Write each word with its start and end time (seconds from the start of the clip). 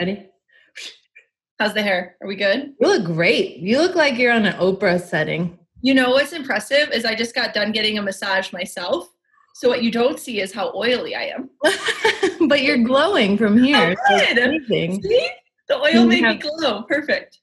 Ready? 0.00 0.26
How's 1.58 1.74
the 1.74 1.82
hair? 1.82 2.16
Are 2.22 2.26
we 2.26 2.36
good? 2.36 2.72
You 2.80 2.88
look 2.88 3.04
great. 3.04 3.58
You 3.58 3.76
look 3.76 3.94
like 3.94 4.16
you're 4.16 4.32
on 4.32 4.46
an 4.46 4.54
Oprah 4.54 4.98
setting. 4.98 5.58
You 5.82 5.92
know 5.92 6.10
what's 6.10 6.32
impressive 6.32 6.90
is 6.90 7.04
I 7.04 7.14
just 7.14 7.34
got 7.34 7.52
done 7.52 7.70
getting 7.70 7.98
a 7.98 8.02
massage 8.02 8.50
myself. 8.50 9.10
So 9.54 9.68
what 9.68 9.82
you 9.82 9.90
don't 9.90 10.18
see 10.18 10.40
is 10.40 10.54
how 10.54 10.72
oily 10.74 11.14
I 11.14 11.34
am. 11.34 11.50
but 12.48 12.62
you're 12.62 12.82
glowing 12.82 13.36
from 13.36 13.58
oh, 13.58 13.62
here. 13.62 13.94
Oh, 14.08 14.18
good. 14.18 14.38
amazing. 14.38 15.02
See? 15.02 15.30
The 15.68 15.76
oil 15.76 16.06
made 16.06 16.22
me 16.22 16.36
glow. 16.36 16.82
Perfect. 16.84 17.40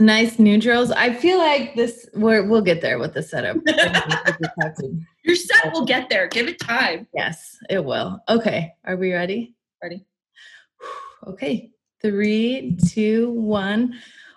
Nice 0.00 0.40
neutrals. 0.40 0.90
I 0.90 1.14
feel 1.14 1.38
like 1.38 1.76
this. 1.76 2.08
We're, 2.14 2.48
we'll 2.48 2.60
get 2.60 2.80
there 2.80 2.98
with 2.98 3.14
the 3.14 3.22
setup. 3.22 3.56
Your 5.24 5.36
set 5.36 5.72
will 5.72 5.86
get 5.86 6.10
there. 6.10 6.26
Give 6.26 6.48
it 6.48 6.58
time. 6.58 7.06
yes, 7.14 7.56
it 7.70 7.84
will. 7.84 8.18
Okay, 8.28 8.74
are 8.84 8.96
we 8.96 9.12
ready? 9.12 9.54
Ready? 9.80 10.04
Okay, 11.26 11.70
three, 12.04 12.76
two, 12.86 13.30
one. 13.30 13.94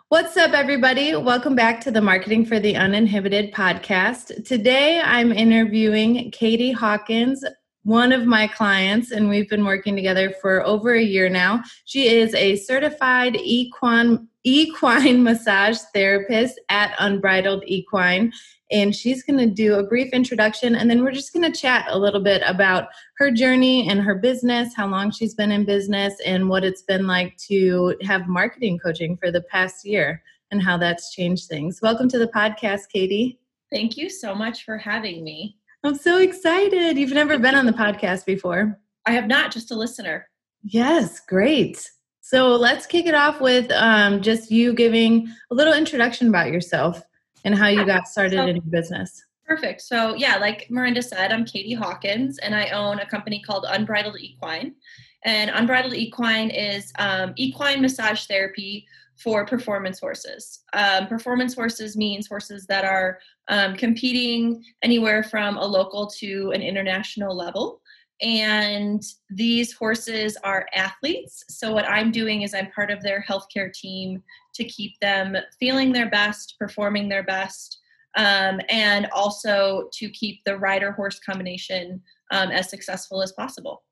What's 0.08 0.38
up, 0.38 0.54
everybody? 0.54 1.14
Welcome 1.18 1.54
back 1.54 1.82
to 1.82 1.92
the 1.92 2.00
Marketing 2.00 2.46
for 2.46 2.62
the 2.62 2.78
Uninhibited 2.78 3.54
podcast. 3.54 4.46
Today, 4.46 5.02
I'm 5.02 5.34
interviewing 5.34 6.32
Katie 6.32 6.72
Hawkins, 6.72 7.44
one 7.84 8.14
of 8.14 8.26
my 8.26 8.48
clients, 8.48 9.12
and 9.12 9.28
we've 9.28 9.50
been 9.50 9.66
working 9.66 9.98
together 9.98 10.34
for 10.42 10.66
over 10.66 10.94
a 10.94 11.04
year 11.04 11.28
now. 11.28 11.62
She 11.84 12.08
is 12.08 12.34
a 12.36 12.56
certified 12.56 13.36
equine, 13.36 14.30
equine 14.46 15.24
massage 15.26 15.80
therapist 15.94 16.62
at 16.70 16.96
Unbridled 17.00 17.66
Equine. 17.68 18.32
And 18.70 18.94
she's 18.94 19.24
going 19.24 19.40
to 19.40 19.46
do 19.48 19.76
a 19.76 19.84
brief 19.84 20.12
introduction, 20.12 20.76
and 20.76 20.90
then 20.90 21.04
we're 21.04 21.12
just 21.12 21.32
going 21.32 21.50
to 21.50 21.58
chat 21.58 21.86
a 21.90 21.98
little 21.98 22.20
bit 22.20 22.42
about 22.46 22.90
her 23.18 23.32
journey 23.32 23.90
and 23.90 24.02
her 24.02 24.16
business, 24.16 24.76
how 24.76 24.88
long 24.88 25.10
she's 25.12 25.34
been 25.34 25.52
in 25.52 25.64
business, 25.64 26.16
and 26.26 26.50
what 26.50 26.66
it's 26.66 26.82
been 26.82 27.08
like 27.08 27.38
to 27.48 27.96
have 28.02 28.28
marketing 28.28 28.78
coaching 28.78 29.18
for 29.18 29.32
the 29.32 29.42
past 29.42 29.86
year 29.86 30.22
and 30.52 30.62
how 30.62 30.78
that's 30.78 31.14
changed 31.14 31.48
things. 31.48 31.82
Welcome 31.82 32.10
to 32.10 32.20
the 32.20 32.28
podcast, 32.28 32.90
Katie. 32.92 33.40
Thank 33.72 33.98
you 33.98 34.10
so 34.10 34.36
much 34.36 34.64
for 34.64 34.78
having 34.78 35.24
me. 35.24 35.58
I'm 35.84 35.96
so 35.96 36.20
excited. 36.20 36.98
You've 36.98 37.12
never 37.12 37.40
been 37.40 37.56
on 37.56 37.66
the 37.66 37.72
podcast 37.72 38.26
before. 38.26 38.80
I 39.06 39.12
have 39.12 39.28
not 39.28 39.52
just 39.52 39.72
a 39.72 39.76
listener. 39.76 40.28
Yes, 40.64 41.22
great. 41.22 41.90
So 42.20 42.56
let's 42.56 42.86
kick 42.86 43.06
it 43.06 43.14
off 43.14 43.40
with 43.40 43.72
um, 43.72 44.22
just 44.22 44.52
you 44.52 44.74
giving 44.74 45.30
a 45.50 45.56
little 45.56 45.74
introduction 45.74 46.28
about 46.28 46.52
yourself 46.52 47.02
and 47.48 47.56
how 47.56 47.68
you 47.68 47.86
got 47.86 48.10
started 48.10 48.40
in 48.40 48.58
your 48.58 48.66
business. 48.66 49.24
Perfect. 49.46 49.82
So, 49.82 50.16
yeah, 50.16 50.36
like 50.36 50.68
Miranda 50.70 51.02
said, 51.02 51.32
I'm 51.32 51.46
Katie 51.46 51.74
Hawkins, 51.74 52.38
and 52.40 52.54
I 52.54 52.70
own 52.72 53.00
a 53.00 53.06
company 53.06 53.42
called 53.42 53.66
Unbridled 53.70 54.20
Equine. 54.20 54.76
And 55.24 55.50
Unbridled 55.54 55.94
Equine 55.94 56.50
is 56.50 56.92
um, 57.00 57.34
equine 57.38 57.82
massage 57.82 58.26
therapy 58.26 58.86
for 59.16 59.46
performance 59.46 59.98
horses. 59.98 60.60
Um, 60.74 61.08
performance 61.08 61.56
horses 61.56 61.96
means 61.96 62.28
horses 62.28 62.66
that 62.68 62.84
are 62.84 63.20
um, 63.48 63.78
competing 63.78 64.62
anywhere 64.84 65.24
from 65.24 65.56
a 65.56 65.66
local 65.66 66.06
to 66.20 66.52
an 66.52 66.62
international 66.62 67.34
level. 67.34 67.82
And 68.20 69.02
these 69.30 69.72
horses 69.72 70.38
are 70.44 70.68
athletes. 70.76 71.46
So, 71.48 71.74
what 71.74 71.88
I'm 71.88 72.12
doing 72.12 72.42
is 72.42 72.54
I'm 72.54 72.72
part 72.72 72.92
of 72.92 73.02
their 73.02 73.24
healthcare 73.26 73.72
team 73.72 74.22
to 74.58 74.66
keep 74.66 75.00
them 75.00 75.38
feeling 75.60 75.92
their 75.94 76.10
best, 76.10 76.56
performing 76.60 77.08
their 77.08 77.24
best, 77.24 77.80
um, 78.16 78.60
and 78.70 79.08
also 79.14 79.90
to 79.94 80.10
keep 80.10 80.44
the 80.44 80.58
rider 80.58 80.92
horse 80.92 81.20
combination 81.20 82.02
um, 82.32 82.50
as 82.50 82.70
successful 82.70 83.22
as 83.22 83.32
possible. 83.32 83.84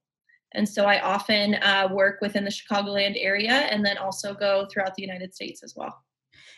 And 0.53 0.67
so 0.67 0.85
I 0.85 1.01
often 1.01 1.55
uh, 1.55 1.89
work 1.91 2.19
within 2.21 2.43
the 2.43 2.51
Chicagoland 2.51 3.15
area 3.19 3.51
and 3.51 3.85
then 3.85 3.97
also 3.97 4.33
go 4.33 4.67
throughout 4.71 4.95
the 4.95 5.03
United 5.03 5.33
States 5.33 5.63
as 5.63 5.73
well. 5.75 6.03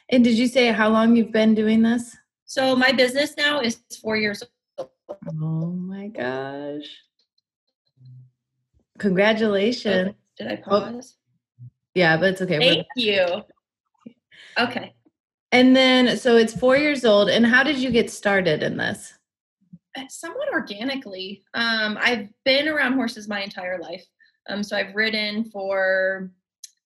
And 0.09 0.23
did 0.23 0.37
you 0.37 0.47
say 0.47 0.67
how 0.71 0.89
long 0.89 1.15
you've 1.15 1.31
been 1.33 1.53
doing 1.55 1.81
this? 1.81 2.15
So 2.45 2.75
my 2.75 2.91
business 2.91 3.35
now 3.37 3.59
is 3.59 3.81
four 4.01 4.15
years 4.15 4.43
old. 4.77 4.89
Oh 5.41 5.67
my 5.71 6.07
gosh. 6.07 6.85
Congratulations. 8.99 10.13
Did 10.37 10.47
I 10.47 10.55
pause? 10.57 11.15
Yeah, 11.93 12.15
but 12.17 12.29
it's 12.33 12.41
okay. 12.43 12.59
We're- 12.59 12.73
Thank 12.75 12.87
you. 12.95 13.43
Okay. 14.59 14.93
And 15.51 15.75
then, 15.75 16.17
so 16.17 16.35
it's 16.35 16.57
four 16.57 16.77
years 16.77 17.05
old. 17.05 17.29
And 17.29 17.45
how 17.45 17.63
did 17.63 17.77
you 17.77 17.91
get 17.91 18.11
started 18.11 18.63
in 18.63 18.77
this? 18.77 19.13
somewhat 20.09 20.49
organically. 20.51 21.43
Um, 21.55 21.97
I've 21.99 22.29
been 22.45 22.67
around 22.67 22.93
horses 22.93 23.27
my 23.27 23.41
entire 23.41 23.79
life. 23.79 24.05
Um, 24.47 24.61
so 24.61 24.77
I've 24.77 24.95
ridden 24.95 25.45
for 25.45 26.31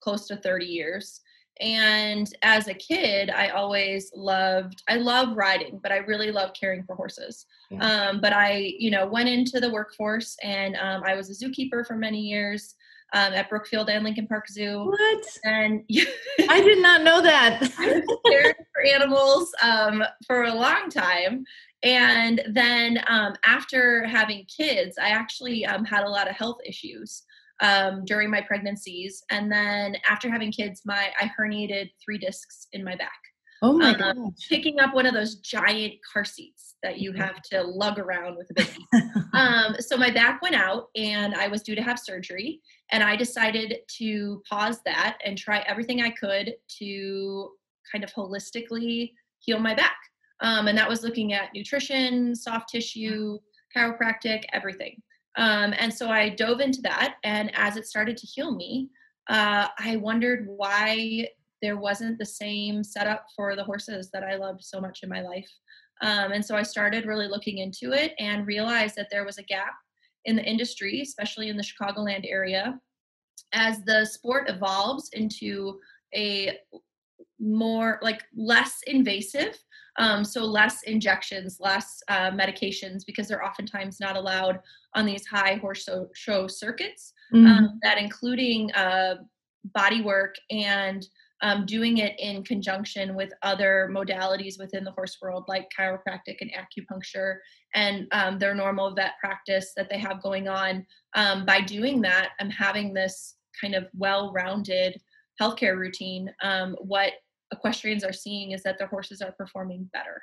close 0.00 0.26
to 0.28 0.36
30 0.36 0.64
years. 0.64 1.20
And 1.60 2.26
as 2.42 2.68
a 2.68 2.74
kid, 2.74 3.30
I 3.30 3.48
always 3.48 4.10
loved, 4.16 4.82
I 4.88 4.96
love 4.96 5.36
riding, 5.36 5.78
but 5.82 5.92
I 5.92 5.98
really 5.98 6.32
love 6.32 6.52
caring 6.58 6.82
for 6.84 6.96
horses. 6.96 7.46
Yeah. 7.70 7.84
Um, 7.86 8.20
but 8.20 8.32
I, 8.32 8.74
you 8.78 8.90
know, 8.90 9.06
went 9.06 9.28
into 9.28 9.60
the 9.60 9.70
workforce 9.70 10.36
and 10.42 10.76
um, 10.76 11.02
I 11.04 11.14
was 11.14 11.30
a 11.30 11.44
zookeeper 11.44 11.86
for 11.86 11.94
many 11.94 12.20
years 12.20 12.74
um, 13.14 13.32
at 13.32 13.48
Brookfield 13.48 13.90
and 13.90 14.04
Lincoln 14.04 14.26
Park 14.26 14.48
Zoo. 14.48 14.84
What? 14.86 15.24
And 15.44 15.82
I 16.48 16.60
did 16.60 16.82
not 16.82 17.02
know 17.02 17.20
that. 17.20 17.60
I 17.78 17.86
was 18.06 18.18
caring 18.26 18.54
for 18.72 18.82
animals 18.86 19.52
um, 19.62 20.02
for 20.26 20.44
a 20.44 20.54
long 20.54 20.88
time. 20.90 21.44
And 21.82 22.42
then 22.52 23.02
um, 23.08 23.34
after 23.44 24.04
having 24.04 24.46
kids, 24.46 24.96
I 24.98 25.08
actually 25.08 25.66
um, 25.66 25.84
had 25.84 26.04
a 26.04 26.08
lot 26.08 26.28
of 26.30 26.36
health 26.36 26.58
issues 26.64 27.24
um, 27.60 28.04
during 28.04 28.30
my 28.30 28.40
pregnancies. 28.40 29.22
And 29.30 29.50
then 29.50 29.96
after 30.08 30.30
having 30.30 30.52
kids, 30.52 30.82
my 30.84 31.10
I 31.20 31.30
herniated 31.38 31.90
three 32.04 32.18
discs 32.18 32.68
in 32.72 32.84
my 32.84 32.96
back, 32.96 33.18
oh 33.62 33.72
my 33.72 33.94
Um, 33.94 33.98
gosh. 33.98 34.48
picking 34.48 34.80
up 34.80 34.94
one 34.94 35.06
of 35.06 35.14
those 35.14 35.36
giant 35.36 35.94
car 36.12 36.24
seats 36.24 36.71
that 36.82 36.98
you 36.98 37.12
have 37.12 37.40
to 37.42 37.62
lug 37.66 37.98
around 37.98 38.36
with 38.36 38.50
a 38.50 38.54
baby. 38.54 38.86
um, 39.32 39.76
so 39.78 39.96
my 39.96 40.10
back 40.10 40.42
went 40.42 40.54
out 40.54 40.88
and 40.96 41.34
I 41.34 41.48
was 41.48 41.62
due 41.62 41.74
to 41.74 41.82
have 41.82 41.98
surgery. 41.98 42.60
And 42.90 43.02
I 43.02 43.16
decided 43.16 43.76
to 43.98 44.42
pause 44.48 44.80
that 44.84 45.18
and 45.24 45.36
try 45.38 45.58
everything 45.60 46.02
I 46.02 46.10
could 46.10 46.54
to 46.78 47.50
kind 47.90 48.04
of 48.04 48.12
holistically 48.12 49.12
heal 49.38 49.58
my 49.58 49.74
back. 49.74 49.96
Um, 50.40 50.66
and 50.68 50.76
that 50.76 50.88
was 50.88 51.02
looking 51.02 51.32
at 51.32 51.54
nutrition, 51.54 52.34
soft 52.34 52.68
tissue, 52.70 53.38
chiropractic, 53.76 54.42
everything. 54.52 55.00
Um, 55.36 55.72
and 55.78 55.92
so 55.92 56.10
I 56.10 56.28
dove 56.30 56.60
into 56.60 56.82
that. 56.82 57.14
And 57.24 57.50
as 57.54 57.76
it 57.76 57.86
started 57.86 58.16
to 58.18 58.26
heal 58.26 58.54
me, 58.54 58.90
uh, 59.30 59.68
I 59.78 59.96
wondered 59.96 60.46
why 60.46 61.28
there 61.62 61.76
wasn't 61.76 62.18
the 62.18 62.26
same 62.26 62.82
setup 62.82 63.24
for 63.36 63.54
the 63.54 63.64
horses 63.64 64.10
that 64.12 64.24
I 64.24 64.34
loved 64.34 64.64
so 64.64 64.80
much 64.80 65.00
in 65.02 65.08
my 65.08 65.22
life. 65.22 65.48
Um, 66.02 66.32
and 66.32 66.44
so 66.44 66.56
I 66.56 66.62
started 66.62 67.06
really 67.06 67.28
looking 67.28 67.58
into 67.58 67.92
it 67.92 68.12
and 68.18 68.46
realized 68.46 68.96
that 68.96 69.08
there 69.10 69.24
was 69.24 69.38
a 69.38 69.42
gap 69.44 69.74
in 70.24 70.36
the 70.36 70.44
industry, 70.44 71.00
especially 71.00 71.48
in 71.48 71.56
the 71.56 71.62
Chicagoland 71.64 72.24
area. 72.28 72.78
As 73.52 73.82
the 73.84 74.04
sport 74.04 74.50
evolves 74.50 75.10
into 75.12 75.78
a 76.14 76.58
more 77.38 77.98
like 78.02 78.22
less 78.36 78.80
invasive, 78.86 79.58
um, 79.98 80.24
so 80.24 80.44
less 80.44 80.82
injections, 80.84 81.58
less 81.60 82.02
uh, 82.08 82.30
medications, 82.30 83.04
because 83.06 83.28
they're 83.28 83.44
oftentimes 83.44 84.00
not 84.00 84.16
allowed 84.16 84.58
on 84.94 85.06
these 85.06 85.26
high 85.26 85.56
horse 85.56 85.88
show, 86.14 86.46
circuits. 86.46 87.12
Mhm. 87.32 87.46
Um, 87.46 87.80
that 87.82 87.98
including 87.98 88.72
uh, 88.72 89.16
body 89.74 90.02
work 90.02 90.34
and 90.50 91.06
um, 91.42 91.66
doing 91.66 91.98
it 91.98 92.14
in 92.18 92.44
conjunction 92.44 93.14
with 93.14 93.32
other 93.42 93.90
modalities 93.92 94.58
within 94.58 94.84
the 94.84 94.92
horse 94.92 95.18
world, 95.20 95.44
like 95.48 95.68
chiropractic 95.76 96.36
and 96.40 96.50
acupuncture, 96.52 97.38
and 97.74 98.06
um, 98.12 98.38
their 98.38 98.54
normal 98.54 98.94
vet 98.94 99.12
practice 99.20 99.72
that 99.76 99.90
they 99.90 99.98
have 99.98 100.22
going 100.22 100.48
on. 100.48 100.86
Um, 101.14 101.44
by 101.44 101.60
doing 101.60 102.00
that, 102.02 102.30
I'm 102.40 102.50
having 102.50 102.94
this 102.94 103.36
kind 103.60 103.74
of 103.74 103.88
well 103.94 104.32
rounded 104.32 105.00
healthcare 105.40 105.76
routine. 105.76 106.32
Um, 106.42 106.76
what 106.80 107.14
equestrians 107.52 108.04
are 108.04 108.12
seeing 108.12 108.52
is 108.52 108.62
that 108.62 108.78
their 108.78 108.88
horses 108.88 109.20
are 109.20 109.32
performing 109.32 109.90
better. 109.92 110.22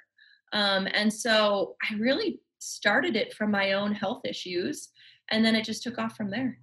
Um, 0.54 0.88
and 0.94 1.14
so 1.14 1.76
I 1.90 1.96
really 1.96 2.40
started 2.60 3.16
it 3.16 3.34
from 3.34 3.52
my 3.52 3.74
own 3.74 3.92
health 3.94 4.22
issues, 4.26 4.90
and 5.30 5.44
then 5.44 5.56
it 5.56 5.66
just 5.66 5.84
took 5.84 6.00
off 6.00 6.16
from 6.16 6.32
there. 6.32 6.58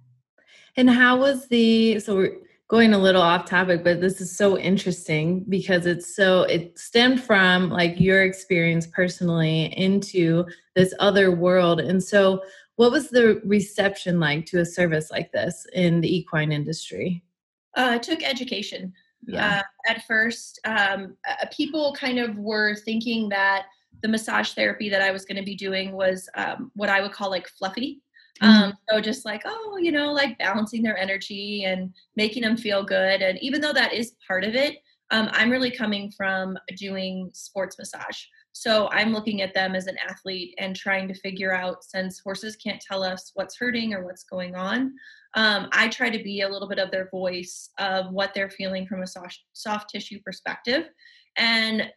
And 0.75 0.89
how 0.89 1.17
was 1.17 1.47
the 1.47 1.99
so 1.99 2.27
going 2.67 2.93
a 2.93 2.97
little 2.97 3.21
off 3.21 3.45
topic, 3.45 3.83
but 3.83 4.01
this 4.01 4.19
is 4.19 4.35
so 4.35 4.57
interesting 4.57 5.45
because 5.47 5.85
it's 5.85 6.15
so 6.15 6.43
it 6.43 6.77
stemmed 6.77 7.21
from 7.21 7.69
like 7.69 7.99
your 7.99 8.23
experience 8.23 8.87
personally 8.87 9.73
into 9.77 10.45
this 10.75 10.93
other 10.99 11.31
world. 11.31 11.79
And 11.79 12.03
so 12.03 12.41
what 12.75 12.91
was 12.91 13.09
the 13.09 13.41
reception 13.45 14.19
like 14.19 14.45
to 14.47 14.59
a 14.59 14.65
service 14.65 15.09
like 15.11 15.31
this 15.31 15.65
in 15.73 16.01
the 16.01 16.13
equine 16.13 16.51
industry? 16.51 17.23
Uh, 17.75 17.91
I 17.91 17.97
took 17.97 18.21
education. 18.21 18.93
Yeah. 19.25 19.63
Uh, 19.87 19.91
at 19.91 20.05
first, 20.05 20.59
um, 20.65 21.15
uh, 21.27 21.45
people 21.51 21.93
kind 21.93 22.19
of 22.19 22.37
were 22.37 22.75
thinking 22.75 23.29
that 23.29 23.65
the 24.01 24.07
massage 24.07 24.51
therapy 24.51 24.89
that 24.89 25.01
I 25.01 25.11
was 25.11 25.25
going 25.25 25.37
to 25.37 25.43
be 25.43 25.55
doing 25.55 25.93
was 25.93 26.29
um, 26.35 26.71
what 26.75 26.89
I 26.89 27.01
would 27.01 27.11
call 27.11 27.29
like 27.29 27.47
fluffy. 27.47 28.01
Mm-hmm. 28.41 28.63
Um, 28.63 28.73
so 28.89 29.01
just 29.01 29.25
like, 29.25 29.41
oh, 29.45 29.77
you 29.81 29.91
know, 29.91 30.11
like 30.11 30.37
balancing 30.37 30.83
their 30.83 30.97
energy 30.97 31.65
and 31.65 31.93
making 32.15 32.43
them 32.43 32.57
feel 32.57 32.83
good. 32.83 33.21
And 33.21 33.37
even 33.41 33.61
though 33.61 33.73
that 33.73 33.93
is 33.93 34.15
part 34.27 34.43
of 34.43 34.55
it, 34.55 34.77
um, 35.11 35.29
I'm 35.31 35.49
really 35.49 35.71
coming 35.71 36.11
from 36.11 36.57
doing 36.75 37.29
sports 37.33 37.77
massage. 37.77 38.23
So 38.51 38.89
I'm 38.91 39.13
looking 39.13 39.41
at 39.41 39.53
them 39.53 39.75
as 39.75 39.87
an 39.87 39.97
athlete 40.07 40.55
and 40.57 40.75
trying 40.75 41.07
to 41.07 41.13
figure 41.13 41.53
out 41.53 41.83
since 41.83 42.19
horses 42.19 42.55
can't 42.55 42.81
tell 42.81 43.03
us 43.03 43.31
what's 43.35 43.57
hurting 43.57 43.93
or 43.93 44.03
what's 44.03 44.23
going 44.23 44.55
on. 44.55 44.93
Um, 45.35 45.69
I 45.71 45.87
try 45.89 46.09
to 46.09 46.23
be 46.23 46.41
a 46.41 46.49
little 46.49 46.67
bit 46.67 46.79
of 46.79 46.89
their 46.89 47.09
voice 47.09 47.69
of 47.77 48.11
what 48.11 48.33
they're 48.33 48.49
feeling 48.49 48.87
from 48.87 49.03
a 49.03 49.07
soft, 49.07 49.39
soft 49.53 49.91
tissue 49.91 50.19
perspective. 50.25 50.89
And 51.37 51.91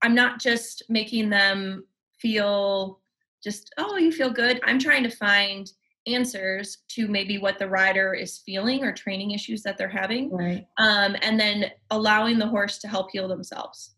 I'm 0.00 0.14
not 0.14 0.40
just 0.40 0.84
making 0.88 1.30
them 1.30 1.84
feel 2.18 3.00
just, 3.42 3.72
oh, 3.78 3.96
you 3.96 4.12
feel 4.12 4.30
good. 4.30 4.60
I'm 4.64 4.78
trying 4.78 5.02
to 5.04 5.10
find 5.10 5.70
answers 6.06 6.78
to 6.88 7.08
maybe 7.08 7.38
what 7.38 7.58
the 7.58 7.68
rider 7.68 8.14
is 8.14 8.38
feeling 8.38 8.82
or 8.82 8.92
training 8.92 9.32
issues 9.32 9.62
that 9.62 9.76
they're 9.76 9.88
having. 9.88 10.30
Right. 10.30 10.66
Um, 10.78 11.16
and 11.22 11.38
then 11.38 11.66
allowing 11.90 12.38
the 12.38 12.46
horse 12.46 12.78
to 12.78 12.88
help 12.88 13.10
heal 13.12 13.28
themselves. 13.28 13.94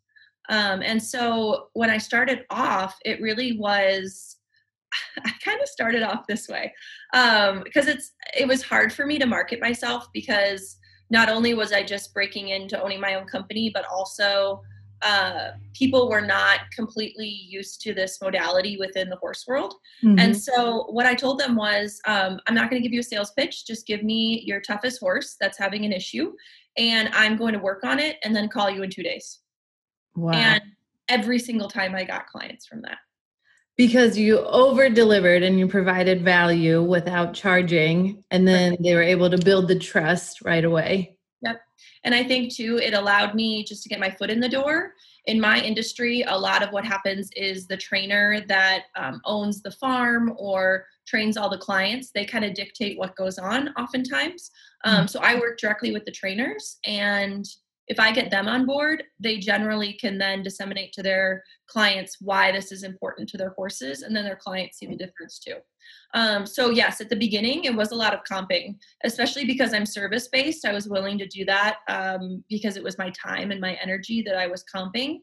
Um, 0.49 0.83
and 0.83 1.03
so 1.03 1.69
when 1.75 1.91
I 1.91 1.99
started 1.99 2.45
off, 2.51 2.99
it 3.05 3.21
really 3.21 3.57
was. 3.59 4.37
I 5.25 5.31
kind 5.45 5.61
of 5.63 5.69
started 5.69 6.03
off 6.03 6.27
this 6.27 6.49
way 6.49 6.75
um, 7.15 7.63
because 7.63 7.87
it's 7.87 8.11
it 8.37 8.49
was 8.49 8.61
hard 8.61 8.93
for 8.93 9.07
me 9.07 9.21
to 9.21 9.27
market 9.27 9.61
myself 9.61 10.09
because 10.13 10.79
not 11.11 11.29
only 11.29 11.55
was 11.55 11.73
I 11.73 11.85
just 11.85 12.13
breaking 12.13 12.49
into 12.49 12.81
owning 12.83 13.01
my 13.01 13.15
own 13.15 13.27
company, 13.27 13.71
but 13.73 13.85
also 13.87 14.61
uh, 15.03 15.51
people 15.75 16.09
were 16.09 16.21
not 16.21 16.61
completely 16.75 17.29
used 17.29 17.81
to 17.83 17.95
this 17.95 18.21
modality 18.21 18.77
within 18.77 19.09
the 19.09 19.17
horse 19.17 19.45
world. 19.47 19.75
Mm-hmm. 20.05 20.19
And 20.19 20.37
so, 20.37 20.85
what 20.91 21.07
I 21.07 21.15
told 21.15 21.39
them 21.39 21.57
was, 21.57 22.01
um, 22.07 22.39
I'm 22.47 22.55
not 22.55 22.71
going 22.71 22.83
to 22.83 22.87
give 22.87 22.93
you 22.93 23.01
a 23.01 23.05
sales 23.05 23.33
pitch. 23.33 23.67
Just 23.67 23.87
give 23.87 24.03
me 24.03 24.43
your 24.47 24.61
toughest 24.61 25.01
horse 25.01 25.37
that's 25.41 25.59
having 25.59 25.85
an 25.85 25.93
issue, 25.93 26.33
and 26.77 27.09
I'm 27.13 27.37
going 27.37 27.55
to 27.55 27.59
work 27.59 27.85
on 27.85 27.99
it 27.99 28.17
and 28.25 28.35
then 28.35 28.49
call 28.49 28.71
you 28.71 28.83
in 28.83 28.91
two 28.91 29.03
days. 29.03 29.41
Wow. 30.15 30.33
And 30.33 30.63
every 31.09 31.39
single 31.39 31.69
time 31.69 31.95
I 31.95 32.05
got 32.05 32.27
clients 32.27 32.67
from 32.67 32.83
that. 32.83 32.99
Because 33.77 34.19
you 34.19 34.41
over 34.41 34.91
delivered 34.91 35.43
and 35.43 35.59
you 35.59 35.67
provided 35.67 36.23
value 36.23 36.83
without 36.83 37.33
charging, 37.33 38.23
and 38.31 38.47
then 38.47 38.77
they 38.83 38.95
were 38.95 39.03
able 39.03 39.31
to 39.31 39.39
build 39.39 39.69
the 39.69 39.79
trust 39.79 40.43
right 40.43 40.65
away. 40.65 41.17
Yep. 41.43 41.61
And 42.05 42.15
I 42.15 42.23
think 42.23 42.55
too, 42.55 42.79
it 42.83 42.95
allowed 42.95 43.35
me 43.35 43.65
just 43.65 43.83
to 43.83 43.89
get 43.89 43.99
my 43.99 44.11
foot 44.11 44.31
in 44.31 44.41
the 44.41 44.49
door. 44.49 44.95
In 45.27 45.41
my 45.41 45.61
industry, 45.61 46.23
a 46.27 46.37
lot 46.37 46.63
of 46.63 46.71
what 46.71 46.85
happens 46.85 47.31
is 47.37 47.67
the 47.67 47.77
trainer 47.77 48.43
that 48.49 48.85
um, 48.97 49.21
owns 49.25 49.63
the 49.63 49.71
farm 49.71 50.35
or 50.37 50.87
trains 51.07 51.37
all 51.37 51.51
the 51.51 51.59
clients, 51.59 52.11
they 52.11 52.25
kind 52.25 52.45
of 52.45 52.55
dictate 52.55 52.99
what 52.99 53.17
goes 53.17 53.39
on 53.39 53.69
oftentimes. 53.71 54.51
Um, 54.85 55.09
so 55.09 55.21
I 55.21 55.35
work 55.39 55.59
directly 55.59 55.93
with 55.93 56.05
the 56.05 56.13
trainers 56.13 56.79
and 56.85 57.45
if 57.91 57.99
I 57.99 58.13
get 58.13 58.31
them 58.31 58.47
on 58.47 58.67
board, 58.67 59.03
they 59.19 59.39
generally 59.39 59.95
can 59.95 60.17
then 60.17 60.45
disseminate 60.45 60.93
to 60.93 61.03
their 61.03 61.43
clients 61.67 62.19
why 62.21 62.53
this 62.53 62.71
is 62.71 62.85
important 62.85 63.29
to 63.31 63.37
their 63.37 63.53
horses, 63.57 64.03
and 64.03 64.15
then 64.15 64.23
their 64.23 64.37
clients 64.37 64.79
see 64.79 64.87
the 64.87 64.95
difference 64.95 65.41
too. 65.41 65.57
Um, 66.15 66.47
so, 66.47 66.71
yes, 66.71 67.01
at 67.01 67.09
the 67.09 67.17
beginning, 67.17 67.65
it 67.65 67.75
was 67.75 67.91
a 67.91 67.97
lot 67.97 68.15
of 68.15 68.21
comping, 68.31 68.77
especially 69.03 69.45
because 69.45 69.75
I'm 69.75 69.85
service 69.85 70.29
based. 70.29 70.65
I 70.65 70.73
was 70.73 70.89
willing 70.89 71.19
to 71.19 71.27
do 71.27 71.45
that 71.47 71.79
um, 71.89 72.45
because 72.49 72.77
it 72.77 72.85
was 72.85 72.97
my 72.97 73.11
time 73.11 73.51
and 73.51 73.61
my 73.61 73.77
energy 73.83 74.23
that 74.25 74.37
I 74.37 74.47
was 74.47 74.65
comping. 74.73 75.19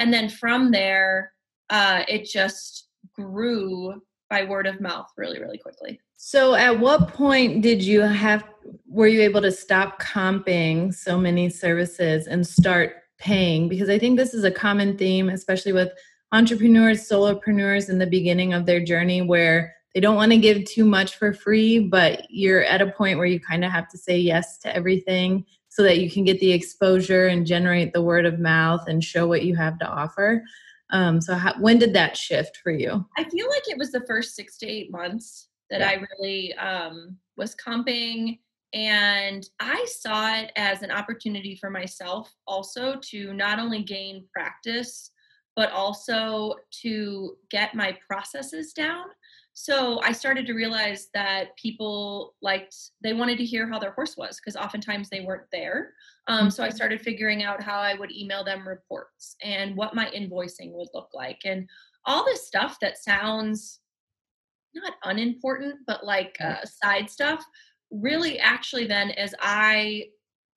And 0.00 0.12
then 0.12 0.28
from 0.28 0.72
there, 0.72 1.32
uh, 1.70 2.02
it 2.08 2.24
just 2.24 2.88
grew 3.14 4.02
by 4.30 4.44
word 4.44 4.66
of 4.66 4.80
mouth 4.80 5.10
really, 5.16 5.40
really 5.40 5.58
quickly. 5.58 6.00
So, 6.16 6.54
at 6.54 6.78
what 6.78 7.08
point 7.08 7.62
did 7.62 7.82
you 7.82 8.00
have, 8.02 8.44
were 8.88 9.06
you 9.06 9.22
able 9.22 9.40
to 9.42 9.52
stop 9.52 10.00
comping 10.02 10.92
so 10.94 11.16
many 11.18 11.48
services 11.48 12.26
and 12.26 12.46
start 12.46 12.96
paying? 13.18 13.68
Because 13.68 13.88
I 13.88 13.98
think 13.98 14.18
this 14.18 14.34
is 14.34 14.44
a 14.44 14.50
common 14.50 14.98
theme, 14.98 15.28
especially 15.28 15.72
with 15.72 15.92
entrepreneurs, 16.32 17.08
solopreneurs 17.08 17.88
in 17.88 17.98
the 17.98 18.06
beginning 18.06 18.52
of 18.52 18.66
their 18.66 18.84
journey, 18.84 19.22
where 19.22 19.74
they 19.94 20.00
don't 20.00 20.16
want 20.16 20.32
to 20.32 20.38
give 20.38 20.64
too 20.64 20.84
much 20.84 21.16
for 21.16 21.32
free, 21.32 21.78
but 21.78 22.26
you're 22.28 22.64
at 22.64 22.82
a 22.82 22.90
point 22.92 23.18
where 23.18 23.26
you 23.26 23.40
kind 23.40 23.64
of 23.64 23.72
have 23.72 23.88
to 23.88 23.98
say 23.98 24.18
yes 24.18 24.58
to 24.58 24.74
everything 24.74 25.46
so 25.68 25.82
that 25.82 25.98
you 25.98 26.10
can 26.10 26.24
get 26.24 26.40
the 26.40 26.52
exposure 26.52 27.28
and 27.28 27.46
generate 27.46 27.92
the 27.92 28.02
word 28.02 28.26
of 28.26 28.38
mouth 28.38 28.86
and 28.88 29.02
show 29.02 29.26
what 29.26 29.44
you 29.44 29.56
have 29.56 29.78
to 29.78 29.88
offer. 29.88 30.42
Um, 30.90 31.20
so, 31.20 31.34
how, 31.34 31.54
when 31.60 31.78
did 31.78 31.92
that 31.94 32.16
shift 32.16 32.58
for 32.62 32.72
you? 32.72 33.04
I 33.16 33.24
feel 33.24 33.48
like 33.48 33.68
it 33.68 33.78
was 33.78 33.92
the 33.92 34.04
first 34.06 34.34
six 34.34 34.56
to 34.58 34.66
eight 34.66 34.90
months 34.90 35.48
that 35.70 35.80
yeah. 35.80 35.88
I 35.90 36.04
really 36.18 36.54
um, 36.54 37.16
was 37.36 37.54
comping. 37.54 38.38
And 38.74 39.48
I 39.60 39.86
saw 39.86 40.34
it 40.34 40.52
as 40.56 40.82
an 40.82 40.90
opportunity 40.90 41.56
for 41.56 41.70
myself 41.70 42.32
also 42.46 42.96
to 43.10 43.32
not 43.32 43.58
only 43.58 43.82
gain 43.82 44.26
practice, 44.32 45.10
but 45.56 45.72
also 45.72 46.54
to 46.82 47.36
get 47.50 47.74
my 47.74 47.96
processes 48.06 48.72
down. 48.72 49.06
So 49.60 50.00
I 50.02 50.12
started 50.12 50.46
to 50.46 50.52
realize 50.52 51.08
that 51.14 51.56
people 51.56 52.36
liked, 52.42 52.76
they 53.02 53.12
wanted 53.12 53.38
to 53.38 53.44
hear 53.44 53.68
how 53.68 53.80
their 53.80 53.90
horse 53.90 54.16
was 54.16 54.36
because 54.36 54.54
oftentimes 54.54 55.08
they 55.08 55.22
weren't 55.22 55.50
there. 55.50 55.94
Um, 56.28 56.48
so 56.48 56.62
I 56.62 56.68
mm-hmm. 56.68 56.76
started 56.76 57.00
figuring 57.00 57.42
out 57.42 57.60
how 57.60 57.80
I 57.80 57.94
would 57.94 58.12
email 58.12 58.44
them 58.44 58.68
reports 58.68 59.34
and 59.42 59.76
what 59.76 59.96
my 59.96 60.12
invoicing 60.12 60.70
would 60.74 60.86
look 60.94 61.08
like 61.12 61.40
and 61.44 61.68
all 62.04 62.24
this 62.24 62.46
stuff 62.46 62.78
that 62.80 62.98
sounds 62.98 63.80
not 64.76 64.94
unimportant, 65.02 65.80
but 65.88 66.06
like 66.06 66.36
uh, 66.40 66.64
side 66.64 67.10
stuff. 67.10 67.44
Really, 67.90 68.38
actually, 68.38 68.86
then 68.86 69.10
as 69.10 69.34
I 69.40 70.04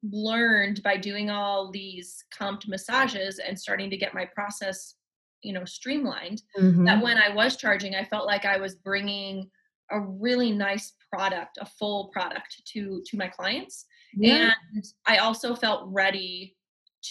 learned 0.03 0.83
by 0.83 0.97
doing 0.97 1.31
all 1.31 1.71
these 1.71 2.23
comped 2.39 2.67
massages 2.67 3.39
and 3.39 3.59
starting 3.59 3.89
to 3.89 3.97
get 3.97 4.13
my 4.13 4.25
process, 4.25 4.93
you 5.43 5.53
know, 5.53 5.65
streamlined, 5.65 6.41
mm-hmm. 6.57 6.85
that 6.85 7.01
when 7.01 7.17
I 7.17 7.33
was 7.33 7.55
charging, 7.57 7.95
I 7.95 8.05
felt 8.05 8.25
like 8.25 8.45
I 8.45 8.57
was 8.57 8.75
bringing 8.75 9.49
a 9.91 9.99
really 9.99 10.51
nice 10.51 10.93
product, 11.11 11.57
a 11.59 11.65
full 11.65 12.09
product 12.13 12.61
to 12.73 13.01
to 13.05 13.17
my 13.17 13.27
clients, 13.27 13.85
yeah. 14.15 14.51
and 14.73 14.85
I 15.05 15.17
also 15.17 15.55
felt 15.55 15.83
ready 15.87 16.55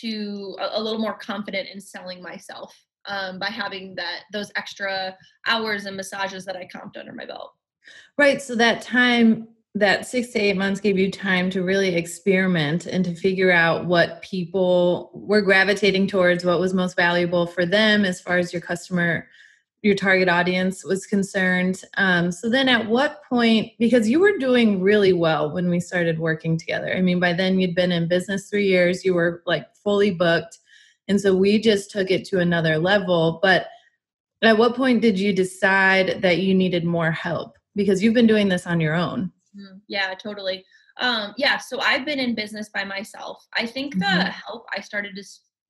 to 0.00 0.56
a, 0.60 0.78
a 0.78 0.82
little 0.82 1.00
more 1.00 1.18
confident 1.18 1.68
in 1.68 1.80
selling 1.80 2.22
myself 2.22 2.75
um, 3.06 3.38
by 3.38 3.46
having 3.46 3.94
that 3.96 4.22
those 4.32 4.50
extra 4.56 5.16
hours 5.46 5.87
and 5.87 5.96
massages 5.96 6.44
that 6.44 6.56
I 6.56 6.68
comped 6.75 6.96
under 6.99 7.12
my 7.12 7.26
belt. 7.26 7.52
Right. 8.18 8.40
So 8.40 8.54
that 8.56 8.82
time, 8.82 9.49
that 9.74 10.06
six 10.06 10.28
to 10.28 10.38
eight 10.38 10.56
months 10.56 10.80
gave 10.80 10.98
you 10.98 11.10
time 11.10 11.48
to 11.50 11.62
really 11.62 11.94
experiment 11.94 12.86
and 12.86 13.04
to 13.04 13.14
figure 13.14 13.52
out 13.52 13.86
what 13.86 14.20
people 14.22 15.10
were 15.14 15.40
gravitating 15.40 16.06
towards, 16.06 16.44
what 16.44 16.58
was 16.58 16.74
most 16.74 16.96
valuable 16.96 17.46
for 17.46 17.64
them 17.64 18.04
as 18.04 18.20
far 18.20 18.38
as 18.38 18.52
your 18.52 18.60
customer, 18.60 19.28
your 19.82 19.94
target 19.94 20.28
audience 20.28 20.84
was 20.84 21.06
concerned. 21.06 21.82
Um, 21.96 22.32
so 22.32 22.50
then 22.50 22.68
at 22.68 22.88
what 22.88 23.22
point, 23.28 23.72
because 23.78 24.08
you 24.08 24.18
were 24.18 24.38
doing 24.38 24.80
really 24.80 25.12
well 25.12 25.52
when 25.52 25.70
we 25.70 25.78
started 25.78 26.18
working 26.18 26.58
together. 26.58 26.94
I 26.94 27.00
mean, 27.00 27.20
by 27.20 27.32
then 27.32 27.60
you'd 27.60 27.76
been 27.76 27.92
in 27.92 28.08
business 28.08 28.50
three 28.50 28.66
years, 28.66 29.04
you 29.04 29.14
were 29.14 29.42
like 29.46 29.72
fully 29.76 30.10
booked 30.10 30.58
and 31.10 31.20
so 31.20 31.34
we 31.34 31.58
just 31.58 31.90
took 31.90 32.12
it 32.12 32.24
to 32.26 32.38
another 32.38 32.78
level. 32.78 33.40
But 33.42 33.66
at 34.42 34.56
what 34.56 34.76
point 34.76 35.02
did 35.02 35.18
you 35.18 35.32
decide 35.32 36.22
that 36.22 36.38
you 36.38 36.54
needed 36.54 36.84
more 36.84 37.10
help? 37.10 37.56
Because 37.74 38.00
you've 38.00 38.14
been 38.14 38.28
doing 38.28 38.48
this 38.48 38.64
on 38.64 38.78
your 38.80 38.94
own. 38.94 39.32
Mm-hmm. 39.57 39.78
Yeah, 39.88 40.14
totally. 40.14 40.64
Um, 40.99 41.35
yeah, 41.37 41.59
so 41.59 41.80
I've 41.80 42.04
been 42.04 42.19
in 42.21 42.35
business 42.35 42.69
by 42.69 42.85
myself. 42.85 43.47
I 43.54 43.66
think 43.66 43.95
the 43.95 44.04
mm-hmm. 44.04 44.28
help 44.28 44.66
I 44.76 44.80
started 44.80 45.16
to 45.16 45.25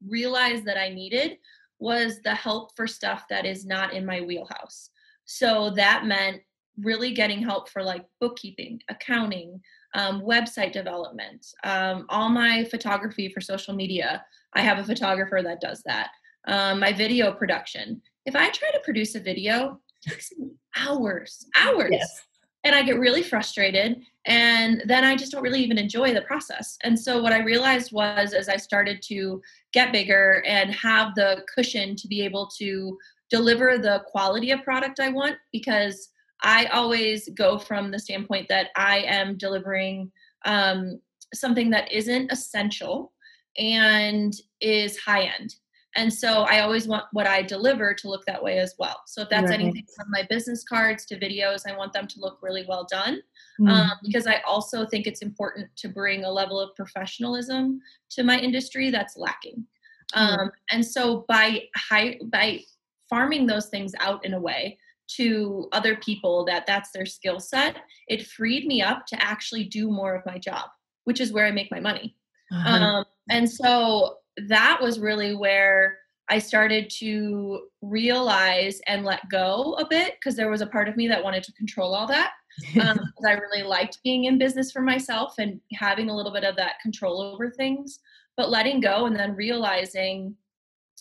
realize 0.07 0.63
that 0.65 0.79
I 0.79 0.89
needed 0.91 1.39
was 1.79 2.21
the 2.23 2.35
help 2.35 2.77
for 2.77 2.87
stuff 2.87 3.25
that 3.31 3.47
is 3.47 3.65
not 3.65 3.93
in 3.93 4.05
my 4.05 4.21
wheelhouse. 4.21 4.91
So 5.25 5.71
that 5.77 6.05
meant 6.05 6.43
really 6.79 7.13
getting 7.13 7.43
help 7.43 7.69
for 7.69 7.83
like 7.83 8.05
bookkeeping, 8.21 8.81
accounting, 8.89 9.61
um, 9.95 10.23
website 10.23 10.73
development, 10.73 11.47
um, 11.65 12.07
all 12.09 12.29
my 12.29 12.65
photography 12.65 13.31
for 13.33 13.41
social 13.41 13.75
media. 13.75 14.25
I 14.55 14.63
have 14.63 14.79
a 14.79 14.85
photographer 14.85 15.41
that 15.43 15.61
does 15.61 15.83
that. 15.87 16.11
Um, 16.47 16.81
my 16.81 16.93
video 16.93 17.33
production. 17.33 18.01
If 18.27 18.35
I 18.35 18.51
try 18.51 18.71
to 18.71 18.81
produce 18.85 19.15
a 19.15 19.21
video, 19.21 19.81
it 20.05 20.11
takes 20.11 20.33
me 20.39 20.51
hours, 20.77 21.47
hours. 21.57 21.91
Yes. 21.93 22.23
And 22.65 22.75
I 22.75 22.83
get 22.83 22.99
really 22.99 23.23
frustrated. 23.23 24.03
And 24.27 24.83
then 24.87 25.03
I 25.03 25.17
just 25.17 25.33
don't 25.33 25.43
really 25.43 25.63
even 25.63 25.79
enjoy 25.79 26.13
the 26.13 26.23
process. 26.23 26.77
And 26.85 26.99
so, 26.99 27.23
what 27.23 27.33
I 27.33 27.43
realized 27.43 27.93
was 27.93 28.35
as 28.35 28.49
I 28.49 28.57
started 28.57 29.01
to 29.09 29.41
get 29.73 29.93
bigger 29.93 30.43
and 30.47 30.75
have 30.75 31.15
the 31.15 31.43
cushion 31.55 31.97
to 31.97 32.09
be 32.09 32.23
able 32.23 32.49
to 32.59 32.99
deliver 33.31 33.79
the 33.79 34.03
quality 34.07 34.51
of 34.51 34.63
product 34.63 35.01
I 35.01 35.09
want, 35.09 35.37
because 35.53 36.11
I 36.43 36.67
always 36.67 37.29
go 37.31 37.59
from 37.59 37.91
the 37.91 37.99
standpoint 37.99 38.49
that 38.49 38.69
I 38.77 38.99
am 39.07 39.39
delivering 39.39 40.11
um, 40.45 41.01
something 41.33 41.71
that 41.71 41.91
isn't 41.93 42.33
essential 42.33 43.13
and 43.59 44.35
is 44.61 44.99
high 44.99 45.31
end. 45.39 45.55
And 45.97 46.13
so 46.13 46.43
I 46.43 46.61
always 46.61 46.87
want 46.87 47.05
what 47.13 47.27
I 47.27 47.43
deliver 47.43 47.95
to 47.95 48.09
look 48.09 48.25
that 48.27 48.43
way 48.43 48.59
as 48.59 48.75
well. 48.79 49.01
So 49.07 49.23
if 49.23 49.29
that's 49.29 49.51
right. 49.51 49.61
anything 49.61 49.87
from 49.97 50.09
my 50.11 50.25
business 50.31 50.63
cards 50.63 51.05
to 51.07 51.19
videos, 51.19 51.63
I 51.69 51.77
want 51.77 51.93
them 51.93 52.07
to 52.07 52.21
look 52.21 52.39
really 52.43 52.65
well 52.69 52.87
done. 52.89 53.21
Um, 53.61 53.67
mm-hmm. 53.67 53.69
Um, 53.69 53.91
because 54.05 54.27
I 54.27 54.41
also 54.47 54.87
think 54.87 55.07
it's 55.07 55.23
important 55.23 55.69
to 55.77 55.89
bring 55.89 56.25
a 56.25 56.31
level 56.31 56.61
of 56.61 56.75
professionalism 56.77 57.81
to 58.11 58.23
my 58.23 58.39
industry 58.39 58.91
that's 58.91 59.17
lacking. 59.17 59.67
Um, 60.15 60.51
and 60.71 60.85
so 60.85 61.25
by 61.29 61.65
high, 61.77 62.19
by 62.33 62.61
farming 63.09 63.47
those 63.47 63.67
things 63.67 63.93
out 63.99 64.25
in 64.25 64.35
a 64.35 64.41
way 64.41 64.79
to 65.17 65.69
other 65.73 65.97
people 65.97 66.45
that 66.45 66.67
that's 66.67 66.93
their 66.93 67.07
skill 67.07 67.41
set, 67.41 67.79
it 68.07 68.27
freed 68.27 68.67
me 68.67 68.81
up 68.81 69.07
to 69.07 69.21
actually 69.23 69.65
do 69.65 69.91
more 69.91 70.15
of 70.15 70.25
my 70.25 70.39
job, 70.39 70.71
which 71.05 71.21
is 71.21 71.33
where 71.33 71.47
I 71.47 71.51
make 71.51 71.71
my 71.71 71.81
money. 71.81 72.17
Uh-huh. 72.53 72.69
Um, 72.69 73.05
and 73.29 73.51
so 73.51 74.19
that 74.49 74.79
was 74.81 74.99
really 74.99 75.35
where 75.35 75.99
I 76.29 76.39
started 76.39 76.89
to 76.99 77.67
realize 77.83 78.81
and 78.87 79.05
let 79.05 79.29
go 79.29 79.75
a 79.81 79.87
bit 79.87 80.15
because 80.15 80.37
there 80.37 80.51
was 80.51 80.61
a 80.61 80.67
part 80.67 80.89
of 80.89 80.97
me 80.97 81.09
that 81.09 81.23
wanted 81.23 81.43
to 81.45 81.53
control 81.53 81.95
all 81.95 82.07
that. 82.07 82.33
Um, 82.81 83.01
I 83.25 83.33
really 83.33 83.63
liked 83.63 84.03
being 84.05 84.25
in 84.25 84.37
business 84.37 84.71
for 84.71 84.83
myself 84.83 85.35
and 85.39 85.61
having 85.73 86.11
a 86.11 86.15
little 86.15 86.33
bit 86.33 86.45
of 86.45 86.57
that 86.57 86.81
control 86.83 87.23
over 87.23 87.49
things, 87.49 88.01
but 88.37 88.51
letting 88.51 88.81
go 88.81 89.07
and 89.07 89.17
then 89.17 89.35
realizing 89.35 90.37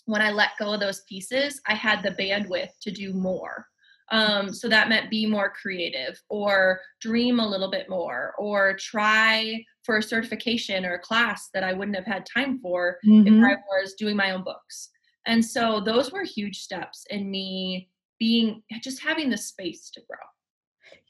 when 0.05 0.21
I 0.21 0.31
let 0.31 0.51
go 0.57 0.73
of 0.73 0.79
those 0.79 1.01
pieces, 1.01 1.59
I 1.67 1.73
had 1.73 2.01
the 2.01 2.11
bandwidth 2.11 2.79
to 2.81 2.91
do 2.91 3.13
more. 3.13 3.67
Um, 4.11 4.53
so 4.53 4.67
that 4.67 4.89
meant 4.89 5.09
be 5.09 5.25
more 5.25 5.49
creative 5.49 6.21
or 6.29 6.81
dream 6.99 7.39
a 7.39 7.47
little 7.47 7.69
bit 7.69 7.89
more 7.89 8.33
or 8.37 8.75
try 8.75 9.63
for 9.83 9.97
a 9.97 10.03
certification 10.03 10.85
or 10.85 10.95
a 10.95 10.99
class 10.99 11.49
that 11.53 11.63
I 11.63 11.73
wouldn't 11.73 11.97
have 11.97 12.05
had 12.05 12.25
time 12.25 12.59
for 12.59 12.97
mm-hmm. 13.05 13.27
if 13.27 13.43
I 13.43 13.55
was 13.81 13.93
doing 13.93 14.15
my 14.15 14.31
own 14.31 14.43
books. 14.43 14.89
And 15.25 15.43
so 15.43 15.79
those 15.79 16.11
were 16.11 16.23
huge 16.23 16.59
steps 16.59 17.05
in 17.09 17.29
me 17.29 17.89
being 18.19 18.63
just 18.83 19.01
having 19.01 19.29
the 19.29 19.37
space 19.37 19.89
to 19.91 20.01
grow. 20.09 20.17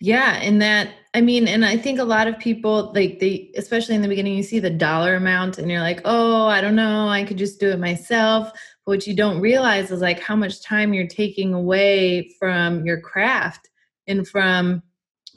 Yeah, 0.01 0.36
and 0.41 0.62
that 0.62 0.89
I 1.13 1.22
mean, 1.22 1.48
and 1.48 1.65
I 1.65 1.75
think 1.75 2.00
a 2.00 2.06
lot 2.06 2.27
of 2.27 2.39
people 2.39 2.94
like 2.94 3.20
they 3.20 3.51
especially 3.58 3.96
in 3.96 4.01
the 4.01 4.08
beginning 4.08 4.38
you 4.38 4.44
see 4.44 4.60
the 4.60 4.70
dollar 4.70 5.15
amount 5.15 5.58
and 5.58 5.70
you're 5.70 5.82
like, 5.82 6.01
"Oh, 6.06 6.48
I 6.48 6.62
don't 6.62 6.75
know, 6.75 7.10
I 7.10 7.24
could 7.25 7.38
just 7.38 7.60
do 7.60 7.70
it 7.70 7.79
myself." 7.79 8.51
What 8.89 9.05
you 9.05 9.15
don't 9.15 9.39
realize 9.39 9.91
is 9.91 10.01
like 10.01 10.19
how 10.19 10.36
much 10.36 10.63
time 10.63 10.96
you're 10.96 11.05
taking 11.05 11.53
away 11.53 12.34
from 12.39 12.84
your 12.84 13.00
craft 13.00 13.69
and 14.08 14.27
from 14.27 14.81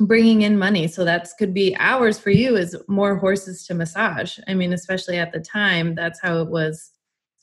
bringing 0.00 0.40
in 0.40 0.58
money. 0.58 0.88
So 0.88 1.04
that 1.04 1.28
could 1.38 1.52
be 1.52 1.76
hours 1.76 2.18
for 2.18 2.30
you 2.30 2.56
is 2.56 2.74
more 2.88 3.14
horses 3.14 3.66
to 3.66 3.74
massage. 3.74 4.38
I 4.48 4.54
mean 4.54 4.72
especially 4.72 5.18
at 5.18 5.32
the 5.32 5.40
time 5.40 5.94
that's 5.94 6.18
how 6.18 6.40
it 6.40 6.48
was 6.48 6.92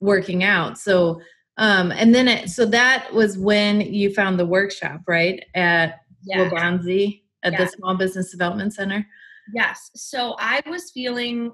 working 0.01 0.43
out. 0.43 0.79
So 0.79 1.21
um 1.57 1.91
and 1.91 2.15
then 2.15 2.27
it 2.27 2.49
so 2.49 2.65
that 2.65 3.13
was 3.13 3.37
when 3.37 3.79
you 3.79 4.11
found 4.11 4.39
the 4.39 4.47
workshop 4.47 5.01
right 5.07 5.45
at 5.53 5.99
yeah. 6.23 6.49
Waubonsee 6.49 7.21
at 7.43 7.53
yeah. 7.53 7.65
the 7.65 7.67
small 7.69 7.95
business 7.95 8.31
development 8.31 8.73
center? 8.73 9.05
Yes. 9.53 9.91
So 9.93 10.35
i 10.39 10.59
was 10.67 10.89
feeling 10.89 11.51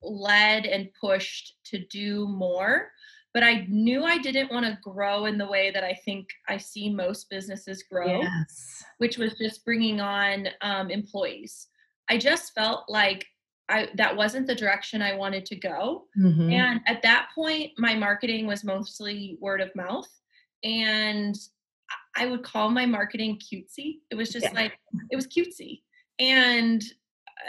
led 0.00 0.64
and 0.64 0.88
pushed 0.98 1.56
to 1.66 1.84
do 1.88 2.26
more 2.26 2.88
but 3.34 3.42
I 3.42 3.66
knew 3.68 4.04
I 4.04 4.18
didn't 4.18 4.52
want 4.52 4.66
to 4.66 4.78
grow 4.82 5.24
in 5.24 5.38
the 5.38 5.46
way 5.46 5.70
that 5.70 5.84
I 5.84 5.98
think 6.04 6.28
I 6.48 6.58
see 6.58 6.90
most 6.90 7.30
businesses 7.30 7.82
grow, 7.90 8.20
yes. 8.20 8.84
which 8.98 9.16
was 9.16 9.34
just 9.34 9.64
bringing 9.64 10.00
on 10.00 10.48
um, 10.60 10.90
employees. 10.90 11.68
I 12.10 12.18
just 12.18 12.52
felt 12.54 12.84
like 12.88 13.26
I, 13.70 13.88
that 13.94 14.14
wasn't 14.14 14.46
the 14.46 14.54
direction 14.54 15.00
I 15.00 15.14
wanted 15.14 15.46
to 15.46 15.56
go. 15.56 16.04
Mm-hmm. 16.18 16.52
And 16.52 16.80
at 16.86 17.00
that 17.02 17.28
point, 17.34 17.72
my 17.78 17.94
marketing 17.94 18.46
was 18.46 18.64
mostly 18.64 19.38
word 19.40 19.62
of 19.62 19.74
mouth. 19.74 20.08
And 20.62 21.34
I 22.16 22.26
would 22.26 22.42
call 22.42 22.70
my 22.70 22.84
marketing 22.84 23.40
cutesy. 23.40 24.00
It 24.10 24.14
was 24.16 24.30
just 24.30 24.46
yeah. 24.46 24.52
like, 24.52 24.78
it 25.10 25.16
was 25.16 25.26
cutesy. 25.26 25.80
And 26.18 26.82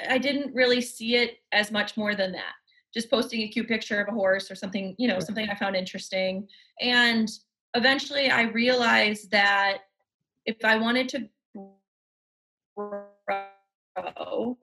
I 0.09 0.17
didn't 0.17 0.55
really 0.55 0.81
see 0.81 1.15
it 1.15 1.39
as 1.51 1.71
much 1.71 1.97
more 1.97 2.15
than 2.15 2.31
that 2.31 2.53
just 2.93 3.09
posting 3.09 3.41
a 3.41 3.47
cute 3.47 3.67
picture 3.67 3.99
of 3.99 4.07
a 4.07 4.11
horse 4.11 4.51
or 4.51 4.55
something, 4.55 4.95
you 4.97 5.07
know, 5.07 5.19
something 5.19 5.49
I 5.49 5.55
found 5.55 5.75
interesting. 5.75 6.47
And 6.79 7.29
eventually 7.73 8.29
I 8.29 8.43
realized 8.43 9.31
that 9.31 9.79
if 10.45 10.57
I 10.63 10.77
wanted 10.77 11.09
to 11.09 11.27
grow, 12.77 14.57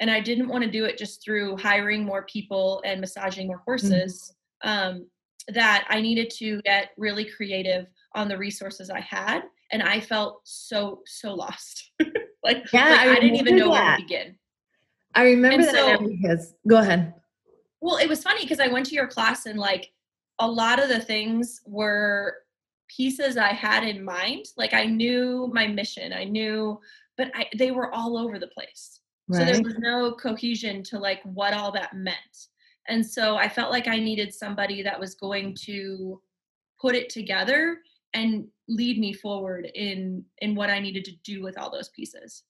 and 0.00 0.10
I 0.10 0.20
didn't 0.20 0.48
want 0.48 0.64
to 0.64 0.70
do 0.70 0.84
it 0.84 0.98
just 0.98 1.22
through 1.22 1.56
hiring 1.56 2.04
more 2.04 2.22
people 2.22 2.82
and 2.84 3.00
massaging 3.00 3.46
more 3.46 3.56
mm-hmm. 3.58 3.64
horses, 3.64 4.34
mm-hmm. 4.64 4.96
um, 4.96 5.06
that 5.48 5.86
I 5.88 6.00
needed 6.00 6.30
to 6.38 6.62
get 6.62 6.90
really 6.96 7.26
creative 7.26 7.86
on 8.14 8.28
the 8.28 8.38
resources 8.38 8.88
I 8.90 9.00
had. 9.00 9.42
And 9.72 9.82
I 9.82 10.00
felt 10.00 10.40
so, 10.44 11.02
so 11.06 11.34
lost. 11.34 11.90
like, 12.42 12.72
yeah, 12.72 12.90
like 12.90 13.00
I, 13.00 13.10
I, 13.12 13.14
didn't 13.16 13.36
even 13.36 13.56
know 13.56 13.72
that. 13.72 13.82
where 13.82 13.96
to 13.96 14.02
begin. 14.02 14.36
I 15.14 15.24
remember 15.24 15.66
and 15.66 15.76
that 15.76 15.98
so, 15.98 16.08
because, 16.08 16.54
go 16.66 16.78
ahead 16.78 17.14
well, 17.84 17.98
it 17.98 18.08
was 18.08 18.22
funny 18.22 18.40
because 18.40 18.60
I 18.60 18.68
went 18.68 18.86
to 18.86 18.94
your 18.94 19.06
class 19.06 19.44
and 19.44 19.58
like 19.58 19.92
a 20.38 20.50
lot 20.50 20.82
of 20.82 20.88
the 20.88 21.00
things 21.00 21.60
were 21.66 22.36
pieces 22.88 23.36
I 23.36 23.52
had 23.52 23.84
in 23.84 24.02
mind. 24.02 24.46
Like 24.56 24.72
I 24.72 24.86
knew 24.86 25.50
my 25.52 25.66
mission, 25.66 26.14
I 26.14 26.24
knew, 26.24 26.80
but 27.18 27.30
I, 27.34 27.46
they 27.58 27.72
were 27.72 27.92
all 27.92 28.16
over 28.16 28.38
the 28.38 28.46
place. 28.46 29.00
Right. 29.28 29.38
So 29.40 29.44
there 29.44 29.62
was 29.62 29.76
no 29.76 30.12
cohesion 30.14 30.82
to 30.84 30.98
like 30.98 31.20
what 31.24 31.52
all 31.52 31.72
that 31.72 31.94
meant. 31.94 32.48
And 32.88 33.04
so 33.04 33.36
I 33.36 33.50
felt 33.50 33.70
like 33.70 33.86
I 33.86 33.98
needed 33.98 34.32
somebody 34.32 34.82
that 34.82 34.98
was 34.98 35.14
going 35.14 35.54
to 35.66 36.22
put 36.80 36.94
it 36.94 37.10
together 37.10 37.80
and 38.14 38.46
lead 38.66 38.98
me 38.98 39.12
forward 39.12 39.70
in 39.74 40.24
in 40.38 40.54
what 40.54 40.70
I 40.70 40.78
needed 40.78 41.04
to 41.04 41.12
do 41.22 41.42
with 41.42 41.58
all 41.58 41.70
those 41.70 41.90
pieces. 41.90 42.44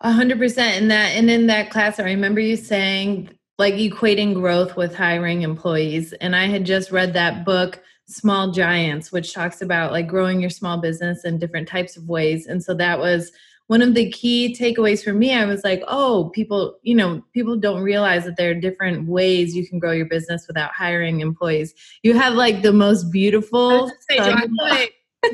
A 0.00 0.12
hundred 0.12 0.38
percent. 0.38 0.80
And 0.80 0.90
that 0.90 1.08
and 1.14 1.28
in 1.28 1.46
that 1.48 1.68
class, 1.68 2.00
I 2.00 2.04
remember 2.04 2.40
you 2.40 2.56
saying 2.56 3.35
like 3.58 3.74
equating 3.74 4.34
growth 4.34 4.76
with 4.76 4.94
hiring 4.94 5.42
employees. 5.42 6.12
And 6.14 6.36
I 6.36 6.46
had 6.46 6.64
just 6.64 6.90
read 6.90 7.14
that 7.14 7.44
book, 7.44 7.82
Small 8.06 8.52
Giants, 8.52 9.10
which 9.10 9.32
talks 9.32 9.62
about 9.62 9.92
like 9.92 10.06
growing 10.06 10.40
your 10.40 10.50
small 10.50 10.78
business 10.78 11.24
in 11.24 11.38
different 11.38 11.68
types 11.68 11.96
of 11.96 12.08
ways. 12.08 12.46
And 12.46 12.62
so 12.62 12.74
that 12.74 12.98
was 12.98 13.32
one 13.68 13.82
of 13.82 13.94
the 13.94 14.10
key 14.10 14.54
takeaways 14.58 15.02
for 15.02 15.12
me. 15.12 15.32
I 15.32 15.44
was 15.44 15.64
like, 15.64 15.82
oh, 15.88 16.30
people, 16.34 16.78
you 16.82 16.94
know, 16.94 17.22
people 17.32 17.56
don't 17.56 17.82
realize 17.82 18.24
that 18.24 18.36
there 18.36 18.50
are 18.50 18.54
different 18.54 19.08
ways 19.08 19.56
you 19.56 19.66
can 19.66 19.78
grow 19.78 19.90
your 19.92 20.06
business 20.06 20.46
without 20.46 20.72
hiring 20.72 21.20
employees. 21.20 21.74
You 22.02 22.14
have 22.14 22.34
like 22.34 22.62
the 22.62 22.72
most 22.72 23.10
beautiful. 23.10 23.90
Say, 24.08 24.18
sun, 24.18 24.56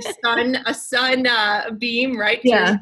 sun 0.25 0.57
a 0.65 0.73
sun 0.73 1.27
uh, 1.27 1.71
beam 1.79 2.19
right 2.19 2.41
yeah 2.45 2.79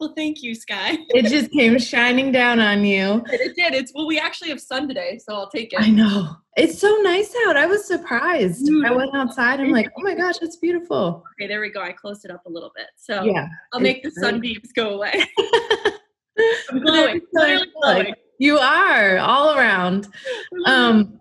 well, 0.00 0.12
thank 0.16 0.42
you, 0.42 0.54
Sky. 0.54 0.96
it 1.10 1.26
just 1.26 1.50
came 1.52 1.78
shining 1.78 2.32
down 2.32 2.58
on 2.58 2.84
you. 2.84 3.22
It 3.30 3.54
did. 3.54 3.74
It's 3.74 3.92
well, 3.94 4.06
we 4.06 4.18
actually 4.18 4.48
have 4.48 4.60
sun 4.60 4.88
today, 4.88 5.18
so 5.18 5.34
I'll 5.34 5.50
take 5.50 5.72
it. 5.72 5.80
I 5.80 5.90
know. 5.90 6.36
It's 6.56 6.78
so 6.78 6.96
nice 7.02 7.34
out. 7.46 7.56
I 7.56 7.66
was 7.66 7.86
surprised. 7.86 8.66
Mm. 8.66 8.86
I 8.86 8.92
went 8.92 9.14
outside. 9.14 9.60
I'm 9.60 9.70
like, 9.70 9.90
oh 9.96 10.02
my 10.02 10.14
gosh, 10.14 10.36
it's 10.40 10.56
beautiful. 10.56 11.22
Okay, 11.34 11.46
there 11.46 11.60
we 11.60 11.70
go. 11.70 11.82
I 11.82 11.92
closed 11.92 12.24
it 12.24 12.30
up 12.30 12.44
a 12.46 12.50
little 12.50 12.72
bit. 12.74 12.86
So 12.96 13.22
yeah, 13.24 13.46
I'll 13.72 13.80
make 13.80 14.02
the 14.02 14.10
sunbeams 14.10 14.72
go 14.74 14.94
away. 14.94 15.12
I'm 16.70 16.80
glowing. 16.80 17.20
glowing. 17.32 18.14
You 18.38 18.58
are 18.58 19.18
all 19.18 19.56
around. 19.56 20.08
Um, 20.66 21.20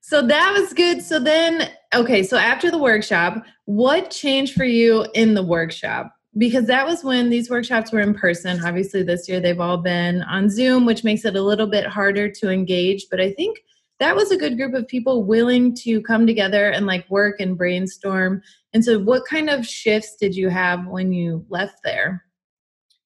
so 0.00 0.20
that 0.26 0.52
was 0.52 0.74
good. 0.74 1.00
So 1.00 1.18
then, 1.18 1.70
okay, 1.94 2.22
so 2.22 2.36
after 2.36 2.70
the 2.70 2.76
workshop, 2.76 3.42
what 3.64 4.10
changed 4.10 4.52
for 4.54 4.64
you 4.64 5.06
in 5.14 5.32
the 5.32 5.42
workshop? 5.42 6.13
Because 6.36 6.66
that 6.66 6.86
was 6.86 7.04
when 7.04 7.30
these 7.30 7.48
workshops 7.48 7.92
were 7.92 8.00
in 8.00 8.14
person. 8.14 8.64
Obviously, 8.64 9.02
this 9.02 9.28
year 9.28 9.40
they've 9.40 9.60
all 9.60 9.78
been 9.78 10.22
on 10.22 10.50
Zoom, 10.50 10.84
which 10.84 11.04
makes 11.04 11.24
it 11.24 11.36
a 11.36 11.42
little 11.42 11.66
bit 11.66 11.86
harder 11.86 12.28
to 12.28 12.50
engage. 12.50 13.06
But 13.10 13.20
I 13.20 13.32
think 13.32 13.58
that 14.00 14.16
was 14.16 14.30
a 14.30 14.36
good 14.36 14.56
group 14.56 14.74
of 14.74 14.88
people 14.88 15.24
willing 15.24 15.74
to 15.76 16.02
come 16.02 16.26
together 16.26 16.70
and 16.70 16.86
like 16.86 17.08
work 17.08 17.40
and 17.40 17.56
brainstorm. 17.56 18.42
And 18.72 18.84
so, 18.84 18.98
what 18.98 19.26
kind 19.26 19.48
of 19.48 19.66
shifts 19.66 20.16
did 20.16 20.34
you 20.34 20.48
have 20.48 20.86
when 20.86 21.12
you 21.12 21.46
left 21.48 21.78
there? 21.84 22.24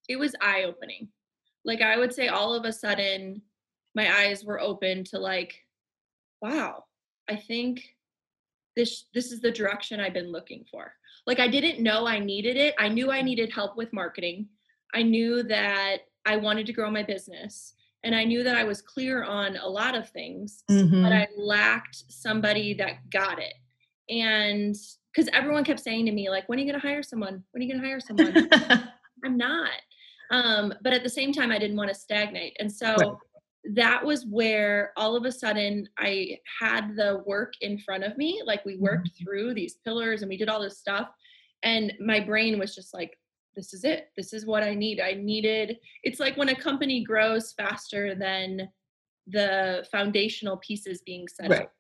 It 0.08 0.18
was 0.18 0.35
eye 0.40 0.64
opening. 0.66 1.08
Like, 1.64 1.82
I 1.82 1.99
would 1.99 2.14
say 2.14 2.28
all 2.28 2.54
of 2.54 2.64
a 2.64 2.73
sudden, 2.73 3.42
my 3.94 4.11
eyes 4.20 4.44
were 4.44 4.61
open 4.61 5.04
to 5.04 5.18
like, 5.18 5.54
wow, 6.40 6.85
I 7.28 7.37
think 7.37 7.82
this 8.75 9.06
this 9.12 9.32
is 9.32 9.40
the 9.40 9.50
direction 9.50 10.00
I've 10.00 10.14
been 10.14 10.32
looking 10.32 10.64
for. 10.70 10.92
Like 11.28 11.40
I 11.40 11.47
didn't 11.47 11.82
know 11.82 12.06
I 12.08 12.18
needed 12.18 12.56
it. 12.56 12.75
I 12.78 12.88
knew 12.88 13.12
I 13.12 13.20
needed 13.20 13.52
help 13.52 13.76
with 13.76 13.92
marketing. 13.92 14.49
I 14.94 15.02
knew 15.02 15.42
that 15.42 15.99
I 16.25 16.37
wanted 16.37 16.64
to 16.66 16.73
grow 16.73 16.90
my 16.90 17.02
business. 17.02 17.75
And 18.02 18.14
I 18.14 18.25
knew 18.25 18.42
that 18.44 18.56
I 18.56 18.64
was 18.64 18.80
clear 18.80 19.25
on 19.25 19.56
a 19.58 19.68
lot 19.68 19.94
of 19.94 20.08
things, 20.08 20.64
Mhm. 20.70 21.02
but 21.02 21.12
I 21.12 21.28
lacked 21.37 22.04
somebody 22.08 22.73
that 22.75 23.11
got 23.11 23.38
it. 23.38 23.52
And 24.08 24.75
because 25.12 25.28
everyone 25.35 25.64
kept 25.64 25.80
saying 25.80 26.06
to 26.06 26.12
me, 26.12 26.30
like, 26.30 26.49
when 26.49 26.58
are 26.58 26.62
you 26.62 26.70
going 26.70 26.80
to 26.80 26.87
hire 26.88 27.02
someone? 27.02 27.44
When 27.50 27.61
are 27.61 27.64
you 27.66 27.70
going 27.70 27.82
to 27.82 27.87
hire 27.87 28.00
someone? 28.00 28.35
I'm 29.25 29.37
not. 29.37 29.73
Um, 30.30 30.73
but 30.80 30.94
at 30.94 31.02
the 31.02 31.11
same 31.11 31.32
time, 31.32 31.50
I 31.50 31.58
didn't 31.58 31.76
want 31.76 31.88
to 31.90 31.94
stagnate. 31.94 32.56
And 32.58 32.73
so 32.73 32.97
Right. 32.97 33.12
That 33.74 34.04
was 34.04 34.24
where 34.26 34.92
all 34.96 35.16
of 35.16 35.24
a 35.24 35.32
sudden 35.32 35.88
I 35.98 36.38
had 36.60 36.96
the 36.96 37.22
work 37.26 37.54
in 37.60 37.78
front 37.78 38.04
of 38.04 38.16
me. 38.16 38.40
Like 38.44 38.64
we 38.64 38.76
worked 38.76 39.08
mm-hmm. 39.08 39.24
through 39.24 39.54
these 39.54 39.76
pillars 39.84 40.22
and 40.22 40.28
we 40.28 40.36
did 40.36 40.48
all 40.48 40.62
this 40.62 40.78
stuff. 40.78 41.08
And 41.62 41.92
my 42.00 42.20
brain 42.20 42.58
was 42.58 42.74
just 42.74 42.94
like, 42.94 43.18
this 43.56 43.74
is 43.74 43.82
it. 43.84 44.10
This 44.16 44.32
is 44.32 44.46
what 44.46 44.62
I 44.62 44.74
need. 44.74 45.00
I 45.00 45.14
needed, 45.14 45.78
it's 46.04 46.20
like 46.20 46.36
when 46.36 46.50
a 46.50 46.54
company 46.54 47.02
grows 47.02 47.52
faster 47.52 48.14
than 48.14 48.68
the 49.26 49.86
foundational 49.90 50.58
pieces 50.58 51.02
being 51.04 51.26
set 51.28 51.50
Right. 51.50 51.62
up. 51.62 51.72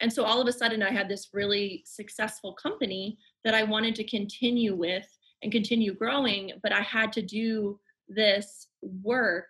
And 0.00 0.12
so 0.12 0.24
all 0.24 0.40
of 0.40 0.48
a 0.48 0.52
sudden, 0.52 0.82
I 0.82 0.90
had 0.90 1.08
this 1.08 1.28
really 1.32 1.84
successful 1.86 2.54
company 2.54 3.18
that 3.44 3.54
I 3.54 3.62
wanted 3.62 3.94
to 3.96 4.04
continue 4.04 4.74
with 4.74 5.06
and 5.42 5.52
continue 5.52 5.94
growing, 5.94 6.52
but 6.62 6.72
I 6.72 6.80
had 6.80 7.12
to 7.14 7.22
do 7.22 7.78
this 8.08 8.66
work 8.82 9.48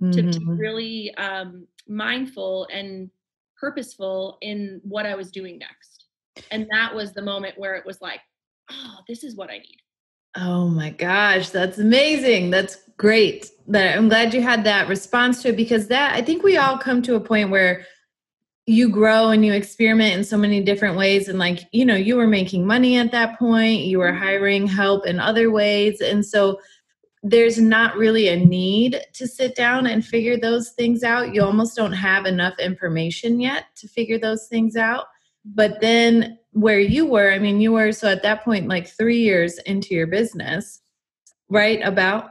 to 0.00 0.22
be 0.22 0.38
Mhm. 0.38 0.58
really 0.58 1.14
um, 1.16 1.66
mindful 1.86 2.66
and 2.72 3.10
purposeful 3.58 4.38
in 4.40 4.80
what 4.82 5.04
I 5.06 5.14
was 5.14 5.30
doing 5.30 5.58
next. 5.58 6.06
And 6.50 6.66
that 6.70 6.94
was 6.94 7.12
the 7.12 7.22
moment 7.22 7.58
where 7.58 7.74
it 7.74 7.84
was 7.84 8.00
like, 8.00 8.20
oh, 8.70 8.98
this 9.06 9.22
is 9.24 9.36
what 9.36 9.50
I 9.50 9.58
need. 9.58 9.76
Oh 10.36 10.68
my 10.68 10.90
gosh, 10.90 11.50
that's 11.50 11.78
amazing. 11.78 12.50
That's 12.50 12.78
great. 12.96 13.50
That 13.66 13.98
I'm 13.98 14.08
glad 14.08 14.32
you 14.32 14.40
had 14.40 14.64
that 14.64 14.88
response 14.88 15.42
to 15.42 15.48
it 15.50 15.56
because 15.56 15.88
that 15.88 16.14
I 16.14 16.22
think 16.22 16.42
we 16.42 16.56
all 16.56 16.78
come 16.78 17.02
to 17.02 17.16
a 17.16 17.20
point 17.20 17.50
where 17.50 17.84
you 18.66 18.88
grow 18.88 19.30
and 19.30 19.44
you 19.44 19.52
experiment 19.52 20.14
in 20.14 20.22
so 20.24 20.36
many 20.38 20.62
different 20.62 20.96
ways 20.96 21.28
and 21.28 21.38
like, 21.38 21.60
you 21.72 21.84
know, 21.84 21.96
you 21.96 22.14
were 22.16 22.28
making 22.28 22.64
money 22.64 22.96
at 22.96 23.10
that 23.10 23.38
point, 23.38 23.80
you 23.82 23.98
were 23.98 24.12
Mhm. 24.12 24.18
hiring 24.18 24.66
help 24.66 25.06
in 25.06 25.18
other 25.18 25.50
ways 25.50 26.00
and 26.00 26.24
so 26.24 26.60
there's 27.22 27.58
not 27.58 27.96
really 27.96 28.28
a 28.28 28.36
need 28.36 29.00
to 29.12 29.26
sit 29.26 29.54
down 29.54 29.86
and 29.86 30.04
figure 30.04 30.38
those 30.38 30.70
things 30.70 31.02
out. 31.02 31.34
You 31.34 31.42
almost 31.42 31.76
don't 31.76 31.92
have 31.92 32.24
enough 32.24 32.58
information 32.58 33.40
yet 33.40 33.66
to 33.76 33.88
figure 33.88 34.18
those 34.18 34.46
things 34.48 34.74
out. 34.74 35.06
But 35.44 35.80
then 35.80 36.38
where 36.52 36.80
you 36.80 37.06
were, 37.06 37.32
I 37.32 37.38
mean, 37.38 37.60
you 37.60 37.72
were 37.72 37.92
so 37.92 38.08
at 38.08 38.22
that 38.22 38.42
point 38.42 38.68
like 38.68 38.88
3 38.88 39.18
years 39.18 39.58
into 39.60 39.94
your 39.94 40.06
business, 40.06 40.80
right? 41.48 41.80
About 41.82 42.30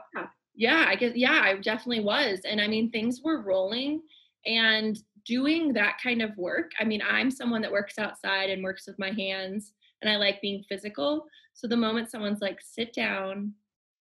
Yeah, 0.56 0.86
I 0.88 0.96
guess 0.96 1.14
yeah, 1.16 1.42
I 1.44 1.56
definitely 1.56 2.04
was. 2.04 2.42
And 2.44 2.60
I 2.60 2.68
mean, 2.68 2.90
things 2.90 3.22
were 3.24 3.42
rolling 3.42 4.02
and 4.46 4.98
doing 5.26 5.74
that 5.74 6.00
kind 6.02 6.22
of 6.22 6.36
work. 6.38 6.72
I 6.80 6.84
mean, 6.84 7.02
I'm 7.08 7.30
someone 7.30 7.62
that 7.62 7.72
works 7.72 8.00
outside 8.00 8.50
and 8.50 8.64
works 8.64 8.88
with 8.88 8.98
my 9.00 9.12
hands 9.12 9.74
and 10.02 10.12
I 10.12 10.18
like 10.18 10.42
being 10.42 10.64
physical. 10.68 11.26
So 11.54 11.68
the 11.68 11.78
moment 11.78 12.10
someone's 12.10 12.42
like, 12.42 12.60
sit 12.62 12.94
down, 12.94 13.54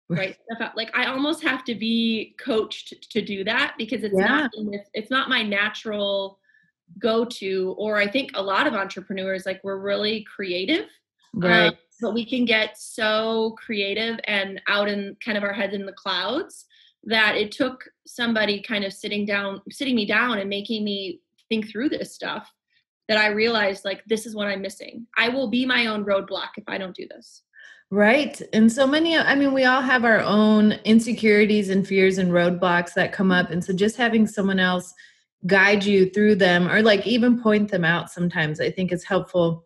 write 0.10 0.38
stuff 0.46 0.62
out, 0.70 0.78
like 0.78 0.96
I 0.98 1.06
almost 1.06 1.44
have 1.44 1.64
to 1.66 1.76
be 1.76 2.36
coached 2.40 3.10
to 3.12 3.22
do 3.22 3.44
that 3.44 3.76
because 3.78 4.04
it's 4.04 4.16
Yeah. 4.18 4.28
not 4.28 4.52
this, 4.72 4.88
it's 4.94 5.12
not 5.12 5.30
my 5.30 5.42
natural 5.42 6.40
go 7.00 7.26
to. 7.26 7.76
Or 7.78 7.98
I 7.98 8.08
think 8.08 8.32
a 8.36 8.42
lot 8.42 8.68
of 8.68 8.74
entrepreneurs, 8.74 9.46
like 9.46 9.62
we're 9.64 9.78
really 9.80 10.24
creative 10.24 10.88
Right. 11.34 11.68
um, 11.70 11.74
but 12.02 12.14
we 12.14 12.26
can 12.26 12.46
get 12.46 12.78
so 12.78 13.56
creative 13.58 14.20
and 14.26 14.62
out 14.68 14.88
in 14.90 15.16
kind 15.24 15.38
of 15.38 15.44
our 15.44 15.54
heads 15.54 15.74
in 15.74 15.86
the 15.86 15.94
clouds 15.94 16.66
that 17.04 17.36
it 17.36 17.52
took 17.52 17.86
somebody 18.08 18.62
kind 18.62 18.84
of 18.84 18.92
sitting 18.94 19.26
down, 19.26 19.62
sitting 19.70 19.96
me 19.96 20.06
down 20.06 20.40
and 20.40 20.50
making 20.50 20.84
me 20.84 21.22
think 21.50 21.70
through 21.70 21.90
this 21.90 22.14
stuff 22.14 22.52
that 23.08 23.18
I 23.18 23.28
realized 23.28 23.86
like 23.86 24.04
this 24.06 24.26
is 24.26 24.36
what 24.36 24.48
I'm 24.48 24.62
missing. 24.62 25.06
I 25.18 25.30
will 25.30 25.48
be 25.50 25.66
my 25.66 25.86
own 25.88 26.04
roadblock 26.06 26.50
if 26.58 26.64
I 26.68 26.78
don't 26.78 26.96
do 26.96 27.08
this. 27.08 27.44
Right. 27.96 28.42
And 28.52 28.70
so 28.70 28.86
many, 28.86 29.18
I 29.18 29.36
mean, 29.36 29.54
we 29.54 29.64
all 29.64 29.80
have 29.80 30.04
our 30.04 30.20
own 30.20 30.74
insecurities 30.84 31.70
and 31.70 31.88
fears 31.88 32.18
and 32.18 32.30
roadblocks 32.30 32.94
that 32.96 33.14
come 33.14 33.32
up. 33.32 33.52
And 33.52 33.64
so 33.64 33.72
just 33.72 33.96
having 33.96 34.28
someone 34.28 34.60
else 34.60 34.94
guide 35.48 35.86
you 35.86 36.10
through 36.10 36.36
them 36.36 36.68
or 36.68 36.82
like 36.82 37.08
even 37.08 37.42
point 37.42 37.72
them 37.72 37.86
out 37.86 38.12
sometimes, 38.12 38.60
I 38.60 38.70
think 38.70 38.92
is 38.92 39.06
helpful 39.06 39.64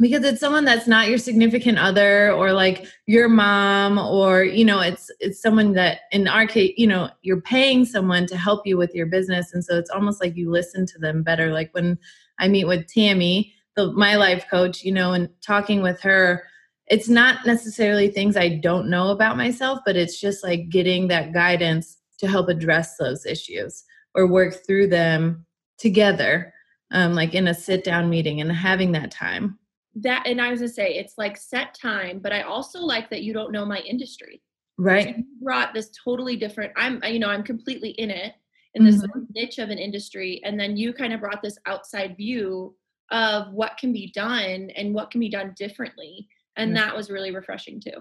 because 0.00 0.24
it's 0.24 0.40
someone 0.40 0.64
that's 0.64 0.88
not 0.88 1.08
your 1.08 1.18
significant 1.18 1.78
other 1.78 2.32
or 2.32 2.52
like 2.52 2.88
your 3.06 3.28
mom 3.28 3.98
or 3.98 4.42
you 4.42 4.64
know 4.64 4.80
it's 4.80 5.08
it's 5.20 5.40
someone 5.40 5.74
that 5.74 6.00
in 6.10 6.26
our 6.26 6.46
case 6.46 6.72
you 6.78 6.86
know 6.86 7.10
you're 7.20 7.42
paying 7.42 7.84
someone 7.84 8.26
to 8.26 8.36
help 8.36 8.66
you 8.66 8.78
with 8.78 8.94
your 8.94 9.04
business 9.04 9.52
and 9.52 9.62
so 9.62 9.76
it's 9.76 9.90
almost 9.90 10.18
like 10.22 10.34
you 10.34 10.50
listen 10.50 10.86
to 10.86 10.98
them 10.98 11.22
better 11.22 11.52
like 11.52 11.68
when 11.72 11.98
i 12.38 12.48
meet 12.48 12.64
with 12.64 12.86
tammy 12.86 13.52
the 13.76 13.92
my 13.92 14.16
life 14.16 14.46
coach 14.50 14.82
you 14.82 14.90
know 14.90 15.12
and 15.12 15.28
talking 15.42 15.82
with 15.82 16.00
her 16.00 16.44
it's 16.90 17.08
not 17.08 17.46
necessarily 17.46 18.08
things 18.08 18.36
i 18.36 18.48
don't 18.48 18.90
know 18.90 19.08
about 19.10 19.36
myself 19.36 19.78
but 19.86 19.96
it's 19.96 20.20
just 20.20 20.44
like 20.44 20.68
getting 20.68 21.08
that 21.08 21.32
guidance 21.32 21.98
to 22.18 22.26
help 22.28 22.48
address 22.48 22.96
those 22.98 23.24
issues 23.24 23.84
or 24.14 24.26
work 24.26 24.66
through 24.66 24.86
them 24.86 25.46
together 25.78 26.52
um, 26.92 27.14
like 27.14 27.34
in 27.34 27.48
a 27.48 27.54
sit 27.54 27.84
down 27.84 28.10
meeting 28.10 28.40
and 28.40 28.50
having 28.52 28.92
that 28.92 29.10
time 29.10 29.58
That 29.94 30.26
and 30.26 30.40
I 30.40 30.50
was 30.50 30.60
gonna 30.60 30.68
say 30.68 30.94
it's 30.94 31.14
like 31.18 31.36
set 31.36 31.74
time, 31.74 32.20
but 32.20 32.32
I 32.32 32.42
also 32.42 32.80
like 32.80 33.10
that 33.10 33.22
you 33.22 33.32
don't 33.32 33.52
know 33.52 33.64
my 33.64 33.78
industry. 33.78 34.42
Right 34.78 35.16
you 35.16 35.24
brought 35.42 35.74
this 35.74 35.90
totally 36.04 36.36
different. 36.36 36.72
I'm 36.76 37.02
you 37.04 37.18
know 37.18 37.28
I'm 37.28 37.42
completely 37.42 37.90
in 37.90 38.10
it 38.10 38.34
in 38.74 38.84
this 38.84 39.02
Mhm. 39.02 39.26
niche 39.34 39.58
of 39.58 39.70
an 39.70 39.78
industry, 39.78 40.40
and 40.44 40.58
then 40.58 40.76
you 40.76 40.92
kind 40.92 41.12
of 41.12 41.20
brought 41.20 41.42
this 41.42 41.58
outside 41.66 42.16
view 42.16 42.76
of 43.10 43.52
what 43.52 43.76
can 43.78 43.92
be 43.92 44.12
done 44.12 44.70
and 44.76 44.94
what 44.94 45.10
can 45.10 45.20
be 45.20 45.28
done 45.28 45.54
differently, 45.56 46.28
and 46.56 46.76
that 46.76 46.96
was 46.96 47.10
really 47.10 47.34
refreshing 47.34 47.80
too. 47.80 48.00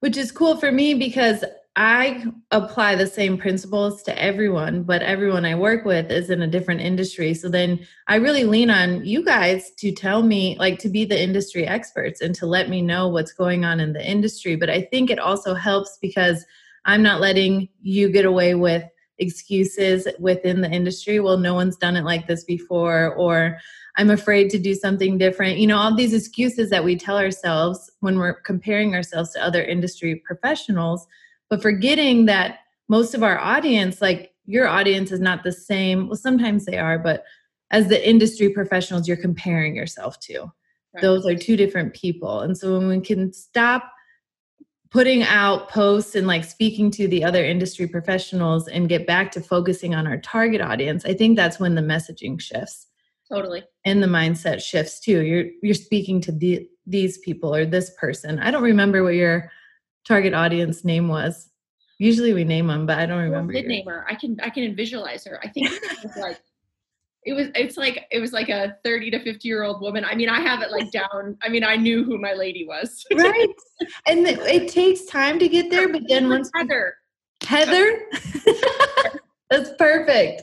which 0.00 0.16
is 0.16 0.30
cool 0.30 0.56
for 0.56 0.70
me 0.70 0.94
because 0.94 1.44
I 1.78 2.24
apply 2.52 2.94
the 2.94 3.06
same 3.06 3.36
principles 3.36 4.02
to 4.04 4.22
everyone, 4.22 4.82
but 4.82 5.02
everyone 5.02 5.44
I 5.44 5.54
work 5.54 5.84
with 5.84 6.10
is 6.10 6.30
in 6.30 6.40
a 6.40 6.46
different 6.46 6.80
industry. 6.80 7.34
So 7.34 7.50
then 7.50 7.86
I 8.08 8.16
really 8.16 8.44
lean 8.44 8.70
on 8.70 9.04
you 9.04 9.22
guys 9.22 9.72
to 9.78 9.92
tell 9.92 10.22
me, 10.22 10.56
like, 10.58 10.78
to 10.80 10.88
be 10.88 11.04
the 11.04 11.22
industry 11.22 11.66
experts 11.66 12.22
and 12.22 12.34
to 12.36 12.46
let 12.46 12.70
me 12.70 12.80
know 12.80 13.08
what's 13.08 13.32
going 13.32 13.64
on 13.64 13.78
in 13.80 13.92
the 13.92 14.10
industry. 14.10 14.56
But 14.56 14.70
I 14.70 14.82
think 14.82 15.10
it 15.10 15.18
also 15.18 15.54
helps 15.54 15.98
because 16.00 16.46
I'm 16.86 17.02
not 17.02 17.20
letting 17.20 17.68
you 17.82 18.08
get 18.08 18.24
away 18.24 18.54
with 18.54 18.84
excuses 19.18 20.06
within 20.18 20.60
the 20.60 20.70
industry. 20.70 21.20
Well, 21.20 21.38
no 21.38 21.54
one's 21.54 21.76
done 21.76 21.96
it 21.96 22.04
like 22.04 22.26
this 22.26 22.44
before, 22.44 23.14
or 23.14 23.58
I'm 23.96 24.10
afraid 24.10 24.50
to 24.50 24.58
do 24.58 24.74
something 24.74 25.16
different. 25.18 25.58
You 25.58 25.66
know, 25.66 25.78
all 25.78 25.94
these 25.94 26.12
excuses 26.12 26.70
that 26.70 26.84
we 26.84 26.96
tell 26.96 27.18
ourselves 27.18 27.90
when 28.00 28.18
we're 28.18 28.40
comparing 28.42 28.94
ourselves 28.94 29.32
to 29.32 29.42
other 29.42 29.62
industry 29.62 30.16
professionals, 30.16 31.06
but 31.48 31.62
forgetting 31.62 32.26
that 32.26 32.58
most 32.88 33.14
of 33.14 33.22
our 33.22 33.38
audience, 33.38 34.02
like 34.02 34.32
your 34.44 34.68
audience, 34.68 35.10
is 35.10 35.20
not 35.20 35.42
the 35.42 35.52
same. 35.52 36.08
Well, 36.08 36.16
sometimes 36.16 36.66
they 36.66 36.78
are, 36.78 36.98
but 36.98 37.24
as 37.70 37.88
the 37.88 38.08
industry 38.08 38.50
professionals 38.50 39.08
you're 39.08 39.16
comparing 39.16 39.74
yourself 39.74 40.20
to, 40.20 40.52
Right. 40.94 41.02
those 41.02 41.26
are 41.26 41.34
two 41.34 41.56
different 41.56 41.94
people. 41.94 42.40
And 42.40 42.56
so 42.56 42.78
when 42.78 42.88
we 42.88 43.00
can 43.00 43.32
stop 43.32 43.92
putting 44.90 45.22
out 45.24 45.68
posts 45.68 46.14
and 46.14 46.26
like 46.26 46.44
speaking 46.44 46.90
to 46.92 47.08
the 47.08 47.24
other 47.24 47.44
industry 47.44 47.86
professionals 47.86 48.68
and 48.68 48.88
get 48.88 49.06
back 49.06 49.30
to 49.32 49.40
focusing 49.40 49.94
on 49.94 50.06
our 50.06 50.18
target 50.18 50.60
audience, 50.60 51.04
I 51.04 51.14
think 51.14 51.36
that's 51.36 51.58
when 51.58 51.74
the 51.74 51.82
messaging 51.82 52.40
shifts 52.40 52.86
Totally. 53.30 53.64
and 53.84 54.02
the 54.02 54.06
mindset 54.06 54.62
shifts 54.62 55.00
too. 55.00 55.22
You're 55.22 55.46
you're 55.62 55.74
speaking 55.74 56.20
to 56.22 56.32
the, 56.32 56.68
these 56.86 57.18
people 57.18 57.54
or 57.54 57.66
this 57.66 57.90
person. 57.98 58.38
I 58.38 58.50
don't 58.50 58.62
remember 58.62 59.02
what 59.02 59.14
your 59.14 59.50
target 60.06 60.34
audience 60.34 60.84
name 60.84 61.08
was. 61.08 61.48
Usually 61.98 62.32
we 62.34 62.44
name 62.44 62.66
them, 62.68 62.86
but 62.86 62.98
I 62.98 63.06
don't 63.06 63.22
remember. 63.22 63.54
your- 63.54 63.66
name 63.68 63.86
her. 63.86 64.06
I 64.08 64.14
can 64.14 64.38
I 64.42 64.50
can 64.50 64.76
visualize 64.76 65.24
her. 65.24 65.40
I 65.42 65.48
think 65.48 65.70
it 65.72 65.82
was 66.04 66.16
like 66.16 66.40
it 67.26 67.34
was 67.34 67.48
it's 67.54 67.76
like 67.76 68.06
it 68.10 68.20
was 68.20 68.32
like 68.32 68.48
a 68.48 68.76
30 68.84 69.10
to 69.10 69.18
50 69.22 69.46
year 69.48 69.64
old 69.64 69.80
woman. 69.82 70.04
I 70.04 70.14
mean, 70.14 70.28
I 70.28 70.40
have 70.40 70.62
it 70.62 70.70
like 70.70 70.90
down. 70.92 71.36
I 71.42 71.48
mean, 71.48 71.64
I 71.64 71.76
knew 71.76 72.04
who 72.04 72.18
my 72.18 72.32
lady 72.32 72.64
was. 72.66 73.04
right, 73.14 73.48
and 74.06 74.24
th- 74.24 74.38
it 74.40 74.68
takes 74.70 75.04
time 75.04 75.38
to 75.40 75.48
get 75.48 75.68
there, 75.70 75.88
but 75.92 76.02
then 76.08 76.28
once 76.30 76.50
Heather. 76.54 76.94
Heather, 77.42 78.00
that's 79.50 79.70
perfect. 79.78 80.42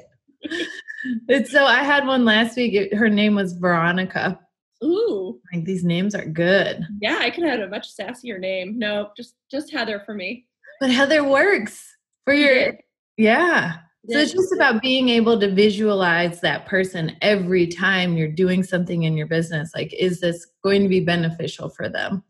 It's 1.27 1.51
so 1.51 1.65
I 1.65 1.83
had 1.83 2.05
one 2.05 2.25
last 2.25 2.55
week. 2.57 2.73
it- 2.73 2.93
Her 2.93 3.09
name 3.09 3.35
was 3.35 3.53
Veronica. 3.53 4.39
Ooh. 4.83 5.39
Like 5.53 5.63
these 5.63 5.83
names 5.85 6.13
are 6.13 6.25
good, 6.25 6.85
Yeah, 7.01 7.17
I 7.21 7.29
could 7.29 7.43
have 7.45 7.59
had 7.59 7.61
a 7.61 7.69
much 7.69 7.95
sassier 7.95 8.37
name. 8.39 8.77
No, 8.77 9.09
just 9.15 9.35
just 9.49 9.71
Heather 9.71 10.01
for 10.05 10.13
me. 10.13 10.45
but 10.81 10.91
Heather 10.91 11.23
works 11.23 11.95
for 12.25 12.33
your 12.33 12.73
yeah. 13.17 13.75
So 14.09 14.17
it's 14.17 14.33
just 14.33 14.53
about 14.53 14.81
being 14.81 15.07
able 15.09 15.39
to 15.39 15.49
visualize 15.49 16.41
that 16.41 16.65
person 16.65 17.15
every 17.21 17.67
time 17.67 18.17
you're 18.17 18.27
doing 18.27 18.61
something 18.61 19.03
in 19.03 19.15
your 19.15 19.27
business. 19.27 19.71
Like, 19.73 19.93
is 19.93 20.19
this 20.19 20.45
going 20.61 20.83
to 20.83 20.89
be 20.89 20.99
beneficial 20.99 21.69
for 21.69 21.87
them? 21.87 22.21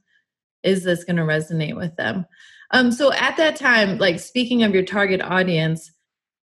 is 0.64 0.84
this 0.84 1.04
going 1.04 1.18
to 1.18 1.24
resonate 1.24 1.76
with 1.76 1.96
them? 1.98 2.26
Um, 2.72 2.92
so 2.92 3.14
at 3.14 3.38
that 3.38 3.56
time, 3.56 3.98
like 4.00 4.20
speaking 4.20 4.64
of 4.64 4.74
your 4.74 4.84
target 4.84 5.22
audience, 5.22 5.92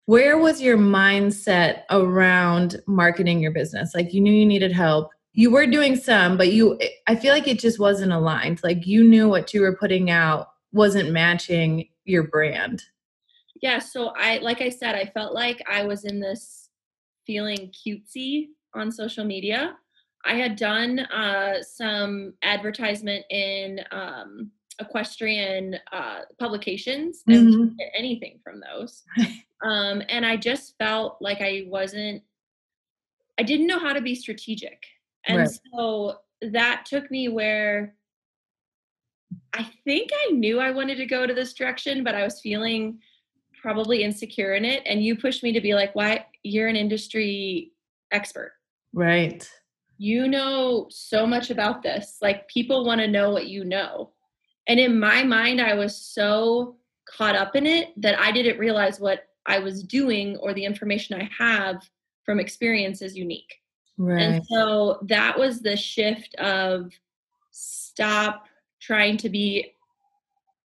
where 0.06 0.38
was 0.38 0.60
your 0.60 0.78
mindset 0.78 1.82
around 1.90 2.76
marketing 2.86 3.40
your 3.40 3.52
business? 3.52 3.94
Like 3.94 4.12
you 4.12 4.20
knew 4.20 4.32
you 4.32 4.46
needed 4.46 4.72
help. 4.72 5.10
You 5.32 5.50
were 5.50 5.66
doing 5.66 5.96
some, 5.96 6.36
but 6.36 6.52
you 6.52 6.78
I 7.06 7.14
feel 7.14 7.32
like 7.32 7.46
it 7.46 7.58
just 7.58 7.78
wasn't 7.78 8.12
aligned. 8.12 8.60
Like 8.64 8.86
you 8.86 9.04
knew 9.04 9.28
what 9.28 9.52
you 9.52 9.60
were 9.60 9.76
putting 9.76 10.10
out 10.10 10.48
wasn't 10.72 11.10
matching 11.10 11.88
your 12.04 12.22
brand. 12.24 12.82
Yeah, 13.62 13.78
so 13.78 14.08
I 14.16 14.38
like 14.38 14.60
I 14.60 14.68
said, 14.68 14.94
I 14.94 15.06
felt 15.06 15.34
like 15.34 15.62
I 15.70 15.84
was 15.84 16.04
in 16.04 16.20
this 16.20 16.68
feeling 17.26 17.72
cutesy 17.72 18.48
on 18.74 18.92
social 18.92 19.24
media. 19.24 19.76
I 20.24 20.34
had 20.34 20.56
done 20.56 21.00
uh, 21.00 21.62
some 21.62 22.34
advertisement 22.42 23.24
in 23.30 23.80
um, 23.92 24.50
equestrian 24.80 25.76
uh, 25.92 26.20
publications 26.38 27.22
and 27.26 27.54
mm-hmm. 27.54 27.76
get 27.76 27.92
anything 27.96 28.40
from 28.42 28.60
those. 28.60 29.04
um, 29.64 30.02
and 30.08 30.26
I 30.26 30.36
just 30.36 30.74
felt 30.78 31.18
like 31.20 31.40
I 31.40 31.64
wasn't, 31.68 32.22
I 33.38 33.42
didn't 33.42 33.66
know 33.68 33.78
how 33.78 33.92
to 33.92 34.00
be 34.00 34.14
strategic. 34.14 34.82
And 35.26 35.38
right. 35.38 35.50
so 35.72 36.16
that 36.42 36.86
took 36.86 37.10
me 37.10 37.28
where 37.28 37.94
I 39.52 39.70
think 39.84 40.10
I 40.28 40.32
knew 40.32 40.60
I 40.60 40.70
wanted 40.70 40.96
to 40.96 41.06
go 41.06 41.26
to 41.26 41.34
this 41.34 41.54
direction, 41.54 42.04
but 42.04 42.14
I 42.14 42.22
was 42.22 42.40
feeling 42.40 42.98
probably 43.66 44.04
insecure 44.04 44.54
in 44.54 44.64
it. 44.64 44.80
And 44.86 45.02
you 45.02 45.16
pushed 45.16 45.42
me 45.42 45.50
to 45.50 45.60
be 45.60 45.74
like, 45.74 45.92
why? 45.96 46.24
You're 46.44 46.68
an 46.68 46.76
industry 46.76 47.72
expert. 48.12 48.52
Right. 48.92 49.50
You 49.98 50.28
know 50.28 50.86
so 50.88 51.26
much 51.26 51.50
about 51.50 51.82
this. 51.82 52.18
Like, 52.22 52.46
people 52.46 52.84
want 52.84 53.00
to 53.00 53.08
know 53.08 53.30
what 53.30 53.48
you 53.48 53.64
know. 53.64 54.12
And 54.68 54.78
in 54.78 55.00
my 55.00 55.24
mind, 55.24 55.60
I 55.60 55.74
was 55.74 55.96
so 55.96 56.76
caught 57.10 57.34
up 57.34 57.56
in 57.56 57.66
it 57.66 57.88
that 58.00 58.16
I 58.20 58.30
didn't 58.30 58.60
realize 58.60 59.00
what 59.00 59.26
I 59.46 59.58
was 59.58 59.82
doing 59.82 60.36
or 60.36 60.54
the 60.54 60.64
information 60.64 61.20
I 61.20 61.28
have 61.36 61.82
from 62.24 62.38
experience 62.38 63.02
is 63.02 63.16
unique. 63.16 63.52
Right. 63.98 64.22
And 64.22 64.46
so 64.46 65.00
that 65.08 65.36
was 65.36 65.58
the 65.58 65.76
shift 65.76 66.36
of 66.36 66.92
stop 67.50 68.44
trying 68.80 69.16
to 69.16 69.28
be 69.28 69.72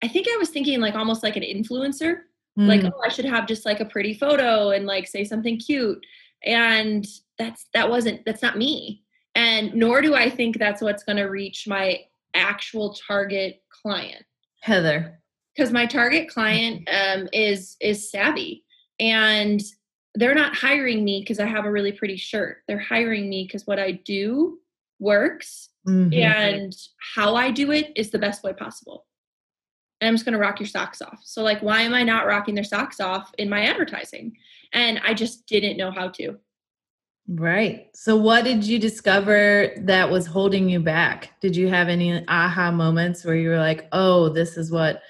I 0.02 0.08
think 0.08 0.26
I 0.32 0.36
was 0.38 0.48
thinking 0.48 0.80
like 0.80 0.94
almost 0.94 1.22
like 1.22 1.36
an 1.36 1.42
influencer. 1.42 2.20
Mm. 2.58 2.66
Like, 2.66 2.84
oh, 2.84 3.00
I 3.04 3.08
should 3.08 3.24
have 3.24 3.46
just 3.46 3.64
like 3.64 3.80
a 3.80 3.84
pretty 3.84 4.14
photo 4.14 4.70
and 4.70 4.86
like 4.86 5.06
say 5.06 5.24
something 5.24 5.58
cute. 5.58 6.04
And 6.44 7.06
that's 7.38 7.66
that 7.74 7.88
wasn't 7.88 8.24
that's 8.24 8.42
not 8.42 8.58
me. 8.58 9.02
And 9.34 9.74
nor 9.74 10.02
do 10.02 10.14
I 10.14 10.28
think 10.28 10.58
that's 10.58 10.82
what's 10.82 11.04
going 11.04 11.18
to 11.18 11.24
reach 11.24 11.66
my 11.68 12.00
actual 12.34 12.94
target 12.94 13.62
client 13.82 14.24
heather 14.60 15.20
because 15.54 15.72
my 15.72 15.86
target 15.86 16.28
client 16.28 16.88
um, 16.90 17.28
is 17.32 17.76
is 17.80 18.10
savvy 18.10 18.64
and 18.98 19.60
they're 20.14 20.34
not 20.34 20.54
hiring 20.54 21.04
me 21.04 21.20
because 21.20 21.40
i 21.40 21.46
have 21.46 21.64
a 21.64 21.70
really 21.70 21.92
pretty 21.92 22.16
shirt 22.16 22.58
they're 22.68 22.78
hiring 22.78 23.28
me 23.28 23.44
because 23.44 23.66
what 23.66 23.78
i 23.78 23.92
do 23.92 24.58
works 24.98 25.70
mm-hmm. 25.88 26.12
and 26.12 26.74
how 27.14 27.34
i 27.34 27.50
do 27.50 27.72
it 27.72 27.90
is 27.96 28.10
the 28.10 28.18
best 28.18 28.42
way 28.42 28.52
possible 28.52 29.06
and 30.00 30.08
i'm 30.08 30.14
just 30.14 30.24
going 30.24 30.32
to 30.32 30.38
rock 30.38 30.60
your 30.60 30.66
socks 30.66 31.02
off 31.02 31.20
so 31.24 31.42
like 31.42 31.60
why 31.60 31.80
am 31.80 31.94
i 31.94 32.02
not 32.02 32.26
rocking 32.26 32.54
their 32.54 32.64
socks 32.64 33.00
off 33.00 33.32
in 33.38 33.48
my 33.48 33.62
advertising 33.62 34.36
and 34.72 35.00
i 35.04 35.14
just 35.14 35.46
didn't 35.46 35.76
know 35.76 35.90
how 35.90 36.08
to 36.08 36.38
Right. 37.32 37.86
So, 37.94 38.16
what 38.16 38.42
did 38.42 38.64
you 38.64 38.80
discover 38.80 39.68
that 39.82 40.10
was 40.10 40.26
holding 40.26 40.68
you 40.68 40.80
back? 40.80 41.40
Did 41.40 41.54
you 41.54 41.68
have 41.68 41.88
any 41.88 42.26
aha 42.26 42.72
moments 42.72 43.24
where 43.24 43.36
you 43.36 43.50
were 43.50 43.58
like, 43.58 43.86
oh, 43.92 44.30
this 44.30 44.56
is 44.56 44.72
what 44.72 45.00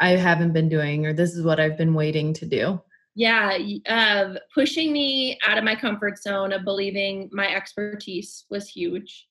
I 0.00 0.10
haven't 0.10 0.52
been 0.52 0.68
doing, 0.68 1.06
or 1.06 1.12
this 1.12 1.34
is 1.34 1.44
what 1.44 1.60
I've 1.60 1.78
been 1.78 1.94
waiting 1.94 2.32
to 2.34 2.46
do? 2.46 2.82
Yeah, 3.14 3.56
uh, 3.88 4.34
pushing 4.52 4.92
me 4.92 5.38
out 5.46 5.58
of 5.58 5.64
my 5.64 5.76
comfort 5.76 6.20
zone 6.20 6.52
of 6.52 6.64
believing 6.64 7.28
my 7.32 7.54
expertise 7.54 8.46
was 8.50 8.68
huge. 8.68 9.28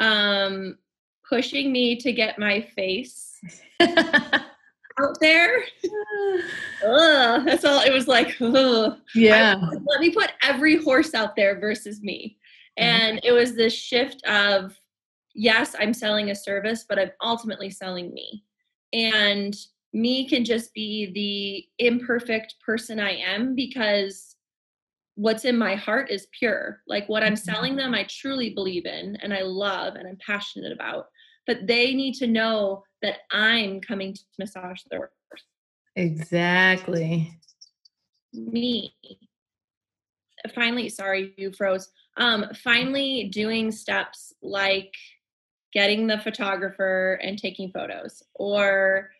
Um, 0.00 0.78
pushing 1.28 1.72
me 1.72 1.96
to 1.96 2.12
get 2.12 2.38
my 2.38 2.60
face 2.60 3.40
out 3.80 5.18
there. 5.20 5.58
ugh, 6.86 7.44
that's 7.44 7.64
all. 7.64 7.82
It 7.82 7.92
was 7.92 8.08
like, 8.08 8.36
ugh. 8.40 8.98
yeah. 9.14 9.56
I, 9.56 9.76
let 9.86 10.00
me 10.00 10.10
put 10.10 10.32
every 10.42 10.82
horse 10.82 11.14
out 11.14 11.36
there 11.36 11.58
versus 11.58 12.02
me. 12.02 12.38
Mm-hmm. 12.78 12.88
And 12.88 13.20
it 13.22 13.32
was 13.32 13.54
this 13.54 13.74
shift 13.74 14.24
of, 14.26 14.78
yes, 15.34 15.74
I'm 15.78 15.94
selling 15.94 16.30
a 16.30 16.34
service, 16.34 16.84
but 16.88 16.98
I'm 16.98 17.10
ultimately 17.22 17.70
selling 17.70 18.12
me. 18.12 18.44
And 18.92 19.54
me 19.92 20.28
can 20.28 20.44
just 20.44 20.74
be 20.74 21.12
the 21.12 21.84
imperfect 21.84 22.54
person 22.64 23.00
I 23.00 23.16
am 23.16 23.54
because 23.54 24.36
what's 25.18 25.44
in 25.44 25.58
my 25.58 25.74
heart 25.74 26.12
is 26.12 26.28
pure. 26.30 26.80
Like 26.86 27.08
what 27.08 27.24
I'm 27.24 27.34
mm-hmm. 27.34 27.50
selling 27.50 27.74
them, 27.74 27.92
I 27.92 28.06
truly 28.08 28.50
believe 28.50 28.86
in 28.86 29.16
and 29.16 29.34
I 29.34 29.42
love 29.42 29.96
and 29.96 30.06
I'm 30.06 30.16
passionate 30.24 30.70
about. 30.70 31.06
But 31.44 31.66
they 31.66 31.92
need 31.92 32.14
to 32.14 32.28
know 32.28 32.84
that 33.02 33.16
I'm 33.32 33.80
coming 33.80 34.14
to 34.14 34.20
massage 34.38 34.80
their 34.88 35.00
work. 35.00 35.12
Exactly. 35.96 37.36
Me. 38.32 38.94
Finally, 40.54 40.88
sorry, 40.88 41.34
you 41.36 41.52
froze. 41.52 41.90
Um, 42.16 42.46
finally 42.62 43.28
doing 43.32 43.72
steps 43.72 44.32
like 44.40 44.94
getting 45.72 46.06
the 46.06 46.18
photographer 46.18 47.18
and 47.24 47.36
taking 47.36 47.72
photos 47.72 48.22
or 48.34 49.10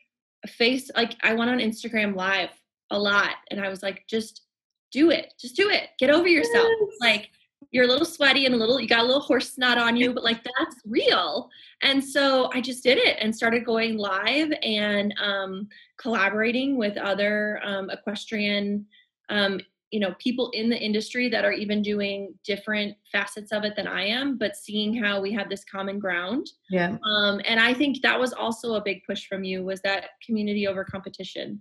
face 0.47 0.93
like 0.97 1.17
I 1.25 1.35
went 1.35 1.51
on 1.51 1.59
Instagram 1.59 2.15
live 2.15 2.51
a 2.91 2.99
lot 2.99 3.35
and 3.51 3.61
I 3.61 3.69
was 3.69 3.83
like, 3.83 4.05
just 4.09 4.43
do 4.91 5.11
it. 5.11 5.35
Just 5.39 5.57
do 5.57 5.71
it. 5.71 5.91
Get 5.99 6.11
over 6.11 6.29
yourself. 6.29 6.69
Yes. 6.81 6.97
Like 7.01 7.31
you're 7.71 7.85
a 7.85 7.89
little 7.89 8.07
sweaty 8.07 8.47
and 8.47 8.55
a 8.55 8.59
little 8.59 8.81
you 8.81 8.89
got 8.89 9.01
a 9.01 9.07
little 9.07 9.21
horse 9.21 9.53
snot 9.53 9.79
on 9.79 9.97
you 9.97 10.13
but 10.13 10.25
like 10.25 10.43
that's 10.43 10.77
real 10.87 11.49
and 11.83 12.03
so 12.03 12.51
i 12.55 12.61
just 12.61 12.83
did 12.83 12.99
it 12.99 13.17
and 13.21 13.35
started 13.35 13.65
going 13.65 13.97
live 13.97 14.51
and 14.63 15.15
um, 15.21 15.69
collaborating 15.99 16.77
with 16.77 16.97
other 16.97 17.61
um, 17.65 17.91
equestrian 17.91 18.87
um, 19.29 19.61
you 19.91 20.01
know 20.01 20.15
people 20.19 20.51
in 20.51 20.69
the 20.69 20.79
industry 20.79 21.29
that 21.29 21.45
are 21.45 21.53
even 21.53 21.83
doing 21.83 22.35
different 22.45 22.97
facets 23.11 23.53
of 23.53 23.65
it 23.65 23.75
than 23.77 23.87
i 23.87 24.05
am 24.05 24.37
but 24.39 24.57
seeing 24.57 24.95
how 24.95 25.21
we 25.21 25.33
have 25.33 25.49
this 25.49 25.65
common 25.65 25.99
ground 25.99 26.47
yeah 26.71 26.97
um, 27.05 27.41
and 27.45 27.61
i 27.61 27.73
think 27.73 28.01
that 28.03 28.19
was 28.19 28.33
also 28.33 28.75
a 28.75 28.83
big 28.83 29.03
push 29.05 29.27
from 29.27 29.45
you 29.45 29.65
was 29.65 29.81
that 29.83 30.11
community 30.25 30.67
over 30.67 30.85
competition 30.85 31.61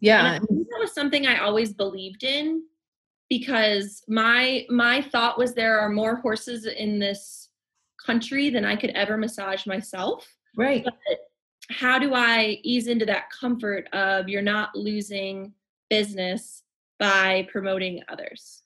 yeah 0.00 0.38
that 0.76 0.82
was 0.82 0.94
something 0.94 1.26
i 1.26 1.38
always 1.38 1.72
believed 1.72 2.22
in 2.22 2.62
because 3.28 4.02
my 4.08 4.64
my 4.68 5.02
thought 5.02 5.38
was 5.38 5.54
there 5.54 5.80
are 5.80 5.88
more 5.88 6.16
horses 6.16 6.66
in 6.66 6.98
this 6.98 7.46
country 8.04 8.50
than 8.50 8.64
I 8.64 8.76
could 8.76 8.90
ever 8.90 9.16
massage 9.16 9.66
myself. 9.66 10.26
Right. 10.56 10.84
But 10.84 11.18
how 11.70 11.98
do 11.98 12.14
I 12.14 12.58
ease 12.62 12.86
into 12.86 13.04
that 13.06 13.30
comfort 13.30 13.88
of 13.92 14.28
you're 14.28 14.42
not 14.42 14.76
losing 14.76 15.52
business 15.90 16.62
by 16.98 17.48
promoting 17.50 18.02
others? 18.08 18.62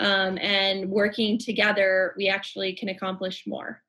Um, 0.00 0.36
and 0.38 0.90
working 0.90 1.38
together, 1.38 2.14
we 2.16 2.28
actually 2.28 2.72
can 2.72 2.88
accomplish 2.88 3.44
more. 3.46 3.82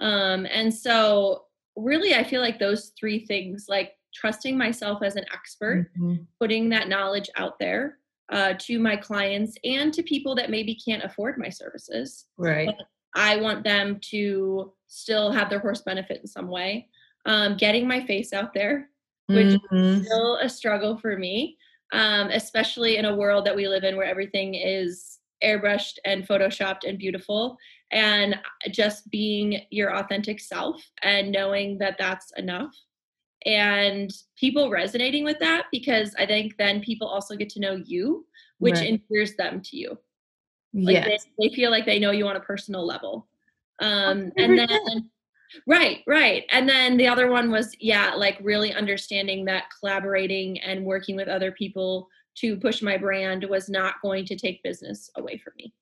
Um, 0.00 0.46
and 0.46 0.72
so, 0.74 1.44
really, 1.76 2.14
I 2.14 2.24
feel 2.24 2.40
like 2.40 2.58
those 2.58 2.92
three 2.98 3.24
things 3.26 3.66
like 3.68 3.92
trusting 4.14 4.56
myself 4.56 5.02
as 5.02 5.16
an 5.16 5.24
expert, 5.32 5.90
mm-hmm. 5.98 6.22
putting 6.38 6.68
that 6.70 6.88
knowledge 6.88 7.30
out 7.36 7.58
there, 7.58 7.98
uh, 8.30 8.54
to 8.58 8.78
my 8.78 8.96
clients 8.96 9.56
and 9.64 9.92
to 9.92 10.02
people 10.02 10.34
that 10.36 10.50
maybe 10.50 10.74
can't 10.74 11.04
afford 11.04 11.36
my 11.38 11.48
services. 11.48 12.26
Right. 12.36 12.66
But 12.66 12.86
I 13.14 13.36
want 13.36 13.64
them 13.64 13.98
to 14.10 14.72
still 14.86 15.32
have 15.32 15.50
their 15.50 15.58
horse 15.58 15.82
benefit 15.82 16.20
in 16.20 16.26
some 16.26 16.48
way. 16.48 16.88
Um, 17.26 17.56
getting 17.56 17.86
my 17.86 18.06
face 18.06 18.32
out 18.32 18.54
there, 18.54 18.88
which 19.26 19.48
mm-hmm. 19.48 19.76
is 19.76 20.06
still 20.06 20.36
a 20.36 20.48
struggle 20.48 20.96
for 20.96 21.18
me, 21.18 21.56
um, 21.92 22.28
especially 22.30 22.96
in 22.96 23.04
a 23.04 23.14
world 23.14 23.44
that 23.44 23.56
we 23.56 23.68
live 23.68 23.84
in 23.84 23.96
where 23.96 24.06
everything 24.06 24.54
is 24.54 25.18
airbrushed 25.44 25.98
and 26.04 26.26
photoshopped 26.26 26.88
and 26.88 26.98
beautiful. 26.98 27.56
And 27.92 28.36
just 28.70 29.10
being 29.10 29.62
your 29.70 29.96
authentic 29.96 30.40
self 30.40 30.80
and 31.02 31.32
knowing 31.32 31.78
that 31.78 31.96
that's 31.98 32.32
enough 32.36 32.72
and 33.46 34.12
people 34.36 34.70
resonating 34.70 35.24
with 35.24 35.38
that 35.38 35.66
because 35.72 36.14
I 36.18 36.26
think 36.26 36.56
then 36.56 36.80
people 36.80 37.06
also 37.08 37.36
get 37.36 37.48
to 37.50 37.60
know 37.60 37.82
you, 37.84 38.26
which 38.58 38.76
right. 38.76 38.88
endears 38.88 39.34
them 39.34 39.60
to 39.62 39.76
you. 39.76 39.98
Like 40.72 40.94
yes. 40.94 41.26
they, 41.38 41.48
they, 41.48 41.54
feel 41.54 41.70
like 41.70 41.86
they 41.86 41.98
know 41.98 42.12
you 42.12 42.28
on 42.28 42.36
a 42.36 42.40
personal 42.40 42.86
level. 42.86 43.26
Um, 43.80 44.30
and 44.36 44.58
then, 44.58 45.10
right, 45.66 46.00
right. 46.06 46.44
And 46.52 46.68
then 46.68 46.96
the 46.96 47.08
other 47.08 47.30
one 47.30 47.50
was, 47.50 47.74
yeah, 47.80 48.14
like 48.14 48.38
really 48.42 48.72
understanding 48.72 49.44
that 49.46 49.64
collaborating 49.80 50.60
and 50.60 50.84
working 50.84 51.16
with 51.16 51.28
other 51.28 51.50
people 51.50 52.08
to 52.36 52.56
push 52.56 52.82
my 52.82 52.96
brand 52.96 53.44
was 53.48 53.68
not 53.68 53.94
going 54.02 54.24
to 54.26 54.36
take 54.36 54.62
business 54.62 55.10
away 55.16 55.38
from 55.38 55.52
me. 55.56 55.72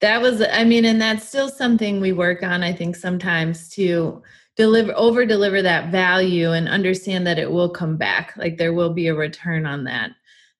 that 0.00 0.20
was 0.20 0.42
i 0.52 0.64
mean 0.64 0.84
and 0.84 1.00
that's 1.00 1.26
still 1.28 1.48
something 1.48 2.00
we 2.00 2.12
work 2.12 2.42
on 2.42 2.62
i 2.62 2.72
think 2.72 2.96
sometimes 2.96 3.68
to 3.68 4.22
deliver 4.60 4.92
over 4.94 5.24
deliver 5.24 5.62
that 5.62 5.90
value 5.90 6.52
and 6.52 6.68
understand 6.68 7.26
that 7.26 7.38
it 7.38 7.50
will 7.50 7.70
come 7.70 7.96
back 7.96 8.34
like 8.36 8.58
there 8.58 8.74
will 8.74 8.92
be 8.92 9.08
a 9.08 9.14
return 9.14 9.64
on 9.64 9.84
that. 9.84 10.10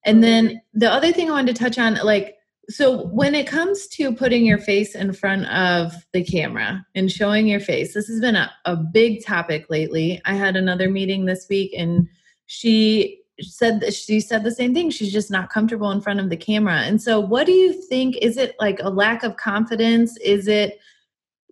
And 0.06 0.24
then 0.24 0.46
mm-hmm. 0.48 0.78
the 0.78 0.90
other 0.90 1.12
thing 1.12 1.28
i 1.28 1.32
wanted 1.32 1.54
to 1.54 1.62
touch 1.62 1.78
on 1.78 1.96
like 2.02 2.36
so 2.70 3.08
when 3.08 3.34
it 3.34 3.46
comes 3.46 3.88
to 3.88 4.14
putting 4.14 4.46
your 4.46 4.56
face 4.56 4.94
in 4.94 5.12
front 5.12 5.44
of 5.48 5.92
the 6.14 6.24
camera 6.24 6.86
and 6.94 7.12
showing 7.12 7.46
your 7.46 7.60
face 7.60 7.92
this 7.92 8.06
has 8.06 8.20
been 8.20 8.36
a, 8.36 8.50
a 8.64 8.74
big 8.74 9.22
topic 9.22 9.68
lately. 9.68 10.22
I 10.24 10.34
had 10.34 10.56
another 10.56 10.88
meeting 10.88 11.26
this 11.26 11.46
week 11.50 11.74
and 11.76 12.08
she 12.46 13.20
said 13.38 13.80
that 13.80 13.92
she 13.92 14.18
said 14.20 14.44
the 14.44 14.50
same 14.50 14.72
thing. 14.72 14.88
She's 14.88 15.12
just 15.12 15.30
not 15.30 15.50
comfortable 15.50 15.90
in 15.90 16.00
front 16.00 16.20
of 16.20 16.30
the 16.30 16.38
camera. 16.38 16.80
And 16.80 17.02
so 17.02 17.20
what 17.20 17.44
do 17.44 17.52
you 17.52 17.74
think 17.74 18.16
is 18.16 18.38
it 18.38 18.54
like 18.58 18.80
a 18.80 18.88
lack 18.88 19.24
of 19.24 19.36
confidence? 19.36 20.16
Is 20.18 20.48
it 20.48 20.80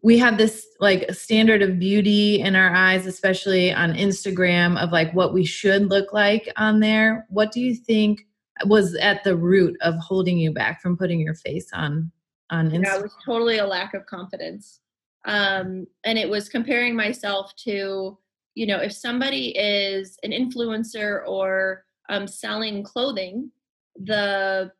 we 0.02 0.18
have 0.18 0.38
this 0.38 0.66
like 0.80 1.10
standard 1.12 1.62
of 1.62 1.78
beauty 1.78 2.40
in 2.40 2.54
our 2.54 2.74
eyes 2.74 3.06
especially 3.06 3.72
on 3.72 3.92
instagram 3.94 4.80
of 4.82 4.92
like 4.92 5.12
what 5.12 5.34
we 5.34 5.44
should 5.44 5.88
look 5.88 6.12
like 6.12 6.48
on 6.56 6.80
there. 6.80 7.26
What 7.28 7.52
do 7.52 7.60
you 7.60 7.74
think 7.74 8.26
was 8.66 8.94
at 8.96 9.22
the 9.24 9.36
root 9.36 9.76
of 9.82 9.94
holding 9.96 10.38
you 10.38 10.52
back 10.52 10.80
from 10.80 10.96
putting 10.96 11.20
your 11.20 11.34
face 11.34 11.68
on 11.72 12.10
on 12.50 12.70
instagram 12.70 12.84
yeah, 12.84 12.96
it 12.96 13.02
was 13.02 13.16
totally 13.24 13.58
a 13.58 13.66
lack 13.66 13.94
of 13.94 14.06
confidence. 14.06 14.80
Um 15.24 15.86
and 16.04 16.18
it 16.18 16.28
was 16.28 16.48
comparing 16.48 16.94
myself 16.94 17.54
to 17.64 18.18
you 18.54 18.66
know 18.66 18.78
if 18.78 18.92
somebody 18.92 19.48
is 19.56 20.18
an 20.22 20.30
influencer 20.32 21.26
or 21.26 21.84
um 22.08 22.26
selling 22.26 22.82
clothing 22.82 23.50
the 23.96 24.70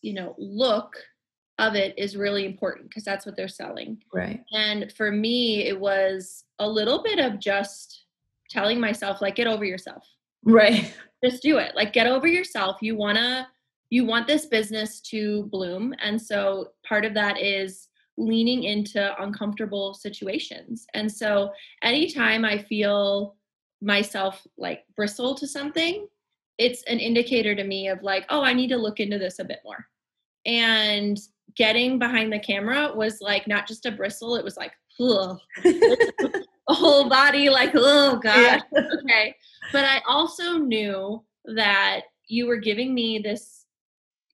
you 0.00 0.14
know 0.14 0.34
look 0.38 0.96
of 1.58 1.74
it 1.74 1.94
is 1.96 2.16
really 2.16 2.46
important 2.46 2.88
because 2.88 3.04
that's 3.04 3.24
what 3.24 3.36
they're 3.36 3.48
selling. 3.48 4.02
Right. 4.12 4.42
And 4.52 4.92
for 4.92 5.10
me, 5.10 5.66
it 5.66 5.78
was 5.78 6.44
a 6.58 6.68
little 6.68 7.02
bit 7.02 7.18
of 7.18 7.38
just 7.38 8.04
telling 8.50 8.80
myself, 8.80 9.20
like, 9.20 9.36
get 9.36 9.46
over 9.46 9.64
yourself. 9.64 10.04
Right. 10.44 10.94
Just 11.24 11.42
do 11.42 11.56
it. 11.56 11.74
Like, 11.74 11.94
get 11.94 12.06
over 12.06 12.26
yourself. 12.26 12.82
You 12.82 12.96
want 12.96 13.16
to, 13.16 13.46
you 13.88 14.04
want 14.04 14.26
this 14.26 14.44
business 14.44 15.00
to 15.02 15.44
bloom. 15.44 15.94
And 16.02 16.20
so 16.20 16.72
part 16.86 17.06
of 17.06 17.14
that 17.14 17.40
is 17.40 17.88
leaning 18.18 18.64
into 18.64 19.22
uncomfortable 19.22 19.94
situations. 19.94 20.86
And 20.92 21.10
so 21.10 21.50
anytime 21.82 22.44
I 22.44 22.58
feel 22.58 23.36
myself 23.80 24.46
like 24.58 24.84
bristle 24.96 25.34
to 25.36 25.46
something, 25.46 26.06
it's 26.58 26.82
an 26.84 27.00
indicator 27.00 27.54
to 27.54 27.64
me 27.64 27.88
of 27.88 28.02
like, 28.02 28.26
oh, 28.28 28.42
I 28.42 28.52
need 28.52 28.68
to 28.68 28.76
look 28.76 29.00
into 29.00 29.18
this 29.18 29.38
a 29.38 29.44
bit 29.44 29.60
more. 29.64 29.86
And 30.46 31.18
getting 31.56 31.98
behind 31.98 32.32
the 32.32 32.38
camera 32.38 32.92
was 32.94 33.18
like 33.20 33.46
not 33.46 33.66
just 33.66 33.86
a 33.86 33.92
bristle, 33.92 34.36
it 34.36 34.44
was 34.44 34.56
like, 34.56 34.72
a 35.00 36.74
whole 36.74 37.08
body, 37.08 37.50
like, 37.50 37.72
oh 37.74 38.18
gosh, 38.22 38.62
yeah. 38.72 38.80
okay. 39.00 39.34
But 39.72 39.84
I 39.84 40.00
also 40.08 40.58
knew 40.58 41.22
that 41.44 42.02
you 42.26 42.46
were 42.46 42.56
giving 42.56 42.94
me 42.94 43.18
this, 43.18 43.66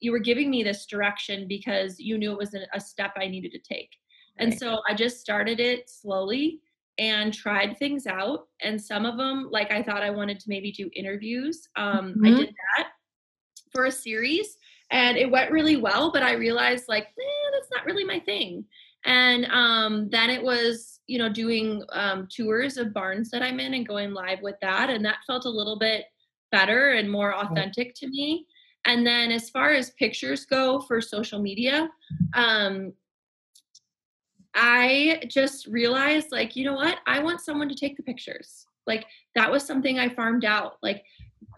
you 0.01 0.13
were 0.13 0.19
giving 0.19 0.51
me 0.51 0.63
this 0.63 0.87
direction 0.87 1.47
because 1.49 1.99
you 1.99 2.19
knew 2.19 2.33
it 2.33 2.39
was 2.39 2.55
a 2.73 2.81
step 2.81 3.13
I 3.17 3.27
needed 3.27 3.53
to 3.53 3.59
take. 3.59 3.91
And 4.39 4.57
so 4.59 4.81
I 4.89 4.95
just 4.95 5.21
started 5.21 5.61
it 5.61 5.91
slowly 5.91 6.61
and 6.99 7.33
tried 7.33 7.79
things 7.79 8.07
out. 8.07 8.47
And 8.63 8.81
some 8.81 9.05
of 9.05 9.19
them, 9.19 9.49
like 9.51 9.71
I 9.71 9.83
thought 9.83 10.03
I 10.03 10.11
wanted 10.11 10.41
to 10.41 10.49
maybe 10.49 10.73
do 10.73 10.91
interviews. 10.95 11.69
Um, 11.77 12.15
mm-hmm. 12.15 12.25
I 12.25 12.31
did 12.31 12.55
that 12.77 12.89
for 13.71 13.85
a 13.87 13.93
series 13.93 14.57
and 14.91 15.17
it 15.17 15.31
went 15.31 15.51
really 15.51 15.77
well 15.77 16.11
but 16.13 16.23
i 16.23 16.33
realized 16.33 16.85
like 16.89 17.05
eh, 17.05 17.41
that's 17.61 17.71
not 17.71 17.87
really 17.87 18.05
my 18.05 18.19
thing. 18.21 18.65
And 19.07 19.47
um, 19.47 20.11
then 20.11 20.29
it 20.29 20.43
was 20.43 21.01
you 21.07 21.19
know 21.19 21.29
doing 21.29 21.83
um, 21.93 22.29
tours 22.31 22.77
of 22.77 22.93
barns 22.93 23.31
that 23.31 23.43
i'm 23.43 23.59
in 23.59 23.75
and 23.75 23.89
going 23.89 24.13
live 24.13 24.41
with 24.43 24.57
that 24.61 24.91
and 24.91 25.05
that 25.05 25.25
felt 25.27 25.47
a 25.47 25.51
little 25.51 25.79
bit 25.79 26.05
better 26.53 26.93
and 26.93 27.11
more 27.11 27.35
authentic 27.35 27.95
to 27.97 28.09
me. 28.09 28.47
And 28.85 29.07
then 29.07 29.31
as 29.31 29.51
far 29.51 29.73
as 29.73 29.91
pictures 29.91 30.47
go 30.47 30.81
for 30.81 31.01
social 31.01 31.41
media 31.41 31.89
um, 32.35 32.93
i 34.55 35.23
just 35.29 35.67
realized 35.67 36.33
like 36.33 36.57
you 36.57 36.65
know 36.65 36.75
what? 36.75 36.99
I 37.07 37.21
want 37.21 37.41
someone 37.41 37.69
to 37.69 37.75
take 37.75 37.97
the 37.97 38.03
pictures. 38.03 38.67
Like 38.87 39.07
that 39.35 39.51
was 39.51 39.65
something 39.65 39.99
i 39.99 40.09
farmed 40.09 40.45
out. 40.45 40.75
Like 40.83 41.05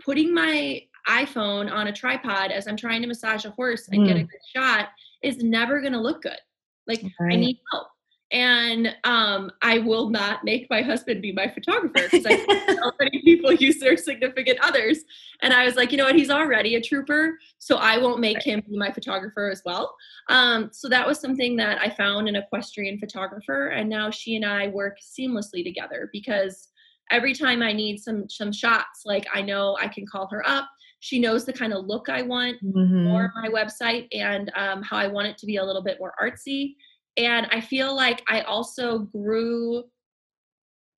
putting 0.04 0.32
my 0.34 0.82
iPhone 1.08 1.70
on 1.70 1.88
a 1.88 1.92
tripod 1.92 2.50
as 2.50 2.66
I'm 2.66 2.76
trying 2.76 3.02
to 3.02 3.08
massage 3.08 3.44
a 3.44 3.50
horse 3.50 3.88
and 3.88 4.02
mm. 4.02 4.06
get 4.06 4.16
a 4.16 4.20
mm. 4.20 4.28
good 4.28 4.40
shot 4.54 4.88
is 5.22 5.42
never 5.42 5.80
going 5.80 5.92
to 5.92 6.00
look 6.00 6.22
good. 6.22 6.38
Like 6.86 7.02
right. 7.20 7.32
I 7.32 7.36
need 7.36 7.58
help. 7.70 7.88
And 8.32 8.96
um, 9.04 9.50
I 9.60 9.78
will 9.78 10.08
not 10.08 10.42
make 10.42 10.66
my 10.70 10.80
husband 10.80 11.20
be 11.20 11.32
my 11.32 11.48
photographer 11.48 12.08
because 12.10 12.24
I 12.24 12.38
so 12.74 12.92
many 13.00 13.20
people 13.22 13.52
use 13.52 13.78
their 13.78 13.98
significant 13.98 14.58
others. 14.62 15.00
And 15.42 15.52
I 15.52 15.66
was 15.66 15.76
like, 15.76 15.92
you 15.92 15.98
know 15.98 16.04
what? 16.04 16.14
He's 16.14 16.30
already 16.30 16.76
a 16.76 16.80
trooper, 16.80 17.38
so 17.58 17.76
I 17.76 17.98
won't 17.98 18.20
make 18.20 18.38
right. 18.38 18.46
him 18.46 18.62
be 18.66 18.78
my 18.78 18.90
photographer 18.90 19.50
as 19.50 19.60
well. 19.66 19.94
Um, 20.30 20.70
so 20.72 20.88
that 20.88 21.06
was 21.06 21.20
something 21.20 21.56
that 21.56 21.78
I 21.78 21.90
found 21.90 22.26
an 22.26 22.36
equestrian 22.36 22.98
photographer, 22.98 23.68
and 23.68 23.90
now 23.90 24.10
she 24.10 24.36
and 24.36 24.46
I 24.46 24.68
work 24.68 24.96
seamlessly 24.98 25.62
together 25.62 26.08
because 26.10 26.68
every 27.10 27.34
time 27.34 27.62
I 27.62 27.74
need 27.74 27.98
some 27.98 28.30
some 28.30 28.50
shots, 28.50 29.02
like 29.04 29.26
I 29.34 29.42
know 29.42 29.76
I 29.78 29.88
can 29.88 30.06
call 30.06 30.26
her 30.28 30.42
up 30.48 30.70
she 31.02 31.18
knows 31.18 31.44
the 31.44 31.52
kind 31.52 31.72
of 31.72 31.84
look 31.84 32.08
I 32.08 32.22
want 32.22 32.62
mm-hmm. 32.62 33.08
for 33.08 33.32
my 33.34 33.48
website 33.48 34.06
and 34.12 34.52
um, 34.54 34.82
how 34.82 34.96
I 34.96 35.08
want 35.08 35.26
it 35.26 35.36
to 35.38 35.46
be 35.46 35.56
a 35.56 35.64
little 35.64 35.82
bit 35.82 35.98
more 35.98 36.14
artsy. 36.22 36.76
And 37.16 37.48
I 37.50 37.60
feel 37.60 37.94
like 37.96 38.22
I 38.28 38.42
also 38.42 39.00
grew 39.00 39.82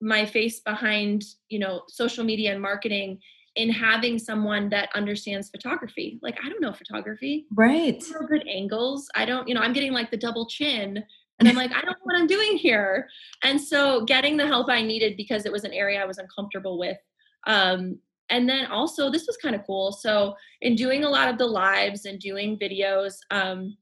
my 0.03 0.27
face 0.27 0.61
behind, 0.61 1.25
you 1.49 1.59
know, 1.59 1.85
social 1.89 2.23
media 2.23 2.53
and 2.53 2.61
marketing 2.61 3.19
in 3.57 3.71
having 3.71 4.19
someone 4.19 4.69
that 4.69 4.91
understands 4.95 5.49
photography. 5.49 6.19
Like 6.21 6.39
I 6.45 6.51
don't 6.51 6.61
know 6.61 6.75
photography. 6.75 7.47
Right. 7.57 8.05
good 8.29 8.47
angles. 8.47 9.09
I 9.15 9.25
don't, 9.25 9.49
you 9.49 9.55
know, 9.55 9.63
I'm 9.63 9.73
getting 9.73 9.95
like 9.95 10.11
the 10.11 10.19
double 10.19 10.47
chin 10.47 11.03
and 11.39 11.49
I'm 11.49 11.57
like, 11.57 11.73
I 11.73 11.81
don't 11.81 11.93
know 11.93 12.05
what 12.05 12.17
I'm 12.17 12.27
doing 12.27 12.59
here. 12.59 13.09
And 13.43 13.59
so 13.59 14.05
getting 14.05 14.37
the 14.37 14.47
help 14.47 14.69
I 14.69 14.83
needed 14.83 15.17
because 15.17 15.47
it 15.47 15.53
was 15.53 15.65
an 15.65 15.73
area 15.73 16.03
I 16.03 16.05
was 16.05 16.19
uncomfortable 16.19 16.79
with 16.79 16.99
um, 17.47 17.99
and 18.31 18.49
then 18.49 18.67
also 18.67 19.11
this 19.11 19.27
was 19.27 19.37
kind 19.37 19.55
of 19.55 19.67
cool 19.67 19.93
so 19.93 20.35
in 20.63 20.75
doing 20.75 21.05
a 21.05 21.09
lot 21.09 21.29
of 21.29 21.39
the 21.39 21.47
lives 21.47 22.05
and 22.05 22.19
doing 22.21 22.59
videos 22.59 23.15
um, 23.31 23.77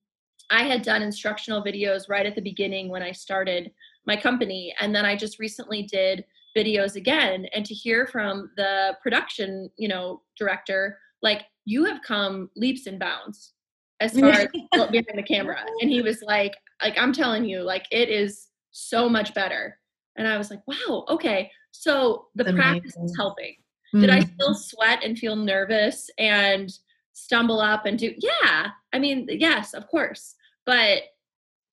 i 0.50 0.62
had 0.62 0.82
done 0.82 1.02
instructional 1.02 1.62
videos 1.62 2.08
right 2.08 2.26
at 2.26 2.34
the 2.34 2.42
beginning 2.42 2.88
when 2.88 3.02
i 3.02 3.12
started 3.12 3.70
my 4.06 4.16
company 4.16 4.74
and 4.80 4.94
then 4.94 5.04
i 5.04 5.16
just 5.16 5.38
recently 5.38 5.82
did 5.84 6.24
videos 6.56 6.96
again 6.96 7.46
and 7.54 7.64
to 7.64 7.74
hear 7.74 8.06
from 8.06 8.50
the 8.56 8.96
production 9.02 9.70
you 9.76 9.88
know 9.88 10.20
director 10.38 10.98
like 11.22 11.42
you 11.64 11.84
have 11.84 12.02
come 12.02 12.50
leaps 12.56 12.86
and 12.86 12.98
bounds 12.98 13.54
as 14.00 14.18
far 14.18 14.30
as 14.30 14.48
behind 14.90 15.06
the 15.14 15.22
camera 15.22 15.64
and 15.80 15.90
he 15.90 16.02
was 16.02 16.22
like 16.22 16.54
like 16.82 16.98
i'm 16.98 17.12
telling 17.12 17.44
you 17.44 17.62
like 17.62 17.86
it 17.90 18.08
is 18.08 18.48
so 18.72 19.08
much 19.08 19.32
better 19.34 19.78
and 20.16 20.26
i 20.26 20.36
was 20.36 20.50
like 20.50 20.60
wow 20.66 21.04
okay 21.08 21.50
so 21.70 22.26
the 22.34 22.42
Amazing. 22.42 22.56
practice 22.56 22.96
is 22.96 23.14
helping 23.16 23.54
Mm. 23.94 24.00
Did 24.00 24.10
I 24.10 24.20
mm-hmm. 24.20 24.34
still 24.34 24.54
sweat 24.54 25.04
and 25.04 25.18
feel 25.18 25.36
nervous 25.36 26.10
and 26.18 26.72
stumble 27.12 27.60
up 27.60 27.86
and 27.86 27.98
do? 27.98 28.14
Yeah. 28.18 28.70
I 28.92 28.98
mean, 28.98 29.26
yes, 29.30 29.74
of 29.74 29.88
course. 29.88 30.34
But 30.64 31.02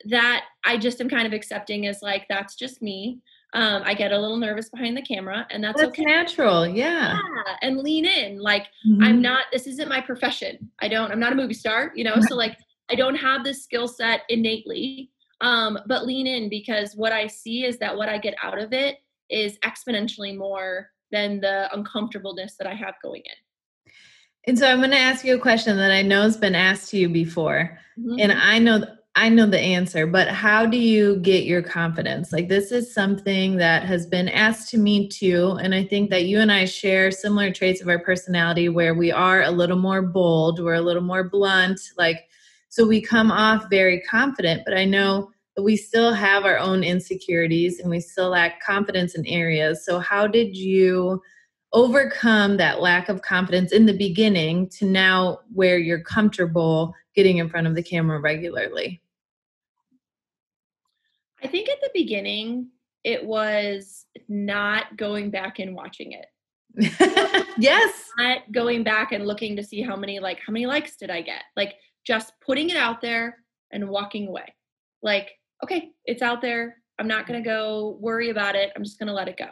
that 0.06 0.46
I 0.66 0.78
just 0.78 1.02
am 1.02 1.10
kind 1.10 1.28
of 1.28 1.34
accepting 1.34 1.88
as 1.88 2.02
like, 2.02 2.26
that's 2.30 2.56
just 2.56 2.82
me. 2.82 3.20
Um, 3.54 3.82
I 3.84 3.94
get 3.96 4.12
a 4.12 4.18
little 4.18 4.38
nervous 4.38 4.70
behind 4.70 4.96
the 4.96 5.02
camera, 5.02 5.48
and 5.50 5.64
that's, 5.64 5.82
that's 5.82 5.90
okay. 5.90 6.04
natural. 6.04 6.68
Yeah. 6.68 7.14
yeah. 7.18 7.56
And 7.64 7.80
lean 7.80 8.06
in. 8.06 8.40
Like, 8.40 8.68
mm-hmm. 8.88 9.04
I'm 9.04 9.22
not, 9.22 9.46
this 9.52 9.66
isn't 9.66 9.90
my 9.90 10.02
profession. 10.02 10.70
I 10.80 10.88
don't, 10.88 11.12
I'm 11.12 11.20
not 11.20 11.34
a 11.34 11.36
movie 11.36 11.56
star, 11.56 11.92
you 11.96 12.04
know? 12.04 12.22
so, 12.22 12.36
like, 12.36 12.58
I 12.92 12.96
don't 12.96 13.16
have 13.16 13.44
this 13.44 13.64
skill 13.64 13.88
set 13.88 14.22
innately. 14.30 15.10
Um, 15.42 15.80
but 15.88 16.06
lean 16.06 16.28
in 16.28 16.50
because 16.50 16.96
what 16.96 17.14
I 17.14 17.28
see 17.28 17.66
is 17.66 17.78
that 17.80 17.96
what 17.96 18.10
I 18.10 18.18
get 18.18 18.36
out 18.44 18.60
of 18.60 18.74
it 18.74 18.98
is 19.30 19.58
exponentially 19.60 20.38
more 20.38 20.90
than 21.12 21.40
the 21.40 21.70
uncomfortableness 21.74 22.56
that 22.58 22.68
I 22.68 22.74
have 22.74 22.96
going 23.02 23.22
in. 23.26 23.94
And 24.48 24.58
so 24.58 24.68
I'm 24.68 24.80
going 24.80 24.92
to 24.92 24.98
ask 24.98 25.26
you 25.26 25.36
a 25.36 25.40
question 25.40 25.78
that 25.78 25.92
I 25.92 26.02
know 26.02 26.24
has 26.24 26.38
been 26.38 26.56
asked 26.56 26.90
to 26.92 26.98
you 26.98 27.10
before, 27.10 27.78
mm-hmm. 28.00 28.20
and 28.20 28.32
I 28.32 28.60
know 28.60 28.86
I 29.16 29.28
know 29.28 29.48
the 29.48 29.60
answer, 29.60 30.08
but 30.08 30.30
how 30.30 30.66
do 30.66 30.78
you 30.78 31.18
get 31.18 31.44
your 31.44 31.62
confidence? 31.62 32.32
Like 32.32 32.48
this 32.48 32.72
is 32.72 32.94
something 32.94 33.58
that 33.58 33.84
has 33.84 34.06
been 34.06 34.30
asked 34.30 34.70
to 34.70 34.78
me 34.78 35.10
too, 35.10 35.60
and 35.62 35.76
I 35.76 35.84
think 35.84 36.10
that 36.12 36.26
you 36.26 36.40
and 36.40 36.52
I 36.52 36.66
share 36.66 37.12
similar 37.12 37.52
traits 37.52 37.82
of 37.82 37.90
our 37.90 38.00
personality 38.00 38.70
where 38.70 38.94
we 38.94 39.12
are 39.12 39.44
a 39.44 39.52
little 39.52 39.78
more 39.78 40.02
bold, 40.02 40.64
we're 40.64 40.76
a 40.76 40.82
little 40.82 41.04
more 41.04 41.28
blunt, 41.28 41.82
like 41.98 42.30
so 42.70 42.88
we 42.88 43.02
come 43.02 43.32
off 43.32 43.66
very 43.70 44.00
confident, 44.02 44.62
but 44.66 44.78
I 44.78 44.86
know 44.86 45.32
we 45.62 45.76
still 45.76 46.14
have 46.14 46.46
our 46.46 46.58
own 46.58 46.84
insecurities 46.84 47.80
and 47.80 47.90
we 47.90 48.00
still 48.00 48.30
lack 48.30 48.62
confidence 48.62 49.16
in 49.16 49.26
areas. 49.26 49.86
So, 49.86 50.00
how 50.00 50.28
did 50.28 50.56
you 50.56 51.22
overcome 51.72 52.58
that 52.58 52.82
lack 52.82 53.10
of 53.10 53.22
confidence 53.22 53.72
in 53.72 53.86
the 53.86 53.98
beginning 53.98 54.68
to 54.70 54.86
now 54.86 55.40
where 55.54 55.78
you're 55.78 56.02
comfortable 56.02 56.94
getting 57.16 57.38
in 57.38 57.50
front 57.50 57.68
of 57.68 57.76
the 57.76 57.84
camera 57.84 58.20
regularly? 58.20 59.02
I 61.44 61.48
think 61.48 61.70
at 61.70 61.80
the 61.82 61.92
beginning 61.94 62.70
it 63.04 63.26
was 63.26 64.06
not 64.28 64.98
going 64.98 65.30
back 65.30 65.60
and 65.60 65.76
watching 65.76 66.12
it. 66.12 66.26
yes. 67.58 68.10
Not 68.18 68.52
going 68.52 68.84
back 68.84 69.12
and 69.12 69.26
looking 69.26 69.56
to 69.56 69.64
see 69.64 69.82
how 69.82 69.96
many 69.96 70.20
like 70.20 70.40
how 70.46 70.52
many 70.52 70.66
likes 70.66 70.98
did 70.98 71.10
I 71.10 71.22
get. 71.22 71.44
Like 71.56 71.76
just 72.06 72.34
putting 72.42 72.70
it 72.70 72.78
out 72.78 73.02
there 73.02 73.38
and 73.72 73.90
walking 73.90 74.28
away. 74.28 74.54
Like, 75.02 75.32
okay, 75.64 75.92
it's 76.06 76.22
out 76.22 76.42
there. 76.42 76.78
I'm 77.00 77.08
not 77.08 77.28
going 77.28 77.42
to 77.42 77.48
go 77.48 77.98
worry 78.02 78.30
about 78.30 78.56
it. 78.56 78.72
I'm 78.76 78.84
just 78.84 79.00
going 79.00 79.08
to 79.08 79.14
let 79.14 79.28
it 79.28 79.38
go. 79.38 79.52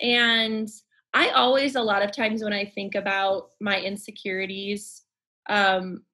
And 0.00 0.68
I 1.14 1.30
always 1.30 1.74
a 1.74 1.82
lot 1.82 2.02
of 2.02 2.12
times 2.12 2.42
when 2.44 2.52
I 2.52 2.64
think 2.64 2.94
about 2.94 3.50
my 3.60 3.80
insecurities, 3.80 5.02
um 5.48 6.04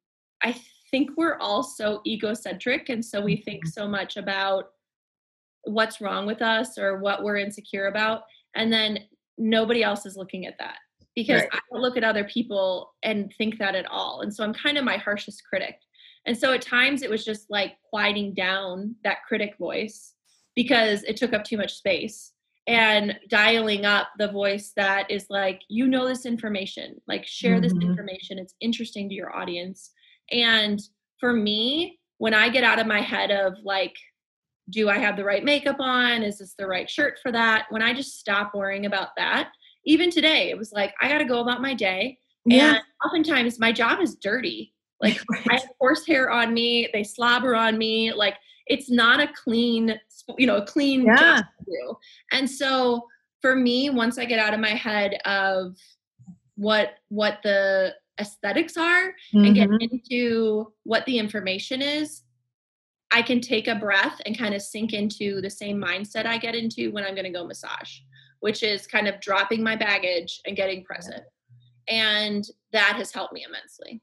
I 0.43 0.55
think 0.91 1.11
we're 1.17 1.39
all 1.39 1.63
so 1.63 2.01
egocentric 2.07 2.89
and 2.89 3.05
so 3.05 3.21
we 3.21 3.37
think 3.37 3.65
Mhm. 3.65 3.69
so 3.73 3.89
much 3.89 4.17
about 4.17 4.71
what's 5.65 6.01
wrong 6.01 6.27
with 6.27 6.41
us 6.43 6.79
or 6.79 6.99
what 6.99 7.25
we're 7.25 7.39
insecure 7.39 7.87
about 7.87 8.23
and 8.55 8.73
then 8.73 8.99
nobody 9.39 9.83
else 9.83 10.05
is 10.07 10.17
looking 10.17 10.47
at 10.47 10.59
that 10.59 10.77
because 11.17 11.41
Right. 11.43 11.49
i 11.53 11.59
don't 11.73 11.81
look 11.83 11.97
at 11.97 12.05
other 12.05 12.25
people 12.25 12.95
and 13.03 13.33
think 13.39 13.59
that 13.59 13.75
at 13.75 13.87
all 13.87 14.21
and 14.21 14.33
so 14.33 14.45
i'm 14.45 14.53
kind 14.55 14.77
of 14.79 14.85
my 14.85 14.99
harshest 14.99 15.43
critic 15.49 15.79
and 16.27 16.37
so 16.37 16.53
at 16.53 16.63
times 16.63 17.03
it 17.03 17.11
was 17.11 17.25
just 17.25 17.51
like 17.51 17.75
quieting 17.91 18.33
down 18.35 18.95
that 19.05 19.19
critic 19.27 19.57
voice 19.59 20.15
because 20.55 21.03
it 21.05 21.17
took 21.17 21.33
up 21.33 21.45
too 21.45 21.57
much 21.57 21.75
space 21.75 22.33
and 22.67 23.19
dialing 23.29 23.85
up 23.85 24.09
the 24.19 24.29
voice 24.29 24.73
that 24.77 25.11
is 25.11 25.27
like 25.29 25.61
you 25.69 25.87
know 25.87 26.07
this 26.07 26.25
information 26.25 27.01
like 27.07 27.27
share 27.27 27.61
this 27.61 27.75
Mhm. 27.75 27.83
information 27.83 28.39
it's 28.39 28.55
interesting 28.61 29.09
to 29.09 29.15
your 29.15 29.37
audience 29.37 29.91
and 30.33 30.81
for 31.21 31.33
me 31.33 31.99
when 32.19 32.33
i 32.33 32.49
get 32.49 32.65
out 32.65 32.79
of 32.79 32.87
my 32.87 33.01
head 33.01 33.31
of 33.31 33.55
like 33.63 33.97
do 34.71 34.89
I 34.89 34.97
have 34.97 35.19
the 35.19 35.25
right 35.25 35.45
makeup 35.45 35.77
on? 35.79 36.23
Is 36.23 36.39
this 36.39 36.55
the 36.55 36.67
right 36.67 36.89
shirt 36.89 37.19
for 37.23 37.31
that? 37.33 37.67
When 37.69 37.83
I 37.83 37.93
just 37.93 38.19
stop 38.19 38.55
worrying 38.55 38.87
about 38.87 39.09
that, 39.19 39.51
even 39.85 40.09
today, 40.11 40.49
it 40.49 40.57
was 40.57 40.73
like, 40.73 40.95
I 41.03 41.09
got 41.11 41.19
to 41.19 41.27
go 41.27 41.41
about 41.41 41.61
my 41.61 41.75
day. 41.75 42.19
Yeah. 42.47 42.77
And 42.77 42.83
oftentimes 43.05 43.61
my 43.61 43.73
job 43.73 44.01
is 44.01 44.17
dirty. 44.17 44.73
Like 45.01 45.21
I 45.51 45.55
have 45.55 45.69
horsehair 45.81 46.31
on 46.31 46.55
me, 46.55 46.89
they 46.93 47.05
slobber 47.05 47.55
on 47.55 47.79
me. 47.79 48.13
Like 48.13 48.37
it's 48.67 48.91
not 48.91 49.21
a 49.21 49.29
clean, 49.45 49.99
you 50.39 50.47
know, 50.47 50.57
a 50.57 50.67
clean 50.67 51.05
Yeah. 51.07 51.17
job 51.17 51.45
to 51.59 51.65
do. 51.67 51.95
And 52.33 52.51
so 52.51 53.07
for 53.43 53.55
me, 53.55 53.91
once 53.91 54.19
I 54.19 54.25
get 54.25 54.39
out 54.39 54.55
of 54.55 54.61
my 54.61 54.71
head 54.71 55.15
of 55.27 55.77
what 56.57 56.95
what 57.09 57.41
the 57.43 57.95
aesthetics 58.21 58.77
are 58.77 59.13
and 59.35 59.55
get 59.55 59.69
Mhm. 59.69 59.79
into 59.91 60.73
what 60.85 61.05
the 61.05 61.19
information 61.19 61.83
is, 61.83 62.23
I 63.11 63.23
can 63.23 63.41
take 63.41 63.67
a 63.69 63.75
breath 63.75 64.21
and 64.25 64.39
kind 64.39 64.55
of 64.55 64.63
sink 64.63 64.93
into 64.93 65.41
the 65.41 65.51
same 65.51 65.79
mindset 65.81 66.25
I 66.27 66.39
get 66.39 66.55
into 66.55 66.91
when 66.93 67.05
I'm 67.05 67.15
going 67.15 67.25
to 67.25 67.31
go 67.31 67.45
massage, 67.47 67.99
which 68.41 68.63
is 68.63 68.87
kind 68.87 69.09
of 69.09 69.21
dropping 69.21 69.63
my 69.63 69.77
baggage 69.77 70.41
and 70.47 70.57
getting 70.57 70.85
present. 70.85 71.23
And 71.89 72.45
that 72.73 72.95
has 72.97 73.13
helped 73.13 73.33
me 73.35 73.45
immensely. 73.47 74.01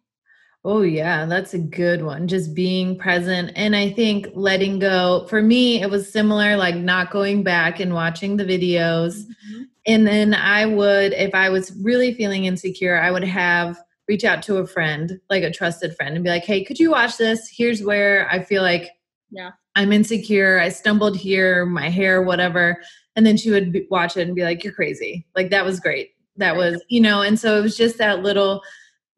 Oh, 0.63 0.83
yeah, 0.83 1.25
that's 1.25 1.55
a 1.55 1.59
good 1.59 2.03
one. 2.03 2.27
Just 2.27 2.53
being 2.53 2.95
present. 2.97 3.51
And 3.55 3.75
I 3.75 3.89
think 3.91 4.27
letting 4.35 4.77
go, 4.77 5.25
for 5.27 5.41
me, 5.41 5.81
it 5.81 5.89
was 5.89 6.11
similar, 6.11 6.55
like 6.55 6.75
not 6.75 7.09
going 7.09 7.41
back 7.41 7.79
and 7.79 7.93
watching 7.95 8.37
the 8.37 8.45
videos. 8.45 9.23
Mm-hmm. 9.23 9.61
And 9.87 10.05
then 10.05 10.33
I 10.35 10.67
would, 10.67 11.13
if 11.13 11.33
I 11.33 11.49
was 11.49 11.75
really 11.81 12.13
feeling 12.13 12.45
insecure, 12.45 12.99
I 12.99 13.09
would 13.09 13.23
have 13.23 13.81
reach 14.07 14.23
out 14.23 14.43
to 14.43 14.57
a 14.57 14.67
friend, 14.67 15.19
like 15.31 15.41
a 15.41 15.51
trusted 15.51 15.95
friend, 15.95 16.13
and 16.15 16.23
be 16.23 16.29
like, 16.29 16.45
hey, 16.45 16.63
could 16.63 16.77
you 16.77 16.91
watch 16.91 17.17
this? 17.17 17.49
Here's 17.51 17.81
where 17.83 18.29
I 18.29 18.43
feel 18.43 18.61
like 18.61 18.91
Yeah. 19.31 19.51
I'm 19.75 19.91
insecure. 19.91 20.59
I 20.59 20.69
stumbled 20.69 21.17
here, 21.17 21.65
my 21.65 21.89
hair, 21.89 22.21
whatever. 22.21 22.83
And 23.15 23.25
then 23.25 23.37
she 23.37 23.49
would 23.49 23.71
be, 23.71 23.87
watch 23.89 24.15
it 24.15 24.27
and 24.27 24.35
be 24.35 24.43
like, 24.43 24.63
you're 24.63 24.73
crazy. 24.73 25.25
Like, 25.35 25.49
that 25.49 25.65
was 25.65 25.79
great. 25.79 26.11
That 26.37 26.51
Right. 26.51 26.57
was, 26.57 26.83
you 26.89 27.01
know, 27.01 27.21
and 27.21 27.39
so 27.39 27.57
it 27.57 27.61
was 27.61 27.75
just 27.75 27.97
that 27.97 28.21
little 28.21 28.61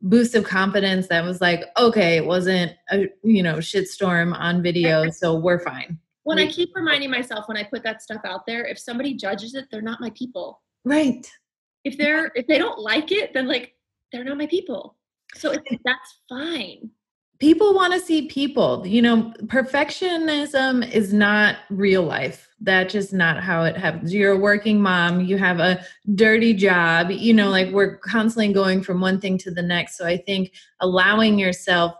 boost 0.03 0.35
of 0.35 0.43
confidence 0.43 1.07
that 1.07 1.23
was 1.23 1.41
like, 1.41 1.63
okay, 1.77 2.17
it 2.17 2.25
wasn't 2.25 2.73
a, 2.91 3.07
you 3.23 3.41
know, 3.41 3.55
shitstorm 3.55 4.37
on 4.37 4.61
video. 4.61 5.09
So 5.09 5.35
we're 5.35 5.59
fine. 5.59 5.97
When 6.23 6.39
I 6.39 6.47
keep 6.47 6.69
reminding 6.75 7.09
myself 7.09 7.47
when 7.47 7.57
I 7.57 7.63
put 7.63 7.83
that 7.83 8.01
stuff 8.01 8.21
out 8.23 8.45
there, 8.45 8.65
if 8.65 8.77
somebody 8.77 9.13
judges 9.13 9.55
it, 9.55 9.65
they're 9.71 9.81
not 9.81 9.99
my 9.99 10.09
people. 10.11 10.61
Right. 10.85 11.25
If 11.83 11.97
they're 11.97 12.31
if 12.35 12.47
they 12.47 12.57
don't 12.57 12.79
like 12.79 13.11
it, 13.11 13.33
then 13.33 13.47
like 13.47 13.75
they're 14.11 14.23
not 14.23 14.37
my 14.37 14.47
people. 14.47 14.95
So 15.35 15.51
it's, 15.51 15.81
that's 15.83 16.19
fine. 16.29 16.91
people 17.39 17.73
want 17.73 17.91
to 17.91 17.99
see 17.99 18.27
people 18.27 18.85
you 18.85 19.01
know 19.01 19.33
perfectionism 19.47 20.89
is 20.91 21.11
not 21.11 21.57
real 21.69 22.03
life 22.03 22.47
that's 22.63 22.93
just 22.93 23.13
not 23.13 23.43
how 23.43 23.63
it 23.63 23.77
happens 23.77 24.13
you're 24.13 24.33
a 24.33 24.37
working 24.37 24.81
mom 24.81 25.21
you 25.21 25.37
have 25.37 25.59
a 25.59 25.83
dirty 26.15 26.53
job 26.53 27.11
you 27.11 27.33
know 27.33 27.49
like 27.49 27.69
we're 27.71 27.97
constantly 27.97 28.51
going 28.51 28.81
from 28.81 29.01
one 29.01 29.19
thing 29.19 29.37
to 29.37 29.51
the 29.51 29.61
next. 29.61 29.97
So 29.97 30.05
i 30.05 30.17
think 30.17 30.53
allowing 30.79 31.37
yourself 31.37 31.93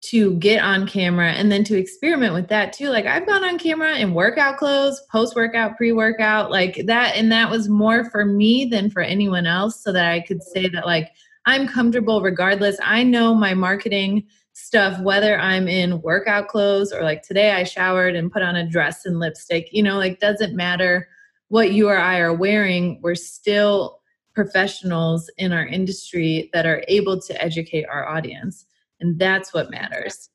to 0.00 0.34
get 0.34 0.62
on 0.62 0.86
camera 0.86 1.32
and 1.32 1.50
then 1.50 1.64
to 1.64 1.76
experiment 1.76 2.32
with 2.32 2.48
that 2.48 2.72
too 2.72 2.88
like 2.88 3.04
i've 3.06 3.26
gone 3.26 3.42
on 3.42 3.58
camera 3.58 3.96
in 3.96 4.14
workout 4.14 4.56
clothes 4.56 5.00
post 5.10 5.34
workout 5.34 5.76
pre 5.76 5.90
workout 5.90 6.52
like 6.52 6.82
that 6.86 7.16
and 7.16 7.32
that 7.32 7.50
was 7.50 7.68
more 7.68 8.04
for 8.04 8.24
me 8.24 8.64
than 8.64 8.90
for 8.90 9.02
anyone 9.02 9.44
else 9.44 9.82
so 9.82 9.90
that 9.90 10.08
i 10.12 10.20
could 10.20 10.40
say 10.40 10.68
that 10.68 10.86
like 10.86 11.10
i'm 11.46 11.66
comfortable 11.66 12.20
regardless. 12.22 12.76
I 12.82 13.02
know 13.02 13.34
my 13.34 13.54
marketing 13.54 14.26
stuff 14.58 15.00
whether 15.02 15.38
i'm 15.38 15.68
in 15.68 16.02
workout 16.02 16.48
clothes 16.48 16.92
or 16.92 17.02
like 17.02 17.22
today 17.22 17.52
i 17.52 17.62
showered 17.62 18.16
and 18.16 18.32
put 18.32 18.42
on 18.42 18.56
a 18.56 18.68
dress 18.68 19.06
and 19.06 19.18
lipstick 19.18 19.68
you 19.72 19.82
know 19.82 19.96
like 19.96 20.18
doesn't 20.20 20.56
matter 20.56 21.08
what 21.48 21.72
you 21.72 21.88
or 21.88 21.98
i 21.98 22.18
are 22.18 22.34
wearing 22.34 22.98
we're 23.02 23.14
still 23.14 24.00
professionals 24.34 25.30
in 25.38 25.52
our 25.52 25.66
industry 25.66 26.50
that 26.52 26.66
are 26.66 26.84
able 26.88 27.20
to 27.20 27.40
educate 27.42 27.86
our 27.88 28.08
audience 28.08 28.66
and 29.00 29.18
that's 29.18 29.54
what 29.54 29.70
matters 29.70 30.30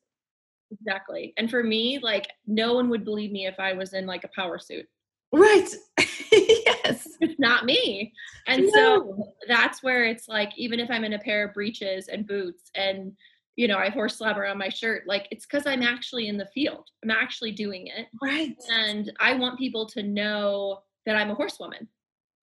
Exactly. 0.80 1.34
And 1.38 1.50
for 1.50 1.64
me, 1.64 2.00
like 2.00 2.30
no 2.48 2.74
one 2.74 2.90
would 2.90 3.06
believe 3.06 3.32
me 3.32 3.46
if 3.46 3.60
I 3.60 3.74
was 3.74 3.94
in 3.94 4.06
like 4.06 4.24
a 4.24 4.30
power 4.36 4.60
suit. 4.60 4.88
right 5.32 5.70
yes 6.32 7.08
It's 7.22 7.40
not 7.40 7.66
me. 7.66 8.12
And 8.48 8.70
so 8.74 9.34
that's 9.48 9.84
where 9.84 10.06
it's 10.06 10.28
like 10.28 10.52
even 10.58 10.80
if 10.80 10.90
I'm 10.90 11.04
in 11.04 11.14
a 11.14 11.20
pair 11.20 11.48
of 11.48 11.54
breeches 11.54 12.08
and 12.08 12.28
boots 12.28 12.72
and 12.76 13.14
you 13.56 13.68
know 13.68 13.78
I 13.78 13.86
have 13.86 13.94
horse 13.94 14.18
slobber 14.18 14.46
on 14.46 14.58
my 14.58 14.70
shirt, 14.70 15.04
like 15.08 15.28
it's 15.32 15.46
because 15.46 15.68
I'm 15.68 15.84
actually 15.84 16.28
in 16.28 16.38
the 16.38 16.48
field. 16.48 16.88
I'm 17.04 17.12
actually 17.12 17.52
doing 17.52 17.88
it. 17.88 18.08
right 18.22 18.56
And 18.72 19.12
I 19.20 19.36
want 19.36 19.60
people 19.60 19.86
to 19.89 20.04
know 20.04 20.82
that 21.06 21.16
I'm 21.16 21.30
a 21.30 21.36
horsewoman. 21.36 21.88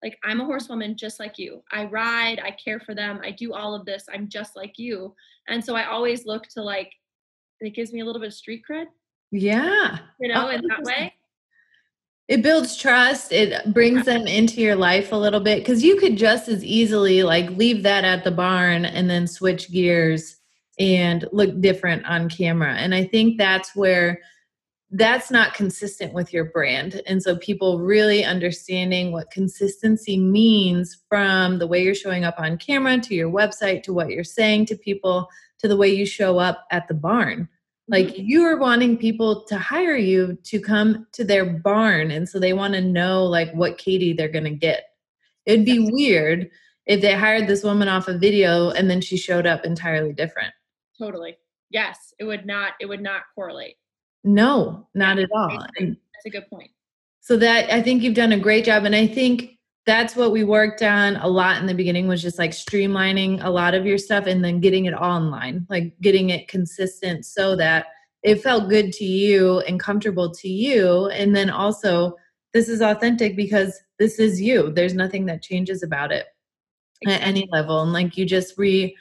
Like 0.03 0.19
I'm 0.25 0.41
a 0.41 0.45
horsewoman 0.45 0.97
just 0.97 1.21
like 1.21 1.39
you. 1.39 1.63
I 1.73 1.85
ride, 1.85 2.41
I 2.43 2.53
care 2.53 2.81
for 2.81 2.95
them, 2.95 3.21
I 3.23 3.33
do 3.33 3.53
all 3.53 3.75
of 3.75 3.85
this. 3.85 4.05
I'm 4.13 4.29
just 4.29 4.57
like 4.57 4.79
you. 4.79 5.15
And 5.49 5.65
so 5.65 5.75
I 5.75 5.87
always 5.87 6.27
look 6.27 6.47
to 6.49 6.63
like 6.63 6.93
it 7.61 7.75
gives 7.75 7.93
me 7.93 8.01
a 8.01 8.05
little 8.05 8.21
bit 8.21 8.29
of 8.29 8.35
street 8.35 8.63
cred, 8.69 8.87
yeah 9.33 9.99
you 10.21 10.33
know, 10.33 10.49
in 10.49 10.63
that 10.69 10.83
way. 10.83 11.13
it 12.29 12.43
builds 12.43 12.77
trust 12.77 13.33
it 13.33 13.73
brings 13.75 14.07
them 14.07 14.27
into 14.27 14.61
your 14.61 14.77
life 14.77 15.13
a 15.13 15.17
little 15.17 15.41
bit 15.41 15.59
because 15.59 15.83
you 15.83 15.97
could 15.97 16.17
just 16.17 16.49
as 16.49 16.65
easily 16.65 17.23
like 17.23 17.51
leave 17.51 17.83
that 17.83 18.05
at 18.05 18.25
the 18.25 18.31
barn 18.31 18.85
and 18.87 19.11
then 19.11 19.27
switch 19.27 19.71
gears 19.71 20.40
and 20.81 21.29
look 21.31 21.61
different 21.61 22.05
on 22.07 22.29
camera. 22.29 22.75
And 22.75 22.95
i 22.95 23.05
think 23.05 23.39
that's 23.39 23.77
where 23.77 24.21
that's 24.93 25.31
not 25.31 25.55
consistent 25.55 26.13
with 26.13 26.33
your 26.33 26.47
brand. 26.47 27.01
And 27.07 27.23
so 27.23 27.37
people 27.37 27.79
really 27.79 28.25
understanding 28.25 29.13
what 29.13 29.31
consistency 29.31 30.19
means 30.19 31.01
from 31.09 31.61
the 31.61 31.67
way 31.69 31.85
you're 31.85 31.95
showing 31.95 32.25
up 32.25 32.35
on 32.39 32.59
camera 32.59 32.99
to 32.99 33.15
your 33.15 33.31
website 33.31 33.85
to 33.85 33.93
what 33.93 34.11
you're 34.11 34.25
saying 34.25 34.67
to 34.67 34.77
people 34.77 35.29
to 35.61 35.69
the 35.69 35.77
way 35.77 35.89
you 35.89 36.05
show 36.05 36.39
up 36.39 36.67
at 36.73 36.89
the 36.89 36.95
barn. 36.95 37.49
Like 37.87 38.09
Mhm. 38.09 38.25
you 38.27 38.43
are 38.43 38.57
wanting 38.57 38.97
people 38.99 39.45
to 39.45 39.59
hire 39.59 39.97
you 39.97 40.37
to 40.45 40.59
come 40.59 41.07
to 41.13 41.23
their 41.23 41.45
barn. 41.45 42.11
And 42.11 42.29
so 42.29 42.41
they 42.41 42.53
want 42.53 42.75
to 42.75 42.81
know 42.81 43.25
like 43.27 43.53
what 43.53 43.79
katie 43.79 44.13
they're 44.13 44.29
going 44.29 44.45
to 44.45 44.51
get. 44.51 44.87
It'd 45.47 45.65
be 45.65 45.79
weird 45.79 46.51
if 46.87 47.01
they 47.01 47.15
hired 47.15 47.47
this 47.47 47.63
woman 47.63 47.87
off 47.87 48.09
a 48.09 48.19
video 48.19 48.71
and 48.71 48.91
then 48.91 49.01
she 49.01 49.17
showed 49.17 49.47
up 49.47 49.65
entirely 49.65 50.13
different 50.13 50.53
totally. 51.01 51.37
Yes, 51.71 52.13
it 52.19 52.25
would 52.25 52.45
not 52.47 52.73
it 52.81 52.87
would 52.87 53.01
not 53.03 53.23
correlate. 53.35 53.77
no 54.25 54.87
not 54.95 55.19
at 55.19 55.31
all 55.35 55.59
and 55.79 55.97
That's 56.15 56.27
a 56.27 56.31
good 56.31 56.49
point. 56.51 56.71
so 57.21 57.37
that 57.39 57.73
i 57.73 57.81
think 57.83 58.03
you've 58.03 58.15
done 58.23 58.33
a 58.33 58.39
great 58.39 58.65
job 58.67 58.85
and 58.85 58.95
i 58.95 59.07
think 59.07 59.57
that's 59.87 60.15
what 60.15 60.31
we 60.31 60.45
worked 60.45 60.83
on 60.83 61.17
a 61.17 61.27
lot 61.27 61.59
in 61.61 61.67
the 61.67 61.75
beginning 61.75 62.07
was 62.07 62.21
just 62.21 62.39
like 62.39 62.51
streamlining 62.51 63.43
a 63.43 63.49
lot 63.51 63.73
of 63.75 63.87
your 63.87 63.97
stuff 63.99 64.27
and 64.27 64.45
then 64.45 64.61
getting 64.61 64.85
it 64.85 64.93
all 64.95 65.17
in 65.17 65.31
line 65.31 65.67
like 65.71 65.99
getting 66.03 66.29
it 66.31 66.49
consistent 66.49 67.25
so 67.25 67.57
that 67.57 67.87
it 68.23 68.43
felt 68.43 68.69
good 68.69 68.93
to 68.93 69.05
you 69.07 69.61
and 69.61 69.81
comfortable 69.81 70.31
to 70.31 70.49
you 70.49 71.07
and 71.21 71.35
then 71.35 71.49
also 71.49 72.15
this 72.53 72.69
is 72.69 72.83
authentic 72.83 73.37
because 73.37 73.81
this 73.99 74.19
is 74.19 74.39
you 74.41 74.71
there's 74.73 74.95
nothing 74.95 75.25
that 75.25 75.41
changes 75.43 75.83
about 75.83 76.13
it 76.13 76.27
at 77.07 77.23
any 77.23 77.49
level 77.51 77.81
and 77.83 77.93
like 77.95 78.19
you 78.19 78.27
just 78.27 78.59
re 78.59 78.95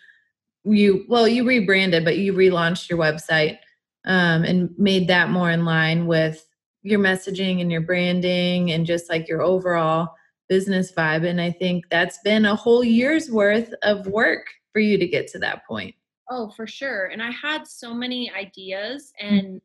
you 0.65 1.05
well 1.07 1.27
you 1.27 1.47
rebranded 1.47 2.03
but 2.03 2.17
you 2.17 2.33
relaunched 2.33 2.89
your 2.89 2.99
website 2.99 3.57
um, 4.05 4.43
and 4.43 4.69
made 4.77 5.07
that 5.07 5.29
more 5.29 5.49
in 5.51 5.65
line 5.65 6.07
with 6.07 6.45
your 6.81 6.99
messaging 6.99 7.61
and 7.61 7.71
your 7.71 7.81
branding 7.81 8.71
and 8.71 8.85
just 8.85 9.09
like 9.09 9.27
your 9.27 9.41
overall 9.41 10.09
business 10.47 10.91
vibe. 10.91 11.25
And 11.25 11.39
I 11.39 11.51
think 11.51 11.85
that's 11.89 12.19
been 12.23 12.45
a 12.45 12.55
whole 12.55 12.83
year's 12.83 13.29
worth 13.29 13.73
of 13.83 14.07
work 14.07 14.47
for 14.73 14.79
you 14.79 14.97
to 14.97 15.07
get 15.07 15.27
to 15.27 15.39
that 15.39 15.65
point. 15.65 15.95
Oh, 16.29 16.49
for 16.49 16.67
sure. 16.67 17.05
And 17.05 17.21
I 17.21 17.31
had 17.31 17.67
so 17.67 17.93
many 17.93 18.31
ideas 18.31 19.11
and 19.19 19.43
mm-hmm. 19.43 19.57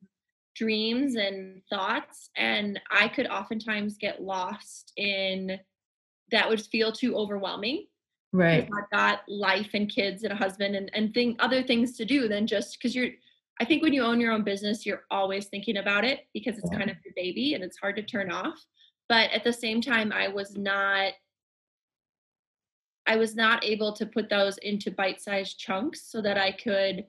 dreams 0.54 1.14
and 1.16 1.62
thoughts, 1.68 2.30
and 2.36 2.80
I 2.90 3.08
could 3.08 3.26
oftentimes 3.26 3.96
get 3.98 4.22
lost 4.22 4.92
in 4.96 5.58
that 6.30 6.48
would 6.48 6.60
feel 6.60 6.90
too 6.90 7.16
overwhelming. 7.16 7.86
Right. 8.34 8.68
I've 8.76 8.90
got 8.90 9.20
life 9.28 9.70
and 9.74 9.88
kids 9.88 10.24
and 10.24 10.32
a 10.32 10.36
husband 10.36 10.74
and, 10.74 10.90
and 10.92 11.14
thing, 11.14 11.36
other 11.38 11.62
things 11.62 11.96
to 11.98 12.04
do 12.04 12.26
than 12.26 12.48
just 12.48 12.76
because 12.76 12.94
you're 12.94 13.10
I 13.60 13.64
think 13.64 13.84
when 13.84 13.92
you 13.92 14.02
own 14.02 14.20
your 14.20 14.32
own 14.32 14.42
business, 14.42 14.84
you're 14.84 15.04
always 15.12 15.46
thinking 15.46 15.76
about 15.76 16.04
it 16.04 16.26
because 16.34 16.58
it's 16.58 16.68
yeah. 16.72 16.78
kind 16.78 16.90
of 16.90 16.96
your 17.04 17.14
baby 17.14 17.54
and 17.54 17.62
it's 17.62 17.78
hard 17.78 17.94
to 17.94 18.02
turn 18.02 18.32
off. 18.32 18.58
But 19.08 19.30
at 19.30 19.44
the 19.44 19.52
same 19.52 19.80
time, 19.80 20.10
I 20.12 20.26
was 20.26 20.56
not 20.56 21.12
I 23.06 23.14
was 23.16 23.36
not 23.36 23.64
able 23.64 23.92
to 23.92 24.06
put 24.06 24.28
those 24.28 24.58
into 24.58 24.90
bite-sized 24.90 25.58
chunks 25.58 26.10
so 26.10 26.20
that 26.22 26.38
I 26.38 26.50
could 26.50 27.04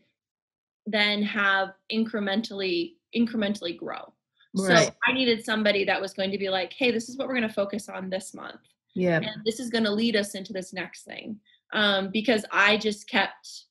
then 0.86 1.24
have 1.24 1.70
incrementally 1.92 2.98
incrementally 3.16 3.76
grow. 3.76 4.14
Right. 4.56 4.88
So 4.88 4.94
I 5.08 5.14
needed 5.14 5.44
somebody 5.44 5.86
that 5.86 6.00
was 6.00 6.14
going 6.14 6.30
to 6.30 6.38
be 6.38 6.50
like, 6.50 6.72
"Hey, 6.74 6.92
this 6.92 7.10
is 7.10 7.18
what 7.18 7.28
we're 7.28 7.36
going 7.36 7.48
to 7.48 7.54
focus 7.54 7.90
on 7.90 8.12
this 8.12 8.36
month." 8.36 8.62
Yeah. 8.96 9.18
And 9.18 9.44
this 9.46 9.60
is 9.60 9.70
going 9.70 9.84
to 9.84 9.92
lead 9.92 10.16
us 10.16 10.34
into 10.34 10.54
this 10.54 10.74
next 10.74 11.04
thing. 11.04 11.40
Um, 11.74 12.10
because 12.12 12.46
I 12.52 12.78
just 12.78 13.10
kept 13.10 13.66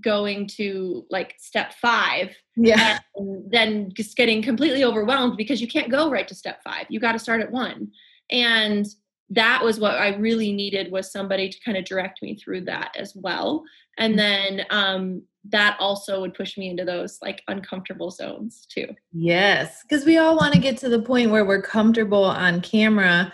going 0.00 0.46
to 0.46 1.04
like 1.10 1.34
step 1.38 1.74
five 1.74 2.30
yeah 2.56 2.98
and 3.16 3.50
then 3.50 3.90
just 3.94 4.16
getting 4.16 4.42
completely 4.42 4.84
overwhelmed 4.84 5.36
because 5.36 5.60
you 5.60 5.68
can't 5.68 5.90
go 5.90 6.10
right 6.10 6.28
to 6.28 6.34
step 6.34 6.62
five 6.62 6.86
you 6.88 7.00
got 7.00 7.12
to 7.12 7.18
start 7.18 7.40
at 7.40 7.50
one 7.50 7.88
and 8.30 8.86
that 9.28 9.62
was 9.62 9.78
what 9.78 9.94
i 9.94 10.14
really 10.16 10.52
needed 10.52 10.90
was 10.90 11.12
somebody 11.12 11.48
to 11.48 11.60
kind 11.64 11.76
of 11.76 11.84
direct 11.84 12.22
me 12.22 12.36
through 12.36 12.60
that 12.62 12.94
as 12.98 13.14
well 13.14 13.62
and 13.98 14.12
mm-hmm. 14.16 14.56
then 14.56 14.66
um, 14.70 15.22
that 15.48 15.76
also 15.80 16.20
would 16.20 16.34
push 16.34 16.58
me 16.58 16.68
into 16.68 16.84
those 16.84 17.18
like 17.22 17.42
uncomfortable 17.48 18.10
zones 18.10 18.66
too 18.68 18.86
yes 19.12 19.82
because 19.82 20.04
we 20.04 20.18
all 20.18 20.36
want 20.36 20.52
to 20.52 20.60
get 20.60 20.76
to 20.76 20.88
the 20.88 21.02
point 21.02 21.30
where 21.30 21.44
we're 21.44 21.62
comfortable 21.62 22.24
on 22.24 22.60
camera 22.60 23.32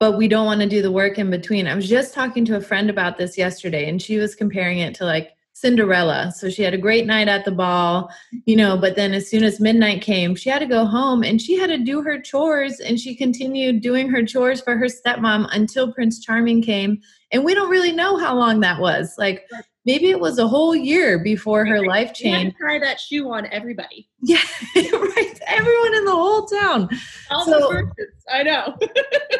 but 0.00 0.16
we 0.16 0.28
don't 0.28 0.46
want 0.46 0.60
to 0.60 0.68
do 0.68 0.82
the 0.82 0.92
work 0.92 1.18
in 1.18 1.30
between 1.30 1.66
i 1.66 1.74
was 1.74 1.88
just 1.88 2.14
talking 2.14 2.44
to 2.44 2.56
a 2.56 2.60
friend 2.60 2.90
about 2.90 3.18
this 3.18 3.38
yesterday 3.38 3.88
and 3.88 4.00
she 4.00 4.16
was 4.16 4.34
comparing 4.34 4.78
it 4.78 4.94
to 4.94 5.04
like 5.04 5.32
Cinderella. 5.60 6.32
So 6.36 6.50
she 6.50 6.62
had 6.62 6.72
a 6.72 6.78
great 6.78 7.04
night 7.04 7.26
at 7.26 7.44
the 7.44 7.50
ball, 7.50 8.10
you 8.46 8.54
know, 8.54 8.76
but 8.76 8.94
then 8.94 9.12
as 9.12 9.28
soon 9.28 9.42
as 9.42 9.58
midnight 9.58 10.02
came, 10.02 10.36
she 10.36 10.48
had 10.48 10.60
to 10.60 10.66
go 10.66 10.84
home 10.84 11.24
and 11.24 11.42
she 11.42 11.58
had 11.58 11.66
to 11.66 11.78
do 11.78 12.00
her 12.00 12.20
chores 12.20 12.78
and 12.78 12.98
she 12.98 13.16
continued 13.16 13.80
doing 13.80 14.08
her 14.08 14.24
chores 14.24 14.60
for 14.60 14.76
her 14.76 14.86
stepmom 14.86 15.48
until 15.50 15.92
Prince 15.92 16.24
Charming 16.24 16.62
came. 16.62 17.00
And 17.32 17.44
we 17.44 17.54
don't 17.54 17.70
really 17.70 17.90
know 17.90 18.16
how 18.16 18.36
long 18.36 18.60
that 18.60 18.80
was. 18.80 19.16
Like 19.18 19.48
maybe 19.84 20.10
it 20.10 20.20
was 20.20 20.38
a 20.38 20.46
whole 20.46 20.76
year 20.76 21.18
before 21.18 21.66
her 21.66 21.84
life 21.84 22.14
changed. 22.14 22.56
try 22.56 22.78
that 22.78 23.00
shoe 23.00 23.28
on 23.32 23.46
everybody. 23.46 24.08
Yeah, 24.20 24.42
right. 24.76 25.27
Everyone 25.48 25.94
in 25.94 26.04
the 26.04 26.12
whole 26.12 26.46
town. 26.46 26.88
All 27.30 27.44
so, 27.44 27.82
I 28.30 28.42
know. 28.42 28.76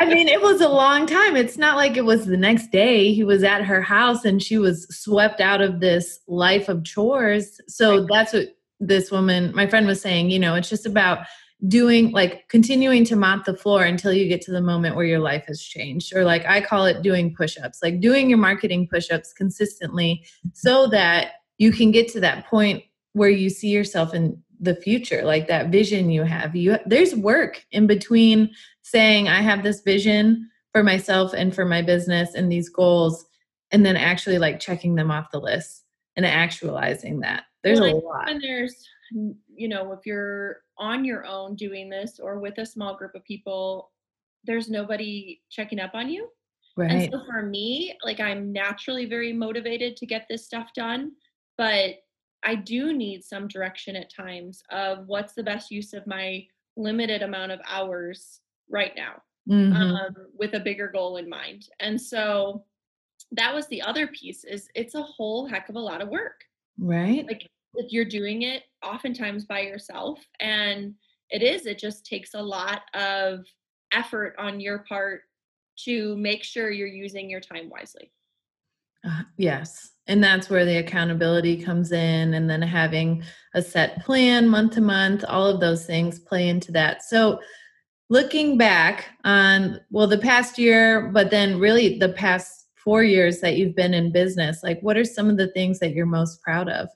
I 0.00 0.06
mean, 0.06 0.28
it 0.28 0.40
was 0.40 0.60
a 0.60 0.68
long 0.68 1.06
time. 1.06 1.36
It's 1.36 1.56
not 1.56 1.76
like 1.76 1.96
it 1.96 2.04
was 2.04 2.26
the 2.26 2.36
next 2.36 2.70
day. 2.70 3.12
He 3.12 3.24
was 3.24 3.42
at 3.44 3.62
her 3.64 3.82
house 3.82 4.24
and 4.24 4.42
she 4.42 4.58
was 4.58 4.86
swept 4.88 5.40
out 5.40 5.60
of 5.60 5.80
this 5.80 6.20
life 6.26 6.68
of 6.68 6.84
chores. 6.84 7.60
So 7.68 8.06
that's 8.06 8.32
what 8.32 8.56
this 8.80 9.10
woman, 9.10 9.54
my 9.54 9.66
friend 9.66 9.86
was 9.86 10.00
saying, 10.00 10.30
you 10.30 10.38
know, 10.38 10.54
it's 10.54 10.68
just 10.68 10.86
about 10.86 11.26
doing 11.66 12.12
like 12.12 12.48
continuing 12.48 13.04
to 13.04 13.16
mop 13.16 13.44
the 13.44 13.56
floor 13.56 13.82
until 13.82 14.12
you 14.12 14.28
get 14.28 14.40
to 14.40 14.52
the 14.52 14.60
moment 14.60 14.94
where 14.94 15.04
your 15.04 15.18
life 15.18 15.44
has 15.48 15.60
changed 15.60 16.14
or 16.14 16.24
like 16.24 16.46
i 16.46 16.60
call 16.60 16.86
it 16.86 17.02
doing 17.02 17.34
push-ups 17.34 17.80
like 17.82 17.98
doing 17.98 18.28
your 18.28 18.38
marketing 18.38 18.86
push-ups 18.86 19.32
consistently 19.32 20.24
so 20.52 20.86
that 20.86 21.32
you 21.58 21.72
can 21.72 21.90
get 21.90 22.06
to 22.06 22.20
that 22.20 22.46
point 22.46 22.84
where 23.12 23.28
you 23.28 23.50
see 23.50 23.70
yourself 23.70 24.14
in 24.14 24.40
the 24.60 24.76
future 24.76 25.22
like 25.22 25.46
that 25.48 25.70
vision 25.70 26.10
you 26.10 26.22
have. 26.24 26.54
You 26.54 26.78
there's 26.86 27.14
work 27.14 27.64
in 27.72 27.86
between 27.86 28.50
saying 28.82 29.28
i 29.28 29.40
have 29.40 29.62
this 29.62 29.80
vision 29.82 30.48
for 30.72 30.82
myself 30.82 31.32
and 31.34 31.54
for 31.54 31.64
my 31.64 31.82
business 31.82 32.34
and 32.34 32.50
these 32.50 32.68
goals 32.68 33.26
and 33.70 33.84
then 33.84 33.96
actually 33.96 34.38
like 34.38 34.60
checking 34.60 34.94
them 34.94 35.10
off 35.10 35.30
the 35.30 35.40
list 35.40 35.84
and 36.16 36.26
actualizing 36.26 37.20
that. 37.20 37.44
There's 37.62 37.80
well, 37.80 37.94
a 37.94 37.98
lot. 37.98 38.30
and 38.30 38.42
there's 38.42 38.88
you 39.10 39.68
know 39.68 39.92
if 39.92 40.04
you're 40.04 40.58
on 40.76 41.04
your 41.04 41.24
own 41.24 41.56
doing 41.56 41.88
this 41.88 42.20
or 42.20 42.38
with 42.38 42.58
a 42.58 42.66
small 42.66 42.94
group 42.94 43.14
of 43.14 43.24
people 43.24 43.90
there's 44.44 44.68
nobody 44.68 45.40
checking 45.50 45.80
up 45.80 45.92
on 45.94 46.10
you. 46.10 46.28
Right 46.76 46.90
and 46.90 47.12
so 47.12 47.24
for 47.26 47.42
me 47.42 47.96
like 48.04 48.20
i'm 48.20 48.52
naturally 48.52 49.06
very 49.06 49.32
motivated 49.32 49.96
to 49.96 50.06
get 50.06 50.26
this 50.28 50.44
stuff 50.44 50.68
done 50.76 51.10
but 51.56 51.96
i 52.44 52.54
do 52.54 52.92
need 52.92 53.24
some 53.24 53.48
direction 53.48 53.96
at 53.96 54.12
times 54.12 54.62
of 54.70 55.06
what's 55.06 55.34
the 55.34 55.42
best 55.42 55.70
use 55.70 55.92
of 55.92 56.06
my 56.06 56.44
limited 56.76 57.22
amount 57.22 57.52
of 57.52 57.60
hours 57.68 58.40
right 58.70 58.92
now 58.96 59.22
mm-hmm. 59.48 59.72
um, 59.72 60.14
with 60.36 60.54
a 60.54 60.60
bigger 60.60 60.88
goal 60.88 61.16
in 61.16 61.28
mind. 61.28 61.68
And 61.80 62.00
so 62.00 62.64
that 63.32 63.54
was 63.54 63.66
the 63.66 63.82
other 63.82 64.06
piece 64.06 64.44
is 64.44 64.68
it's 64.74 64.94
a 64.94 65.02
whole 65.02 65.46
heck 65.46 65.68
of 65.68 65.76
a 65.76 65.80
lot 65.80 66.00
of 66.00 66.08
work. 66.08 66.44
Right. 66.78 67.26
Like 67.26 67.46
if 67.74 67.92
you're 67.92 68.04
doing 68.04 68.42
it 68.42 68.62
oftentimes 68.82 69.44
by 69.44 69.60
yourself 69.60 70.20
and 70.40 70.94
it 71.30 71.42
is 71.42 71.66
it 71.66 71.78
just 71.78 72.06
takes 72.06 72.34
a 72.34 72.42
lot 72.42 72.82
of 72.94 73.44
effort 73.92 74.34
on 74.38 74.60
your 74.60 74.78
part 74.88 75.22
to 75.84 76.16
make 76.16 76.42
sure 76.42 76.70
you're 76.70 76.86
using 76.86 77.28
your 77.28 77.40
time 77.40 77.68
wisely. 77.68 78.10
Uh, 79.06 79.22
yes 79.36 79.92
and 80.08 80.24
that's 80.24 80.50
where 80.50 80.64
the 80.64 80.78
accountability 80.78 81.62
comes 81.62 81.92
in 81.92 82.34
and 82.34 82.48
then 82.50 82.62
having 82.62 83.22
a 83.54 83.62
set 83.62 84.04
plan 84.04 84.48
month 84.48 84.72
to 84.72 84.80
month 84.80 85.24
all 85.28 85.46
of 85.46 85.60
those 85.60 85.86
things 85.86 86.18
play 86.18 86.48
into 86.48 86.72
that 86.72 87.02
so 87.02 87.40
looking 88.08 88.58
back 88.58 89.10
on 89.24 89.78
well 89.90 90.06
the 90.06 90.18
past 90.18 90.58
year 90.58 91.10
but 91.12 91.30
then 91.30 91.58
really 91.58 91.98
the 91.98 92.10
past 92.10 92.66
four 92.74 93.02
years 93.02 93.40
that 93.40 93.56
you've 93.56 93.76
been 93.76 93.94
in 93.94 94.10
business 94.10 94.60
like 94.62 94.80
what 94.80 94.96
are 94.96 95.04
some 95.04 95.28
of 95.28 95.36
the 95.36 95.48
things 95.48 95.78
that 95.78 95.92
you're 95.92 96.06
most 96.06 96.40
proud 96.42 96.68
of 96.68 96.88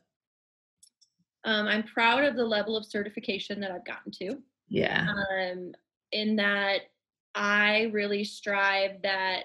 um, 1.44 1.66
I'm 1.66 1.82
proud 1.82 2.24
of 2.24 2.36
the 2.36 2.44
level 2.44 2.76
of 2.76 2.86
certification 2.86 3.60
that 3.60 3.72
I've 3.72 3.84
gotten 3.84 4.12
to. 4.12 4.38
Yeah. 4.68 5.08
Um, 5.08 5.72
in 6.12 6.36
that 6.36 6.82
I 7.34 7.90
really 7.92 8.24
strive 8.24 9.02
that 9.02 9.44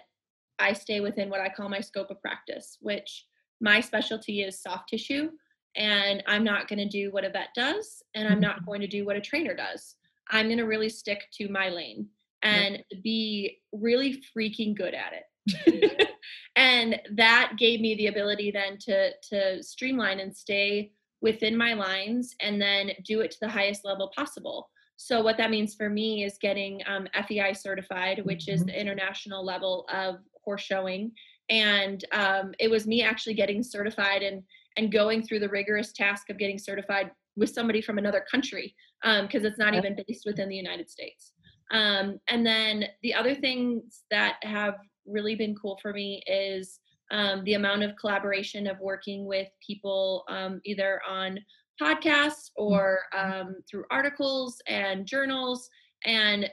I 0.59 0.73
stay 0.73 0.99
within 0.99 1.29
what 1.29 1.39
I 1.39 1.49
call 1.49 1.69
my 1.69 1.79
scope 1.79 2.11
of 2.11 2.21
practice, 2.21 2.77
which 2.81 3.25
my 3.61 3.79
specialty 3.79 4.41
is 4.41 4.61
soft 4.61 4.89
tissue. 4.89 5.29
And 5.75 6.23
I'm 6.25 6.43
not 6.43 6.67
going 6.67 6.79
to 6.79 6.87
do 6.87 7.11
what 7.11 7.23
a 7.23 7.29
vet 7.29 7.49
does, 7.55 8.01
and 8.15 8.27
I'm 8.27 8.39
not 8.39 8.57
mm-hmm. 8.57 8.65
going 8.65 8.81
to 8.81 8.87
do 8.87 9.05
what 9.05 9.15
a 9.15 9.21
trainer 9.21 9.55
does. 9.55 9.95
I'm 10.31 10.47
going 10.47 10.57
to 10.57 10.65
really 10.65 10.89
stick 10.89 11.27
to 11.33 11.49
my 11.49 11.69
lane 11.69 12.07
and 12.41 12.83
be 13.03 13.59
really 13.71 14.21
freaking 14.35 14.75
good 14.75 14.95
at 14.95 15.13
it. 15.13 16.09
and 16.55 16.99
that 17.15 17.53
gave 17.57 17.79
me 17.79 17.95
the 17.95 18.07
ability 18.07 18.51
then 18.51 18.77
to 18.79 19.11
to 19.29 19.63
streamline 19.63 20.19
and 20.19 20.35
stay 20.35 20.91
within 21.21 21.55
my 21.55 21.73
lines 21.73 22.35
and 22.41 22.61
then 22.61 22.91
do 23.05 23.21
it 23.21 23.31
to 23.31 23.37
the 23.41 23.49
highest 23.49 23.85
level 23.85 24.11
possible. 24.15 24.69
So, 24.97 25.21
what 25.21 25.37
that 25.37 25.51
means 25.51 25.75
for 25.75 25.89
me 25.89 26.23
is 26.23 26.37
getting 26.41 26.81
um, 26.87 27.07
FEI 27.27 27.53
certified, 27.53 28.25
which 28.25 28.45
mm-hmm. 28.45 28.55
is 28.55 28.65
the 28.65 28.79
international 28.79 29.45
level 29.45 29.85
of 29.91 30.17
horse 30.43 30.63
showing. 30.63 31.11
And 31.49 32.03
um, 32.11 32.53
it 32.59 32.69
was 32.69 32.87
me 32.87 33.03
actually 33.03 33.33
getting 33.33 33.63
certified 33.63 34.21
and, 34.21 34.43
and 34.75 34.91
going 34.91 35.23
through 35.23 35.39
the 35.39 35.49
rigorous 35.49 35.93
task 35.93 36.29
of 36.29 36.37
getting 36.37 36.57
certified 36.57 37.11
with 37.35 37.49
somebody 37.49 37.81
from 37.81 37.97
another 37.97 38.25
country 38.29 38.75
because 39.01 39.41
um, 39.41 39.45
it's 39.45 39.59
not 39.59 39.75
even 39.75 39.95
based 40.07 40.25
within 40.25 40.49
the 40.49 40.55
United 40.55 40.89
States. 40.89 41.33
Um, 41.71 42.19
and 42.27 42.45
then 42.45 42.85
the 43.03 43.13
other 43.13 43.35
things 43.35 44.03
that 44.09 44.37
have 44.43 44.75
really 45.05 45.35
been 45.35 45.55
cool 45.55 45.77
for 45.81 45.93
me 45.93 46.23
is 46.27 46.79
um, 47.11 47.43
the 47.43 47.53
amount 47.53 47.83
of 47.83 47.95
collaboration 47.95 48.67
of 48.67 48.79
working 48.79 49.25
with 49.25 49.47
people 49.65 50.23
um, 50.29 50.59
either 50.65 51.01
on 51.07 51.39
podcasts 51.81 52.49
or 52.55 52.99
mm-hmm. 53.13 53.41
um, 53.41 53.55
through 53.69 53.85
articles 53.91 54.61
and 54.67 55.05
journals 55.05 55.69
and 56.05 56.49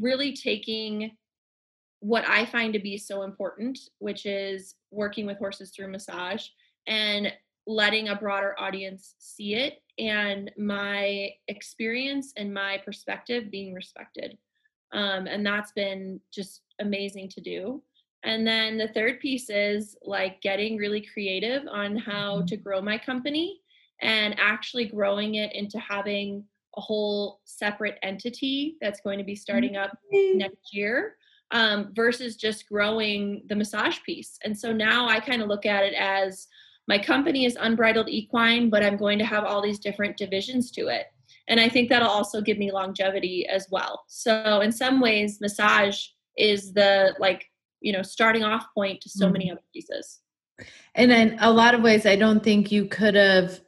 really 0.00 0.34
taking 0.34 1.10
what 2.02 2.28
I 2.28 2.44
find 2.44 2.72
to 2.72 2.80
be 2.80 2.98
so 2.98 3.22
important, 3.22 3.78
which 4.00 4.26
is 4.26 4.74
working 4.90 5.24
with 5.24 5.38
horses 5.38 5.70
through 5.70 5.86
massage 5.86 6.48
and 6.88 7.32
letting 7.68 8.08
a 8.08 8.16
broader 8.16 8.56
audience 8.58 9.14
see 9.18 9.54
it 9.54 9.80
and 10.00 10.50
my 10.58 11.30
experience 11.46 12.32
and 12.36 12.52
my 12.52 12.82
perspective 12.84 13.52
being 13.52 13.72
respected. 13.72 14.36
Um, 14.92 15.28
and 15.28 15.46
that's 15.46 15.70
been 15.70 16.20
just 16.34 16.62
amazing 16.80 17.28
to 17.30 17.40
do. 17.40 17.80
And 18.24 18.44
then 18.44 18.78
the 18.78 18.88
third 18.88 19.20
piece 19.20 19.48
is 19.48 19.96
like 20.02 20.40
getting 20.42 20.76
really 20.76 21.06
creative 21.12 21.62
on 21.70 21.96
how 21.96 22.38
mm-hmm. 22.38 22.46
to 22.46 22.56
grow 22.56 22.82
my 22.82 22.98
company 22.98 23.60
and 24.00 24.34
actually 24.40 24.86
growing 24.86 25.36
it 25.36 25.54
into 25.54 25.78
having 25.78 26.42
a 26.76 26.80
whole 26.80 27.42
separate 27.44 27.98
entity 28.02 28.76
that's 28.80 29.00
going 29.02 29.18
to 29.18 29.24
be 29.24 29.36
starting 29.36 29.76
up 29.76 29.96
next 30.10 30.74
year 30.74 31.14
um, 31.52 31.92
versus 31.94 32.36
just 32.36 32.68
growing 32.68 33.42
the 33.48 33.54
massage 33.54 33.98
piece. 34.04 34.38
And 34.42 34.58
so 34.58 34.72
now 34.72 35.08
I 35.08 35.20
kind 35.20 35.42
of 35.42 35.48
look 35.48 35.66
at 35.66 35.84
it 35.84 35.94
as 35.94 36.48
my 36.88 36.98
company 36.98 37.44
is 37.44 37.56
Unbridled 37.60 38.08
Equine, 38.08 38.68
but 38.68 38.82
I'm 38.82 38.96
going 38.96 39.18
to 39.18 39.24
have 39.24 39.44
all 39.44 39.62
these 39.62 39.78
different 39.78 40.16
divisions 40.16 40.70
to 40.72 40.88
it. 40.88 41.06
And 41.48 41.60
I 41.60 41.68
think 41.68 41.88
that'll 41.88 42.08
also 42.08 42.40
give 42.40 42.58
me 42.58 42.72
longevity 42.72 43.46
as 43.46 43.68
well. 43.70 44.04
So 44.08 44.60
in 44.60 44.72
some 44.72 45.00
ways, 45.00 45.40
massage 45.40 46.06
is 46.36 46.72
the 46.72 47.14
like, 47.18 47.44
you 47.80 47.92
know, 47.92 48.02
starting 48.02 48.42
off 48.42 48.66
point 48.74 49.00
to 49.02 49.08
so 49.08 49.28
many 49.28 49.50
other 49.50 49.60
pieces. 49.72 50.20
And 50.94 51.12
in 51.12 51.36
a 51.40 51.52
lot 51.52 51.74
of 51.74 51.82
ways, 51.82 52.06
I 52.06 52.16
don't 52.16 52.42
think 52.42 52.72
you 52.72 52.86
could 52.86 53.14
have 53.14 53.60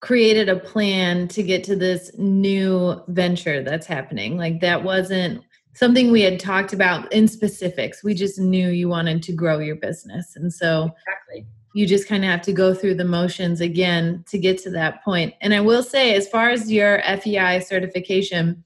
created 0.00 0.48
a 0.48 0.56
plan 0.56 1.28
to 1.28 1.42
get 1.42 1.62
to 1.64 1.76
this 1.76 2.10
new 2.16 3.02
venture 3.08 3.62
that's 3.62 3.86
happening. 3.86 4.36
Like 4.36 4.60
that 4.60 4.82
wasn't 4.82 5.42
something 5.74 6.10
we 6.10 6.22
had 6.22 6.40
talked 6.40 6.72
about 6.72 7.12
in 7.12 7.28
specifics. 7.28 8.02
We 8.02 8.14
just 8.14 8.38
knew 8.38 8.68
you 8.68 8.88
wanted 8.88 9.22
to 9.24 9.32
grow 9.32 9.58
your 9.58 9.76
business. 9.76 10.34
And 10.36 10.52
so 10.52 10.94
Exactly. 11.06 11.46
you 11.74 11.86
just 11.86 12.08
kind 12.08 12.24
of 12.24 12.30
have 12.30 12.42
to 12.42 12.52
go 12.52 12.74
through 12.74 12.94
the 12.94 13.04
motions 13.04 13.60
again 13.60 14.24
to 14.28 14.38
get 14.38 14.58
to 14.62 14.70
that 14.70 15.04
point. 15.04 15.34
And 15.40 15.54
I 15.54 15.60
will 15.60 15.82
say, 15.82 16.14
as 16.14 16.28
far 16.28 16.50
as 16.50 16.70
your 16.70 17.00
FEI 17.02 17.60
certification, 17.60 18.64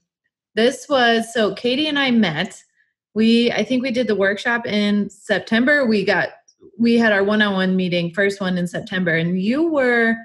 this 0.55 0.87
was 0.89 1.31
so 1.33 1.53
Katie 1.53 1.87
and 1.87 1.99
I 1.99 2.11
met. 2.11 2.63
We, 3.13 3.51
I 3.51 3.63
think 3.63 3.83
we 3.83 3.91
did 3.91 4.07
the 4.07 4.15
workshop 4.15 4.65
in 4.65 5.09
September. 5.09 5.85
We 5.85 6.03
got, 6.03 6.29
we 6.77 6.97
had 6.97 7.13
our 7.13 7.23
one 7.23 7.41
on 7.41 7.53
one 7.53 7.75
meeting, 7.75 8.11
first 8.13 8.41
one 8.41 8.57
in 8.57 8.67
September, 8.67 9.15
and 9.15 9.39
you 9.39 9.69
were, 9.69 10.15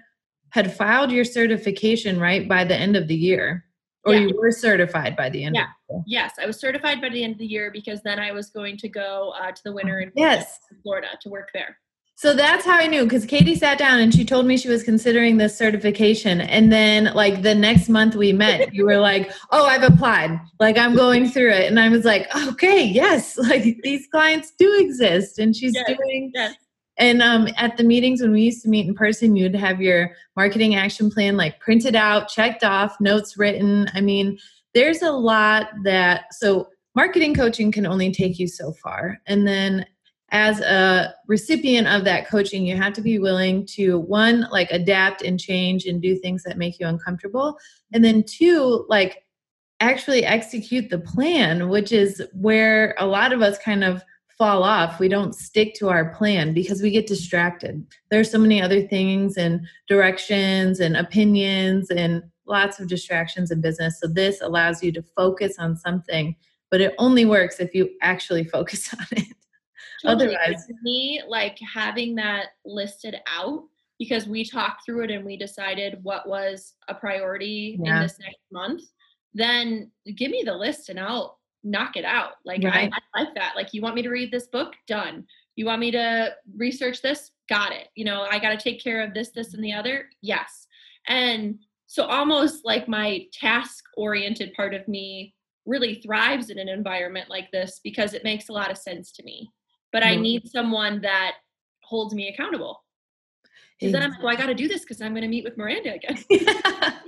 had 0.51 0.75
filed 0.75 1.13
your 1.13 1.25
certification 1.25 2.19
right 2.19 2.49
by 2.49 2.65
the 2.65 2.75
end 2.75 2.97
of 2.97 3.07
the 3.07 3.15
year, 3.15 3.65
or 4.05 4.15
Yeah. 4.15 4.21
you 4.21 4.37
were 4.41 4.51
certified 4.53 5.17
by 5.17 5.29
the 5.31 5.45
end 5.45 5.55
Yeah. 5.57 5.63
of 5.63 5.69
the 5.89 5.95
year. 5.95 6.03
Yes, 6.07 6.33
I 6.41 6.47
was 6.47 6.59
certified 6.59 7.01
by 7.01 7.09
the 7.11 7.23
end 7.23 7.33
of 7.35 7.39
the 7.39 7.47
year 7.47 7.71
because 7.73 8.03
then 8.03 8.19
I 8.19 8.33
was 8.33 8.51
going 8.51 8.77
to 8.79 8.89
go 8.89 9.35
uh, 9.41 9.53
to 9.53 9.63
the 9.65 9.73
winter 9.73 10.01
in 10.01 10.11
Yes. 10.17 10.59
Florida 10.83 11.09
to 11.23 11.29
work 11.29 11.49
there. 11.53 11.77
So 12.17 12.35
that's 12.35 12.67
how 12.67 12.75
I 12.77 12.87
knew 12.87 13.05
because 13.05 13.25
Katie 13.25 13.55
sat 13.55 13.79
down 13.79 13.99
and 13.99 14.13
she 14.15 14.27
told 14.27 14.45
me 14.45 14.59
she 14.59 14.69
was 14.69 14.83
considering 14.83 15.39
this 15.39 15.57
certification. 15.57 16.43
And 16.43 16.71
then, 16.71 17.15
like, 17.15 17.41
the 17.41 17.55
next 17.55 17.89
month 17.89 18.15
we 18.15 18.31
met, 18.35 18.75
you 18.75 18.85
were 18.85 18.99
like, 18.99 19.33
Oh, 19.51 19.65
I've 19.65 19.83
applied. 19.83 20.39
Like, 20.59 20.77
I'm 20.77 20.95
going 20.95 21.31
through 21.31 21.53
it. 21.53 21.67
And 21.71 21.81
I 21.81 21.89
was 21.89 22.05
like, 22.05 22.29
Okay, 22.49 22.85
yes. 22.85 23.39
Like, 23.51 23.79
these 23.83 24.07
clients 24.09 24.53
do 24.59 24.79
exist. 24.81 25.39
And 25.39 25.57
she's 25.57 25.75
Yes, 25.75 25.87
doing. 25.87 26.31
yes. 26.35 26.55
And 27.01 27.23
um, 27.23 27.49
at 27.57 27.79
the 27.79 27.83
meetings 27.83 28.21
when 28.21 28.31
we 28.31 28.43
used 28.43 28.63
to 28.63 28.69
meet 28.69 28.87
in 28.87 28.95
person, 28.95 29.35
you'd 29.35 29.57
have 29.57 29.81
your 29.81 30.13
marketing 30.37 30.75
action 30.75 31.11
plan 31.11 31.37
like 31.37 31.59
printed 31.59 31.97
out, 31.97 32.29
checked 32.29 32.63
off, 32.63 33.01
notes 33.01 33.39
written. 33.39 33.89
I 33.95 34.03
mean, 34.03 34.39
there's 34.75 35.01
a 35.01 35.11
lot 35.11 35.71
that, 35.83 36.33
so 36.35 36.69
marketing 36.95 37.35
coaching 37.35 37.73
can 37.73 37.87
only 37.87 38.13
take 38.13 38.39
you 38.39 38.47
so 38.47 38.73
far. 38.73 39.19
And 39.27 39.49
then 39.49 39.87
as 40.31 40.61
a 40.61 41.15
recipient 41.27 41.89
of 41.89 42.05
that 42.05 42.29
coaching, 42.29 42.67
you 42.67 42.77
have 42.77 42.93
to 42.93 43.01
be 43.01 43.19
willing 43.19 43.67
to 43.67 43.99
one, 43.99 44.47
like 44.53 44.71
adapt 44.71 45.23
and 45.23 45.41
change 45.41 45.87
and 45.87 46.03
do 46.03 46.17
things 46.17 46.43
that 46.43 46.59
make 46.59 46.79
you 46.79 46.87
uncomfortable. 46.87 47.59
And 47.95 48.05
then 48.05 48.25
two, 48.25 48.85
like 48.91 49.25
actually 49.81 50.25
execute 50.25 50.91
the 50.91 50.99
plan, 50.99 51.71
which 51.71 51.93
is 51.93 52.23
where 52.35 52.95
a 52.99 53.07
lot 53.07 53.33
of 53.33 53.41
us 53.41 53.59
kind 53.59 53.83
of 53.83 54.05
fall 54.41 54.63
off. 54.63 54.99
We 54.99 55.09
don't 55.09 55.35
stick 55.35 55.75
to 55.75 55.91
our 55.91 56.15
plan 56.15 56.55
because 56.55 56.81
we 56.81 56.91
get 56.91 57.07
distracted. 57.07 57.87
There's 58.11 58.31
so 58.31 58.39
many 58.39 58.63
other 58.63 58.81
things 58.81 59.37
and 59.37 59.61
directions 59.87 60.81
and 60.81 60.97
opinions 60.97 61.91
and 61.91 62.23
lots 62.47 62.81
of 62.81 62.89
distractions 62.89 63.51
in 63.51 63.61
business. 63.61 64.01
So 64.01 64.09
this 64.09 64.41
allows 64.41 64.83
you 64.83 64.93
to 64.93 65.03
focus 65.15 65.57
on 65.59 65.77
something, 65.77 66.35
but 66.71 66.81
it 66.81 66.95
only 66.97 67.27
works 67.27 67.61
if 67.61 67.75
you 67.75 67.91
actually 68.01 68.45
focus 68.57 68.95
on 68.99 69.07
it. 69.11 69.27
Totally. 70.03 70.35
Otherwise- 70.35 70.65
For 70.67 70.75
me, 70.83 71.21
like 71.29 71.59
having 71.75 72.15
that 72.15 72.47
listed 72.65 73.17
out 73.31 73.65
because 73.99 74.27
we 74.27 74.43
talked 74.47 74.87
through 74.87 75.05
it 75.05 75.11
and 75.11 75.23
we 75.27 75.37
decided 75.37 75.99
what 76.03 76.27
was 76.27 76.73
a 76.89 76.95
priority 76.95 77.79
Yeah. 77.85 77.97
in 77.97 78.03
this 78.05 78.19
next 78.19 78.39
month, 78.51 78.81
then 79.35 79.91
give 80.17 80.31
me 80.31 80.45
the 80.47 80.57
list 80.57 80.89
and 80.89 80.99
I'll 80.99 81.40
knock 81.63 81.97
it 81.97 82.05
out. 82.05 82.33
Like 82.45 82.63
Right. 82.65 82.91
I, 82.93 83.01
I 83.17 83.23
like 83.23 83.35
that. 83.35 83.55
Like 83.57 83.73
you 83.73 83.83
want 83.83 83.95
me 83.95 84.03
to 84.03 84.11
read 84.11 84.31
this 84.31 84.47
book? 84.47 84.75
Done. 84.87 85.27
You 85.57 85.67
want 85.67 85.81
me 85.81 85.91
to 85.91 86.35
research 86.57 87.03
this? 87.03 87.33
Got 87.49 87.73
it. 87.73 87.89
You 87.95 88.05
know, 88.05 88.27
I 88.31 88.39
got 88.39 88.51
to 88.51 88.57
take 88.57 88.83
care 88.83 89.03
of 89.03 89.13
this, 89.15 89.31
this, 89.31 89.55
and 89.55 89.63
the 89.63 89.73
other. 89.73 90.09
Yes. 90.23 90.67
And 91.07 91.59
so 91.87 92.05
almost 92.05 92.65
like 92.65 92.89
my 92.89 93.27
task 93.33 93.85
oriented 93.97 94.55
part 94.55 94.75
of 94.75 94.87
me 94.89 95.35
really 95.67 95.97
thrives 95.97 96.51
in 96.51 96.59
an 96.59 96.69
environment 96.69 97.29
like 97.29 97.51
this 97.51 97.81
because 97.83 98.15
it 98.15 98.25
makes 98.25 98.49
a 98.49 98.53
lot 98.53 98.71
of 98.71 98.79
sense 98.79 99.13
to 99.13 99.23
me. 99.25 99.51
But 99.93 100.03
I 100.05 100.17
Mhm. 100.17 100.21
need 100.23 100.49
someone 100.49 101.01
that 101.03 101.37
holds 101.83 102.15
me 102.15 102.29
accountable. 102.29 102.85
Because 103.79 103.93
then 103.93 104.03
I'm 104.03 104.11
like, 104.11 104.23
well, 104.23 104.33
I 104.33 104.37
got 104.37 104.47
to 104.47 104.55
do 104.55 104.69
this 104.69 104.83
because 104.83 105.01
I'm 105.01 105.13
going 105.13 105.23
to 105.23 105.29
meet 105.29 105.45
with 105.45 105.57
Miranda 105.57 105.95
again. 105.95 106.23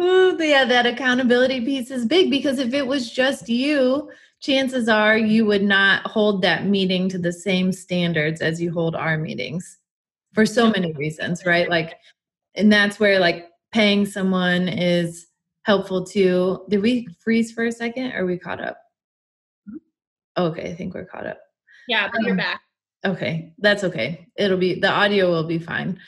Ooh, 0.00 0.36
yeah, 0.40 0.64
that 0.64 0.86
accountability 0.86 1.60
piece 1.64 1.90
is 1.90 2.04
big 2.04 2.30
because 2.30 2.58
if 2.58 2.74
it 2.74 2.86
was 2.86 3.10
just 3.10 3.48
you, 3.48 4.10
chances 4.40 4.88
are 4.88 5.16
you 5.16 5.46
would 5.46 5.62
not 5.62 6.06
hold 6.06 6.42
that 6.42 6.66
meeting 6.66 7.08
to 7.08 7.18
the 7.18 7.32
same 7.32 7.72
standards 7.72 8.40
as 8.42 8.60
you 8.60 8.70
hold 8.72 8.94
our 8.94 9.16
meetings 9.16 9.78
for 10.34 10.44
so 10.44 10.70
many 10.70 10.92
reasons, 10.92 11.46
right? 11.46 11.70
Like, 11.70 11.94
and 12.54 12.70
that's 12.70 13.00
where 13.00 13.18
like 13.18 13.48
paying 13.72 14.04
someone 14.04 14.68
is 14.68 15.26
helpful 15.62 16.04
too. 16.04 16.64
Did 16.68 16.82
we 16.82 17.08
freeze 17.20 17.52
for 17.52 17.64
a 17.64 17.72
second? 17.72 18.12
Or 18.12 18.22
are 18.22 18.26
we 18.26 18.38
caught 18.38 18.60
up? 18.62 18.78
Okay, 20.36 20.70
I 20.70 20.74
think 20.74 20.94
we're 20.94 21.06
caught 21.06 21.26
up. 21.26 21.38
Yeah, 21.88 22.08
but 22.12 22.20
you're 22.22 22.32
Um, 22.32 22.36
back. 22.36 22.60
Okay, 23.04 23.54
that's 23.58 23.84
okay. 23.84 24.26
It'll 24.36 24.58
be 24.58 24.78
the 24.78 24.90
audio 24.90 25.30
will 25.30 25.44
be 25.46 25.58
fine. 25.58 25.98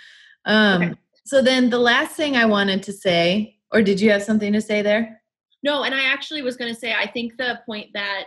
Um 0.45 0.83
Okay. 0.83 0.95
so 1.25 1.41
then 1.43 1.71
the 1.71 1.79
last 1.79 2.17
thing 2.17 2.37
I 2.37 2.45
wanted 2.45 2.83
to 2.85 2.93
say, 2.93 3.58
or 3.73 3.83
did 3.83 4.01
you 4.01 4.11
have 4.11 4.23
something 4.23 4.53
to 4.53 4.61
say 4.61 4.83
there? 4.83 5.23
No, 5.63 5.83
and 5.83 5.95
I 5.95 6.05
actually 6.05 6.43
was 6.43 6.57
going 6.57 6.73
to 6.73 6.79
say, 6.79 6.95
I 6.95 7.07
think 7.11 7.37
the 7.37 7.61
point 7.67 7.89
that 7.95 8.27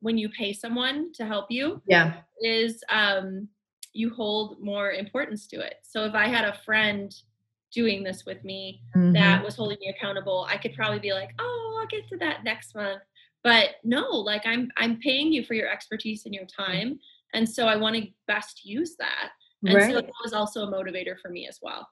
when 0.00 0.18
you 0.18 0.28
pay 0.30 0.52
someone 0.52 1.12
to 1.14 1.24
help 1.26 1.46
you 1.50 1.80
Yeah. 1.86 2.14
is 2.42 2.82
um, 2.88 3.48
you 3.92 4.10
hold 4.10 4.60
more 4.60 4.92
importance 4.92 5.46
to 5.48 5.60
it. 5.60 5.76
So 5.82 6.04
if 6.04 6.14
I 6.14 6.26
had 6.26 6.44
a 6.44 6.58
friend 6.64 7.14
doing 7.72 8.02
this 8.02 8.24
with 8.26 8.42
me 8.44 8.82
Mhm. 8.96 9.14
that 9.14 9.44
was 9.44 9.54
holding 9.56 9.78
me 9.80 9.88
accountable, 9.88 10.46
I 10.48 10.56
could 10.56 10.74
probably 10.74 10.98
be 10.98 11.12
like, 11.12 11.30
"Oh, 11.38 11.78
I'll 11.80 11.86
get 11.86 12.08
to 12.08 12.16
that 12.18 12.42
next 12.44 12.74
month." 12.74 13.02
But 13.44 13.76
no, 13.84 14.08
like 14.10 14.44
I'm 14.44 14.70
I'm 14.76 14.98
paying 15.00 15.32
you 15.32 15.44
for 15.44 15.54
your 15.54 15.68
expertise 15.68 16.26
and 16.26 16.34
your 16.34 16.46
time, 16.46 16.98
and 17.32 17.48
so 17.48 17.66
I 17.66 17.76
want 17.76 17.96
to 17.96 18.08
best 18.26 18.64
use 18.64 18.96
that. 18.96 19.30
And 19.64 19.74
so 19.88 20.00
that 20.00 20.12
was 20.24 20.32
also 20.32 20.64
a 20.66 20.70
motivator 20.72 21.18
for 21.20 21.28
me 21.30 21.46
as 21.46 21.60
well. 21.62 21.88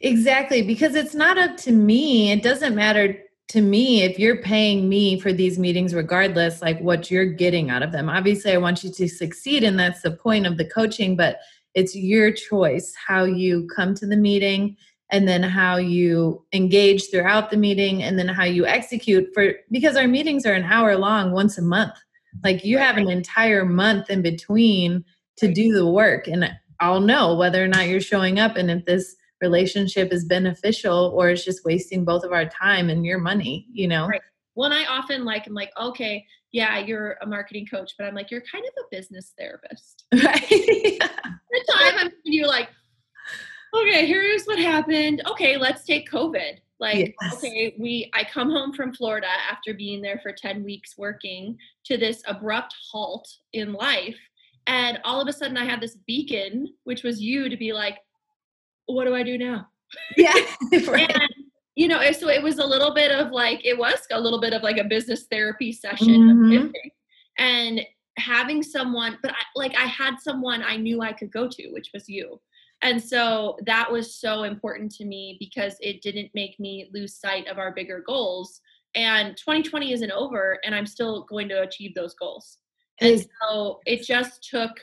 Exactly, 0.00 0.62
because 0.62 0.94
it's 0.94 1.14
not 1.14 1.38
up 1.38 1.56
to 1.58 1.72
me. 1.72 2.30
It 2.30 2.42
doesn't 2.42 2.74
matter 2.74 3.18
to 3.48 3.60
me 3.60 4.02
if 4.02 4.18
you're 4.18 4.42
paying 4.42 4.88
me 4.88 5.18
for 5.18 5.32
these 5.32 5.58
meetings, 5.58 5.94
regardless, 5.94 6.62
like 6.62 6.80
what 6.80 7.10
you're 7.10 7.26
getting 7.26 7.70
out 7.70 7.82
of 7.82 7.92
them. 7.92 8.08
Obviously, 8.08 8.52
I 8.52 8.58
want 8.58 8.84
you 8.84 8.92
to 8.92 9.08
succeed, 9.08 9.64
and 9.64 9.78
that's 9.78 10.02
the 10.02 10.10
point 10.12 10.46
of 10.46 10.56
the 10.56 10.68
coaching, 10.68 11.16
but 11.16 11.38
it's 11.74 11.96
your 11.96 12.30
choice 12.30 12.94
how 12.94 13.24
you 13.24 13.68
come 13.74 13.94
to 13.94 14.06
the 14.06 14.16
meeting 14.16 14.76
and 15.10 15.26
then 15.26 15.42
how 15.42 15.76
you 15.76 16.44
engage 16.52 17.10
throughout 17.10 17.50
the 17.50 17.56
meeting 17.56 18.02
and 18.02 18.18
then 18.18 18.28
how 18.28 18.44
you 18.44 18.66
execute 18.66 19.28
for 19.32 19.54
because 19.70 19.96
our 19.96 20.08
meetings 20.08 20.44
are 20.44 20.52
an 20.52 20.64
hour 20.64 20.96
long 20.96 21.32
once 21.32 21.56
a 21.56 21.62
month. 21.62 21.94
Like 22.44 22.64
you 22.64 22.78
have 22.78 22.96
an 22.96 23.08
entire 23.08 23.64
month 23.64 24.10
in 24.10 24.22
between 24.22 25.04
to 25.36 25.52
do 25.52 25.72
the 25.72 25.86
work 25.86 26.26
and 26.28 26.50
I'll 26.80 27.00
know 27.00 27.34
whether 27.36 27.62
or 27.62 27.68
not 27.68 27.88
you're 27.88 28.00
showing 28.00 28.38
up 28.38 28.56
and 28.56 28.70
if 28.70 28.84
this 28.84 29.16
relationship 29.40 30.12
is 30.12 30.24
beneficial 30.24 31.12
or 31.14 31.30
it's 31.30 31.44
just 31.44 31.64
wasting 31.64 32.04
both 32.04 32.24
of 32.24 32.32
our 32.32 32.46
time 32.46 32.90
and 32.90 33.04
your 33.04 33.18
money, 33.18 33.66
you 33.72 33.88
know? 33.88 34.08
Right. 34.08 34.20
Well, 34.54 34.70
and 34.70 34.74
I 34.74 34.86
often 34.86 35.24
like 35.24 35.46
I'm 35.46 35.54
like, 35.54 35.70
okay, 35.80 36.24
yeah, 36.52 36.78
you're 36.78 37.16
a 37.22 37.26
marketing 37.26 37.66
coach, 37.70 37.94
but 37.98 38.06
I'm 38.06 38.14
like, 38.14 38.30
you're 38.30 38.42
kind 38.52 38.64
of 38.64 38.72
a 38.84 38.96
business 38.96 39.32
therapist. 39.38 40.04
Right. 40.14 40.48
the 40.48 41.64
time 41.72 41.94
I'm 41.98 42.10
you 42.24 42.46
like, 42.46 42.68
okay, 43.74 44.06
here's 44.06 44.44
what 44.44 44.58
happened. 44.58 45.22
Okay, 45.30 45.56
let's 45.56 45.84
take 45.84 46.10
COVID. 46.10 46.58
Like, 46.80 47.14
Yes. 47.20 47.34
okay, 47.36 47.74
we 47.78 48.10
I 48.14 48.24
come 48.24 48.50
home 48.50 48.72
from 48.72 48.92
Florida 48.94 49.26
after 49.50 49.74
being 49.74 50.00
there 50.00 50.20
for 50.22 50.32
10 50.32 50.64
weeks 50.64 50.96
working 50.96 51.56
to 51.84 51.96
this 51.96 52.22
abrupt 52.26 52.74
halt 52.90 53.28
in 53.52 53.72
life. 53.72 54.16
And 54.66 54.98
all 55.04 55.20
of 55.20 55.28
a 55.28 55.32
sudden 55.32 55.56
I 55.56 55.64
had 55.64 55.80
this 55.80 55.96
beacon, 56.06 56.72
which 56.84 57.02
was 57.02 57.20
you 57.20 57.48
to 57.48 57.56
be 57.56 57.72
like, 57.72 57.98
what 58.88 59.04
do 59.04 59.14
I 59.14 59.22
do 59.22 59.38
now? 59.38 59.68
yeah. 60.16 60.34
Right. 60.88 61.10
And 61.14 61.28
you 61.76 61.86
know, 61.86 62.00
so 62.12 62.28
it 62.28 62.42
was 62.42 62.58
a 62.58 62.66
little 62.66 62.92
bit 62.92 63.12
of 63.12 63.30
like 63.30 63.64
it 63.64 63.78
was 63.78 64.00
a 64.10 64.20
little 64.20 64.40
bit 64.40 64.52
of 64.52 64.62
like 64.62 64.78
a 64.78 64.84
business 64.84 65.26
therapy 65.30 65.72
session 65.72 66.08
Mhm. 66.08 66.72
and 67.38 67.80
having 68.18 68.64
someone 68.64 69.16
but 69.22 69.30
I, 69.30 69.42
like 69.54 69.76
i 69.76 69.86
had 69.86 70.14
someone 70.18 70.60
i 70.64 70.76
knew 70.76 71.00
i 71.02 71.12
could 71.12 71.30
go 71.30 71.46
to 71.48 71.68
which 71.70 71.90
was 71.94 72.08
you 72.08 72.40
And 72.82 73.00
so 73.02 73.56
that 73.66 73.86
was 73.90 74.06
so 74.24 74.42
important 74.42 74.90
to 74.96 75.04
me 75.04 75.36
because 75.38 75.76
it 75.80 76.02
didn't 76.02 76.30
make 76.34 76.58
me 76.58 76.90
lose 76.92 77.14
sight 77.14 77.46
of 77.46 77.58
our 77.58 77.72
bigger 77.72 78.00
goals. 78.06 78.60
And 78.94 79.36
2020 79.36 79.92
isn't 79.92 80.12
over, 80.12 80.58
and 80.64 80.74
I'm 80.74 80.86
still 80.86 81.24
going 81.32 81.48
to 81.50 81.62
achieve 81.62 81.92
those 81.94 82.14
goals. 82.14 82.58
And 83.00 83.24
so 83.40 83.80
it 83.86 84.02
just 84.06 84.48
took 84.48 84.74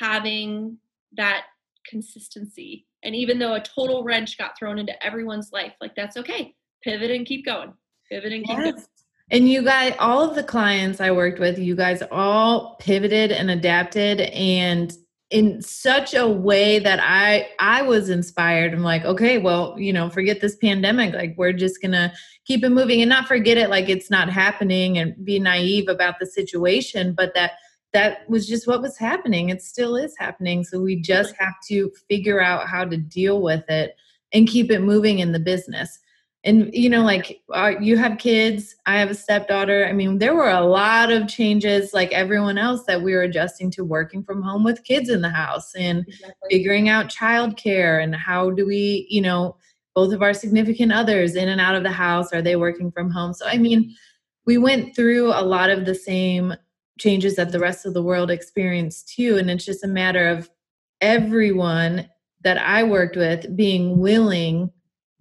having 0.00 0.78
that 1.16 1.42
consistency. 1.86 2.86
And 3.04 3.14
even 3.14 3.38
though 3.38 3.54
a 3.54 3.60
total 3.60 4.04
wrench 4.04 4.38
got 4.38 4.58
thrown 4.58 4.78
into 4.78 5.04
everyone's 5.04 5.50
life, 5.52 5.72
like 5.80 5.94
that's 5.94 6.16
okay. 6.16 6.54
Pivot 6.82 7.10
and 7.10 7.26
keep 7.26 7.44
going. 7.44 7.72
Pivot 8.10 8.32
and 8.32 8.44
keep 8.44 8.58
yes. 8.58 8.72
going. 8.72 8.84
And 9.30 9.48
you 9.48 9.62
guys, 9.62 9.94
all 9.98 10.28
of 10.28 10.34
the 10.34 10.42
clients 10.42 11.00
I 11.00 11.10
worked 11.10 11.40
with, 11.40 11.58
you 11.58 11.74
guys 11.74 12.02
all 12.10 12.76
pivoted 12.76 13.32
and 13.32 13.50
adapted 13.50 14.20
and 14.20 14.92
in 15.30 15.62
such 15.62 16.12
a 16.12 16.28
way 16.28 16.78
that 16.78 17.00
I 17.02 17.48
I 17.58 17.80
was 17.80 18.10
inspired. 18.10 18.74
I'm 18.74 18.82
like, 18.82 19.04
okay, 19.04 19.38
well, 19.38 19.74
you 19.78 19.92
know, 19.92 20.10
forget 20.10 20.42
this 20.42 20.56
pandemic. 20.56 21.14
Like 21.14 21.34
we're 21.38 21.54
just 21.54 21.80
gonna 21.80 22.12
keep 22.44 22.62
it 22.62 22.68
moving 22.68 23.00
and 23.00 23.08
not 23.08 23.26
forget 23.26 23.56
it 23.56 23.70
like 23.70 23.88
it's 23.88 24.10
not 24.10 24.28
happening 24.28 24.98
and 24.98 25.14
be 25.24 25.38
naive 25.38 25.88
about 25.88 26.18
the 26.20 26.26
situation, 26.26 27.14
but 27.14 27.32
that 27.34 27.52
that 27.92 28.28
was 28.28 28.46
just 28.46 28.66
what 28.66 28.82
was 28.82 28.96
happening. 28.96 29.50
It 29.50 29.62
still 29.62 29.96
is 29.96 30.14
happening. 30.18 30.64
So 30.64 30.80
we 30.80 31.00
just 31.00 31.34
have 31.38 31.54
to 31.68 31.90
figure 32.08 32.40
out 32.40 32.68
how 32.68 32.84
to 32.84 32.96
deal 32.96 33.42
with 33.42 33.68
it 33.68 33.96
and 34.32 34.48
keep 34.48 34.70
it 34.70 34.80
moving 34.80 35.18
in 35.18 35.32
the 35.32 35.38
business 35.38 35.98
and 36.44 36.70
you 36.72 36.88
know 36.88 37.02
like 37.02 37.40
uh, 37.52 37.72
you 37.80 37.96
have 37.96 38.18
kids 38.18 38.74
i 38.86 38.98
have 38.98 39.10
a 39.10 39.14
stepdaughter 39.14 39.86
i 39.86 39.92
mean 39.92 40.18
there 40.18 40.34
were 40.34 40.50
a 40.50 40.60
lot 40.60 41.10
of 41.10 41.28
changes 41.28 41.94
like 41.94 42.12
everyone 42.12 42.58
else 42.58 42.84
that 42.84 43.00
we 43.00 43.14
were 43.14 43.22
adjusting 43.22 43.70
to 43.70 43.84
working 43.84 44.22
from 44.22 44.42
home 44.42 44.64
with 44.64 44.84
kids 44.84 45.08
in 45.08 45.20
the 45.20 45.30
house 45.30 45.74
and 45.74 46.04
exactly. 46.08 46.48
figuring 46.50 46.88
out 46.88 47.08
childcare 47.08 48.02
and 48.02 48.14
how 48.14 48.50
do 48.50 48.66
we 48.66 49.06
you 49.08 49.20
know 49.20 49.56
both 49.94 50.12
of 50.12 50.22
our 50.22 50.34
significant 50.34 50.92
others 50.92 51.36
in 51.36 51.48
and 51.48 51.60
out 51.60 51.74
of 51.74 51.82
the 51.82 51.90
house 51.90 52.32
are 52.32 52.42
they 52.42 52.56
working 52.56 52.90
from 52.90 53.10
home 53.10 53.32
so 53.32 53.46
i 53.46 53.56
mean 53.56 53.94
we 54.44 54.58
went 54.58 54.94
through 54.96 55.28
a 55.28 55.42
lot 55.44 55.70
of 55.70 55.86
the 55.86 55.94
same 55.94 56.52
changes 57.02 57.36
that 57.36 57.50
the 57.50 57.58
rest 57.58 57.84
of 57.84 57.94
the 57.94 58.02
world 58.02 58.30
experienced 58.30 59.12
too. 59.14 59.36
And 59.36 59.50
it's 59.50 59.64
just 59.64 59.84
a 59.84 59.88
matter 59.88 60.28
of 60.28 60.48
everyone 61.00 62.08
that 62.42 62.56
i 62.58 62.84
worked 62.84 63.16
with 63.16 63.54
being 63.56 63.98
willing 63.98 64.70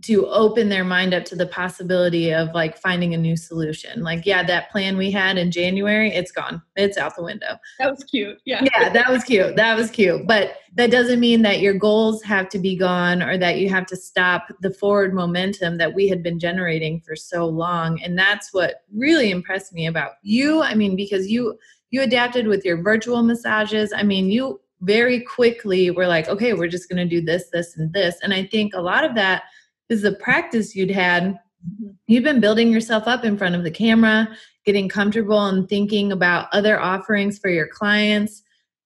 to 0.01 0.27
open 0.27 0.69
their 0.69 0.83
mind 0.83 1.13
up 1.13 1.25
to 1.25 1.35
the 1.35 1.45
possibility 1.45 2.33
of 2.33 2.49
like 2.53 2.77
finding 2.77 3.13
a 3.13 3.17
new 3.17 3.37
solution. 3.37 4.01
Like, 4.01 4.25
yeah, 4.25 4.43
that 4.43 4.71
plan 4.71 4.97
we 4.97 5.11
had 5.11 5.37
in 5.37 5.51
January, 5.51 6.11
it's 6.11 6.31
gone. 6.31 6.61
It's 6.75 6.97
out 6.97 7.15
the 7.15 7.23
window. 7.23 7.57
That 7.79 7.91
was 7.91 8.03
cute. 8.03 8.39
Yeah. 8.45 8.63
Yeah, 8.63 8.89
that 8.89 9.09
was 9.09 9.23
cute. 9.23 9.55
That 9.55 9.77
was 9.77 9.91
cute. 9.91 10.25
But 10.25 10.55
that 10.75 10.91
doesn't 10.91 11.19
mean 11.19 11.41
that 11.43 11.59
your 11.59 11.73
goals 11.73 12.23
have 12.23 12.49
to 12.49 12.59
be 12.59 12.75
gone 12.75 13.21
or 13.21 13.37
that 13.37 13.57
you 13.59 13.69
have 13.69 13.85
to 13.87 13.95
stop 13.95 14.47
the 14.61 14.71
forward 14.71 15.13
momentum 15.13 15.77
that 15.77 15.93
we 15.93 16.07
had 16.07 16.23
been 16.23 16.39
generating 16.39 17.01
for 17.01 17.15
so 17.15 17.45
long. 17.45 18.01
And 18.01 18.17
that's 18.17 18.53
what 18.53 18.83
really 18.93 19.29
impressed 19.29 19.73
me 19.73 19.85
about 19.85 20.13
you. 20.23 20.61
I 20.61 20.73
mean, 20.73 20.95
because 20.95 21.27
you 21.27 21.57
you 21.91 22.01
adapted 22.01 22.47
with 22.47 22.65
your 22.65 22.81
virtual 22.81 23.21
massages. 23.21 23.93
I 23.93 24.03
mean, 24.03 24.31
you 24.31 24.59
very 24.81 25.21
quickly 25.21 25.91
were 25.91 26.07
like, 26.07 26.27
okay, 26.27 26.53
we're 26.53 26.67
just 26.67 26.89
going 26.89 26.97
to 26.97 27.15
do 27.15 27.23
this, 27.23 27.49
this, 27.51 27.77
and 27.77 27.93
this. 27.93 28.15
And 28.23 28.33
I 28.33 28.45
think 28.45 28.73
a 28.73 28.81
lot 28.81 29.03
of 29.03 29.13
that 29.15 29.43
is 29.91 30.01
the 30.01 30.13
practice 30.13 30.75
you'd 30.75 30.91
had. 30.91 31.23
Mm-hmm. 31.61 31.89
you've 32.07 32.23
been 32.23 32.39
building 32.39 32.71
yourself 32.71 33.03
up 33.05 33.23
in 33.23 33.37
front 33.37 33.53
of 33.53 33.63
the 33.63 33.69
camera 33.69 34.27
getting 34.65 34.89
comfortable 34.89 35.45
and 35.45 35.69
thinking 35.69 36.11
about 36.11 36.47
other 36.51 36.79
offerings 36.79 37.37
for 37.37 37.49
your 37.49 37.67
clients. 37.67 38.41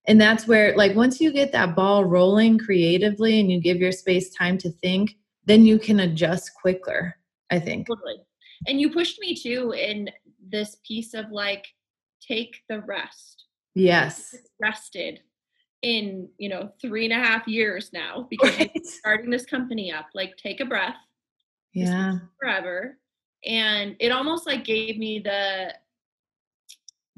And 0.07 0.19
that's 0.19 0.45
where 0.45 0.75
like 0.75 0.93
once 0.93 1.21
you 1.21 1.31
get 1.31 1.53
that 1.53 1.73
ball 1.73 2.03
rolling 2.03 2.57
creatively 2.57 3.39
and 3.39 3.49
you 3.49 3.61
give 3.61 3.77
your 3.77 3.93
space 3.93 4.29
time 4.33 4.57
to 4.57 4.69
think 4.69 5.15
then 5.45 5.65
you 5.65 5.77
can 5.77 5.99
adjust 6.01 6.51
quicker 6.59 7.15
i 7.51 7.59
think. 7.59 7.87
Totally. 7.87 8.17
And 8.67 8.81
you 8.81 8.91
pushed 8.91 9.19
me 9.19 9.35
too 9.35 9.71
in 9.71 10.09
this 10.49 10.77
piece 10.85 11.13
of 11.13 11.31
like 11.31 11.65
take 12.19 12.61
the 12.67 12.81
rest. 12.81 13.45
Yes. 13.73 14.35
Rested 14.59 15.21
in 15.85 16.27
you 16.39 16.49
know 16.49 16.71
three 16.81 17.05
and 17.05 17.13
a 17.13 17.23
half 17.23 17.47
years 17.47 17.91
now 17.93 18.25
because 18.31 18.57
right. 18.57 18.85
starting 18.85 19.29
this 19.29 19.45
company 19.45 19.93
up 19.93 20.07
like 20.15 20.35
take 20.35 20.59
a 20.59 20.65
breath 20.65 20.95
yeah 21.73 22.17
forever 22.41 22.97
and 23.45 23.95
it 23.99 24.11
almost 24.11 24.47
like 24.47 24.65
gave 24.65 24.97
me 24.97 25.19
the 25.19 25.71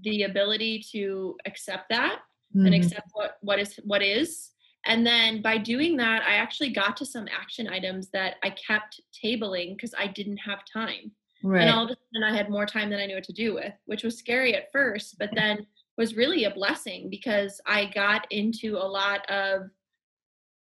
the 0.03 0.24
ability 0.24 0.84
to 0.91 1.36
accept 1.45 1.86
that 1.89 2.20
mm-hmm. 2.55 2.65
and 2.65 2.76
accept 2.76 3.07
what 3.13 3.38
what 3.41 3.57
is 3.57 3.80
what 3.86 4.03
is 4.03 4.51
and 4.86 5.07
then 5.07 5.41
by 5.41 5.57
doing 5.57 5.95
that 5.95 6.22
i 6.24 6.34
actually 6.34 6.70
got 6.70 6.97
to 6.97 7.05
some 7.05 7.28
action 7.32 7.70
items 7.70 8.09
that 8.09 8.36
i 8.43 8.49
kept 8.49 8.99
tabling 9.24 9.78
because 9.78 9.93
i 9.97 10.05
didn't 10.05 10.38
have 10.38 10.59
time 10.72 11.09
right. 11.41 11.61
and 11.61 11.70
all 11.70 11.86
of 11.86 11.89
a 11.89 11.95
sudden 12.13 12.24
i 12.30 12.36
had 12.36 12.49
more 12.49 12.65
time 12.65 12.89
than 12.89 12.99
i 12.99 13.05
knew 13.05 13.15
what 13.15 13.24
to 13.24 13.32
do 13.32 13.53
with 13.53 13.74
which 13.86 14.03
was 14.03 14.18
scary 14.18 14.55
at 14.55 14.72
first 14.74 15.18
but 15.18 15.30
then 15.36 15.65
was 15.97 16.15
really 16.15 16.43
a 16.43 16.51
blessing 16.51 17.09
because 17.09 17.59
I 17.65 17.85
got 17.85 18.31
into 18.31 18.77
a 18.77 18.87
lot 18.87 19.29
of 19.29 19.69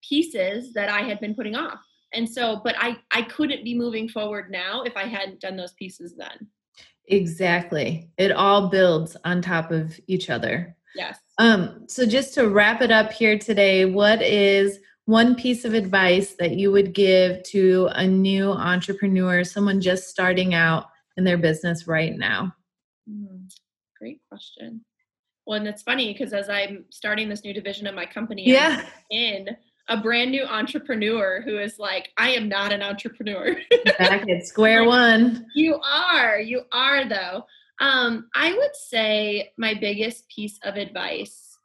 pieces 0.09 0.72
that 0.74 0.89
I 0.89 1.01
had 1.01 1.20
been 1.20 1.35
putting 1.35 1.57
off. 1.57 1.80
And 2.12 2.28
so, 2.28 2.61
but 2.62 2.76
I 2.78 2.97
I 3.11 3.22
couldn't 3.22 3.64
be 3.64 3.74
moving 3.74 4.09
forward 4.09 4.51
now 4.51 4.82
if 4.82 4.97
I 4.97 5.05
hadn't 5.05 5.41
done 5.41 5.57
those 5.57 5.72
pieces 5.72 6.14
then. 6.16 6.49
Exactly. 7.09 8.09
It 8.16 8.32
all 8.32 8.68
builds 8.68 9.16
on 9.24 9.43
top 9.43 9.70
of 9.70 9.99
each 10.07 10.30
other. 10.30 10.76
Yes. 10.95 11.18
Um 11.39 11.85
so 11.89 12.07
just 12.07 12.35
to 12.35 12.49
wrap 12.49 12.80
it 12.80 12.93
up 12.93 13.11
here 13.12 13.39
today, 13.39 13.85
what 13.85 14.22
is 14.22 14.78
one 15.07 15.35
piece 15.35 15.64
of 15.64 15.74
advice 15.74 16.35
that 16.39 16.53
you 16.53 16.70
would 16.70 16.95
give 16.95 17.43
to 17.43 17.89
a 17.93 18.07
new 18.07 18.51
entrepreneur, 18.51 19.45
someone 19.45 19.80
just 19.80 20.09
starting 20.09 20.55
out 20.55 20.87
in 21.16 21.24
their 21.24 21.37
business 21.37 21.87
right 21.87 22.16
now? 22.16 22.55
Mm, 23.11 23.51
great 23.99 24.20
question. 24.30 24.82
Well, 25.47 25.59
and 25.59 25.68
it's 25.68 25.82
funny 25.82 26.12
because 26.12 26.32
as 26.32 26.49
I'm 26.49 26.84
starting 26.90 27.28
this 27.28 27.45
new 27.45 27.53
division 27.53 27.86
of 27.86 27.95
my 27.95 28.07
company, 28.07 28.49
yeah. 28.49 28.82
I'm 28.82 28.86
in 29.11 29.49
a 29.88 29.99
brand 29.99 30.30
new 30.30 30.45
entrepreneur 30.45 31.42
who 31.42 31.59
is 31.59 31.78
like, 31.78 32.11
I 32.16 32.30
am 32.30 32.49
not 32.49 32.72
an 32.72 32.82
entrepreneur. 32.82 33.55
Back 33.99 34.28
at 34.28 34.47
square 34.47 34.84
one. 34.84 35.47
You 35.55 35.78
are. 35.80 36.40
You 36.40 36.62
are 36.72 37.09
though. 37.09 37.45
Um, 37.80 38.28
I 38.34 38.53
would 38.55 38.74
say 38.74 39.53
my 39.59 39.74
biggest 39.74 40.28
piece 40.28 40.59
of 40.62 40.76
advice. 40.76 41.59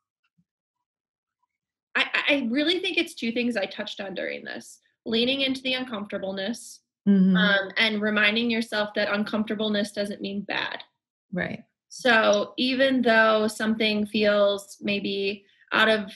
I, 1.96 2.06
I 2.30 2.48
really 2.50 2.80
think 2.80 2.98
it's 2.98 3.14
two 3.14 3.32
things 3.32 3.56
I 3.56 3.66
touched 3.66 4.02
on 4.02 4.16
during 4.16 4.44
this: 4.44 4.80
leaning 5.06 5.42
into 5.42 5.62
the 5.62 5.74
uncomfortableness, 5.74 6.82
mm-hmm. 7.08 7.36
um, 7.36 7.72
and 7.78 8.02
reminding 8.02 8.50
yourself 8.50 8.90
that 8.96 9.14
uncomfortableness 9.14 9.92
doesn't 9.92 10.22
mean 10.22 10.42
bad. 10.42 10.84
Right. 11.32 11.64
So 11.90 12.54
even 12.58 13.02
though 13.02 13.48
something 13.48 14.06
feels 14.06 14.78
maybe 14.80 15.44
out 15.74 15.90
of, 15.90 16.12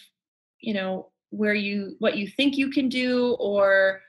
you 0.59 0.73
know, 0.73 1.09
where 1.31 1.55
you 1.55 1.95
what 1.97 2.15
you 2.15 2.27
think 2.27 2.57
you 2.57 2.69
can 2.69 2.87
do 2.89 3.35
or 3.39 4.01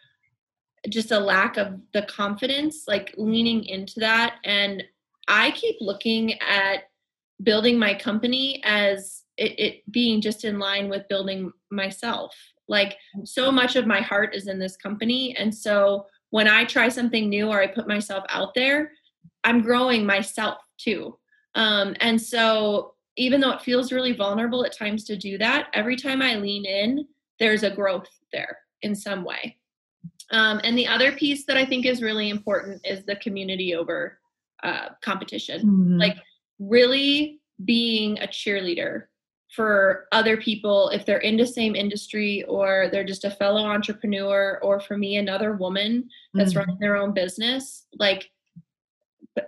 just 0.90 1.10
a 1.10 1.18
lack 1.18 1.56
of 1.56 1.80
the 1.94 2.02
confidence, 2.02 2.84
like 2.86 3.14
leaning 3.16 3.64
into 3.64 4.00
that 4.00 4.36
and 4.44 4.84
I 5.26 5.52
keep 5.52 5.76
looking 5.80 6.38
at 6.40 6.84
building 7.42 7.78
my 7.78 7.94
company 7.94 8.62
as 8.62 9.22
it, 9.38 9.58
it 9.58 9.92
being 9.92 10.20
just 10.20 10.44
in 10.44 10.58
line 10.58 10.90
with 10.90 11.08
building 11.08 11.50
myself. 11.70 12.36
Like 12.68 12.98
so 13.24 13.50
much 13.50 13.74
of 13.74 13.86
my 13.86 14.02
heart 14.02 14.34
is 14.34 14.48
in 14.48 14.58
this 14.58 14.76
company 14.76 15.34
and 15.38 15.54
so 15.54 16.06
when 16.28 16.46
I 16.46 16.64
try 16.64 16.90
something 16.90 17.28
new 17.30 17.48
or 17.48 17.60
I 17.60 17.68
put 17.68 17.88
myself 17.88 18.24
out 18.28 18.54
there, 18.54 18.90
I'm 19.44 19.62
growing 19.62 20.04
myself 20.04 20.58
too. 20.76 21.16
Um, 21.54 21.94
and 22.00 22.20
so, 22.20 22.94
even 23.16 23.40
though 23.40 23.52
it 23.52 23.62
feels 23.62 23.92
really 23.92 24.12
vulnerable 24.12 24.64
at 24.64 24.76
times 24.76 25.04
to 25.04 25.16
do 25.16 25.38
that, 25.38 25.68
every 25.72 25.96
time 25.96 26.20
I 26.20 26.34
lean 26.34 26.64
in, 26.64 27.06
there's 27.38 27.62
a 27.62 27.70
growth 27.70 28.08
there 28.32 28.58
in 28.82 28.94
some 28.94 29.24
way. 29.24 29.56
Um, 30.32 30.60
and 30.64 30.76
the 30.76 30.88
other 30.88 31.12
piece 31.12 31.46
that 31.46 31.56
I 31.56 31.64
think 31.64 31.86
is 31.86 32.02
really 32.02 32.28
important 32.28 32.84
is 32.84 33.04
the 33.04 33.16
community 33.16 33.74
over 33.74 34.18
uh, 34.64 34.88
competition. 35.00 35.60
Mm-hmm. 35.60 35.98
Like, 35.98 36.16
really 36.58 37.40
being 37.64 38.18
a 38.18 38.26
cheerleader 38.26 39.04
for 39.54 40.06
other 40.10 40.36
people 40.36 40.88
if 40.88 41.06
they're 41.06 41.18
in 41.18 41.36
the 41.36 41.46
same 41.46 41.76
industry 41.76 42.42
or 42.48 42.88
they're 42.90 43.04
just 43.04 43.24
a 43.24 43.30
fellow 43.30 43.64
entrepreneur 43.64 44.58
or 44.62 44.80
for 44.80 44.98
me 44.98 45.16
another 45.16 45.52
woman 45.52 46.08
that's 46.32 46.50
mm-hmm. 46.50 46.60
running 46.60 46.78
their 46.80 46.96
own 46.96 47.12
business 47.12 47.86
like 47.98 48.30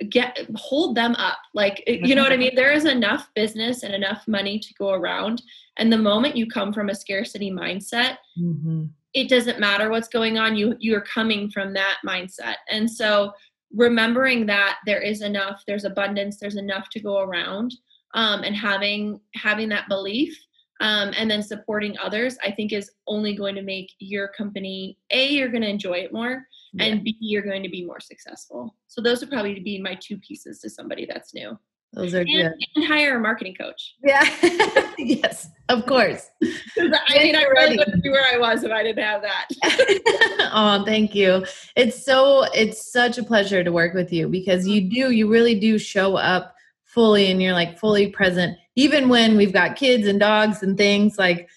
get 0.08 0.38
hold 0.54 0.96
them 0.96 1.14
up. 1.16 1.38
Like 1.54 1.82
you 1.86 2.14
know 2.14 2.22
what 2.22 2.32
i 2.32 2.36
mean? 2.36 2.54
There 2.54 2.72
is 2.72 2.84
enough 2.84 3.28
business 3.34 3.82
and 3.82 3.94
enough 3.94 4.26
money 4.26 4.58
to 4.58 4.74
go 4.74 4.90
around. 4.90 5.42
And 5.76 5.92
the 5.92 5.98
moment 5.98 6.36
you 6.36 6.46
come 6.46 6.72
from 6.72 6.88
a 6.88 6.94
scarcity 6.94 7.50
mindset 7.50 8.16
mm-hmm. 8.38 8.84
it 9.14 9.28
doesn't 9.28 9.60
matter 9.60 9.90
what's 9.90 10.08
going 10.08 10.38
on. 10.38 10.56
You 10.56 10.76
you're 10.80 11.02
coming 11.02 11.50
from 11.50 11.72
that 11.74 11.98
mindset. 12.06 12.56
And 12.70 12.90
so 12.90 13.32
remembering 13.74 14.46
that 14.46 14.78
there 14.86 15.00
is 15.00 15.22
enough 15.22 15.62
there's 15.66 15.84
abundance 15.84 16.38
there's 16.38 16.56
enough 16.56 16.88
to 16.88 17.00
go 17.00 17.18
around 17.18 17.74
um, 18.14 18.44
and 18.44 18.56
having 18.56 19.20
having 19.34 19.68
that 19.68 19.88
belief 19.88 20.45
um, 20.80 21.12
and 21.16 21.30
then 21.30 21.42
supporting 21.42 21.96
others, 21.98 22.36
I 22.42 22.50
think 22.50 22.72
is 22.72 22.90
only 23.06 23.34
going 23.34 23.54
to 23.54 23.62
make 23.62 23.92
your 23.98 24.28
company 24.28 24.98
a 25.10 25.28
you're 25.28 25.48
going 25.48 25.62
to 25.62 25.68
enjoy 25.68 25.98
it 25.98 26.12
more, 26.12 26.46
Yeah. 26.72 26.84
and 26.84 27.04
b 27.04 27.16
you're 27.20 27.42
going 27.42 27.62
to 27.62 27.68
be 27.68 27.84
more 27.84 28.00
successful. 28.00 28.74
So 28.88 29.00
those 29.00 29.20
would 29.20 29.30
probably 29.30 29.58
be 29.60 29.80
my 29.80 29.94
two 30.00 30.18
pieces 30.18 30.60
to 30.60 30.70
somebody 30.70 31.06
that's 31.06 31.34
new, 31.34 31.58
Those 31.92 32.14
are 32.14 32.20
and, 32.20 32.28
good. 32.28 32.52
and 32.74 32.84
hire 32.84 33.16
a 33.16 33.20
marketing 33.20 33.54
coach. 33.54 33.94
Yeah. 34.04 34.24
yes, 34.98 35.48
of 35.68 35.86
course. 35.86 36.28
I 36.78 37.18
mean, 37.22 37.36
I 37.36 37.44
really 37.44 37.78
wouldn't 37.78 38.02
be 38.02 38.10
where 38.10 38.24
I 38.30 38.38
was 38.38 38.62
if 38.62 38.70
I 38.70 38.82
didn't 38.82 39.02
have 39.02 39.22
that. 39.22 39.48
oh, 40.52 40.84
thank 40.84 41.14
you. 41.14 41.44
It's 41.74 42.04
so 42.04 42.44
it's 42.54 42.92
such 42.92 43.18
a 43.18 43.22
pleasure 43.24 43.64
to 43.64 43.72
work 43.72 43.94
with 43.94 44.12
you 44.12 44.28
because 44.28 44.66
you 44.66 44.82
do 44.82 45.10
you 45.10 45.28
really 45.28 45.58
do 45.58 45.78
show 45.78 46.16
up 46.16 46.54
fully 46.84 47.30
and 47.30 47.42
you're 47.42 47.52
like 47.52 47.78
fully 47.78 48.08
present 48.08 48.56
even 48.76 49.08
when 49.08 49.36
we've 49.36 49.52
got 49.52 49.76
kids 49.76 50.06
and 50.06 50.20
dogs 50.20 50.62
and 50.62 50.76
things 50.76 51.18
like 51.18 51.48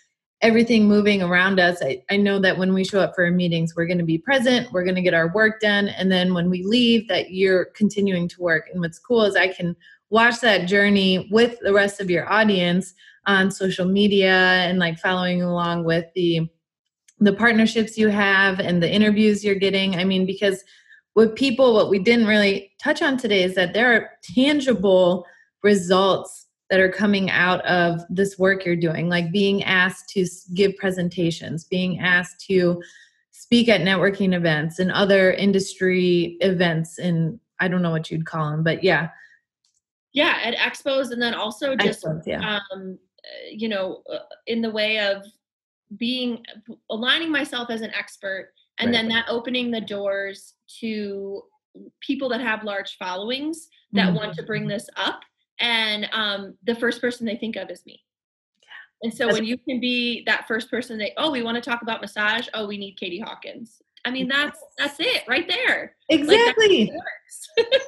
everything 0.41 0.88
moving 0.88 1.22
around 1.22 1.59
us. 1.59 1.80
I, 1.84 2.01
I 2.09 2.15
know 2.15 2.39
that 2.39 2.57
when 2.57 2.74
we 2.74 2.86
show 2.86 3.01
up 3.01 3.13
for 3.13 3.26
our 3.26 3.32
meetings, 3.32 3.76
we're 3.76 3.86
going 3.86 3.97
to 3.97 4.05
be 4.05 4.17
present, 4.17 4.72
we're 4.72 4.86
going 4.86 4.95
to 4.95 5.01
get 5.01 5.13
our 5.13 5.34
work 5.34 5.59
done, 5.59 5.89
and 5.89 6.11
then 6.11 6.34
when 6.34 6.49
we 6.49 6.63
leave, 6.63 7.07
that 7.09 7.32
you're 7.32 7.65
continuing 7.65 8.28
to 8.30 8.41
work. 8.41 8.70
And 8.72 8.82
what's 8.82 8.99
cool 8.99 9.24
is 9.24 9.36
I 9.36 9.49
can 9.49 9.76
watch 10.09 10.39
that 10.39 10.67
journey 10.67 11.28
with 11.30 11.59
the 11.59 11.74
rest 11.74 11.99
of 11.99 12.09
your 12.09 12.32
audience 12.32 12.93
on 13.26 13.51
social 13.51 13.86
media 13.86 14.32
and 14.32 14.80
like 14.80 14.97
following 14.97 15.41
along 15.41 15.84
with 15.84 16.05
the 16.15 16.49
the 17.22 17.34
partnerships 17.34 17.97
you 17.97 18.07
have 18.07 18.61
and 18.61 18.82
the 18.82 18.89
interviews 18.89 19.43
you're 19.43 19.53
getting. 19.53 19.97
I 19.97 20.05
mean, 20.05 20.26
because 20.26 20.63
with 21.15 21.36
people, 21.36 21.74
what 21.74 21.89
we 21.89 21.99
didn't 21.99 22.28
really 22.28 22.72
touch 22.82 23.01
on 23.01 23.17
today 23.17 23.43
is 23.43 23.55
that 23.55 23.74
there 23.74 23.93
are 23.93 24.09
tangible 24.24 25.26
results 25.61 26.47
that 26.70 26.80
are 26.80 26.91
coming 26.91 27.30
out 27.32 27.65
of 27.65 28.01
this 28.09 28.38
work 28.38 28.63
you're 28.65 28.76
doing, 28.76 29.09
like 29.09 29.32
being 29.32 29.63
asked 29.63 30.09
to 30.09 30.26
give 30.53 30.76
presentations, 30.78 31.63
being 31.63 31.99
asked 31.99 32.45
to 32.47 32.82
speak 33.32 33.70
at 33.70 33.82
networking 33.82 34.36
events 34.36 34.80
and 34.80 34.91
other 34.91 35.32
industry 35.34 36.38
events. 36.41 36.99
And 36.99 37.39
I 37.59 37.67
don't 37.67 37.82
know 37.82 37.89
what 37.91 38.11
you'd 38.11 38.26
call 38.26 38.51
them, 38.51 38.63
but 38.63 38.84
yeah, 38.84 39.09
yeah, 40.11 40.39
at 40.43 40.55
expos, 40.55 41.11
and 41.11 41.22
then 41.22 41.34
also 41.36 41.76
just 41.76 42.05
excellent. 42.05 42.24
Yeah. 42.26 42.59
um, 42.72 42.97
you 43.51 43.70
know, 43.70 44.01
uh, 44.11 44.20
in 44.47 44.61
the 44.61 44.72
way 44.72 44.99
of 44.99 45.24
being 45.97 46.43
aligning 46.89 47.32
myself 47.32 47.70
as 47.70 47.82
an 47.82 47.91
expert, 47.93 48.51
and 48.80 48.93
then 48.93 49.09
that 49.09 49.26
opening 49.28 49.72
the 49.72 49.82
doors 49.82 50.53
to 50.80 51.41
people 51.99 52.30
that 52.30 52.41
have 52.41 52.63
large 52.63 52.97
followings 52.97 53.70
that 53.91 54.09
Mhm. 54.09 54.15
want 54.15 54.34
to 54.36 54.43
bring 54.43 54.67
this 54.67 54.89
up, 54.95 55.22
and 55.60 56.07
um, 56.14 56.55
the 56.66 56.76
first 56.76 57.01
person 57.01 57.26
they 57.26 57.36
think 57.36 57.55
of 57.55 57.70
is 57.70 57.86
me. 57.86 58.03
Yeah. 58.62 58.68
And 59.03 59.14
so 59.14 59.26
That's- 59.26 59.36
when 59.39 59.45
you 59.45 59.57
can 59.57 59.80
be 59.80 60.24
that 60.26 60.47
first 60.47 60.70
person, 60.70 60.97
they 60.97 61.14
oh 61.18 61.32
we 61.32 61.43
want 61.43 61.62
to 61.62 61.70
talk 61.70 61.82
about 61.82 62.01
massage. 62.01 62.47
Oh, 62.53 62.68
we 62.68 62.78
need 62.78 62.97
Katie 62.99 63.20
Hawkins. 63.20 63.82
I 64.05 64.12
mean 64.12 64.28
that's 64.28 64.60
that's 64.78 64.99
it 64.99 65.24
right 65.28 65.47
there. 65.47 65.95
Like, 66.10 66.22
that's 66.22 66.32
Exactly. 66.32 66.91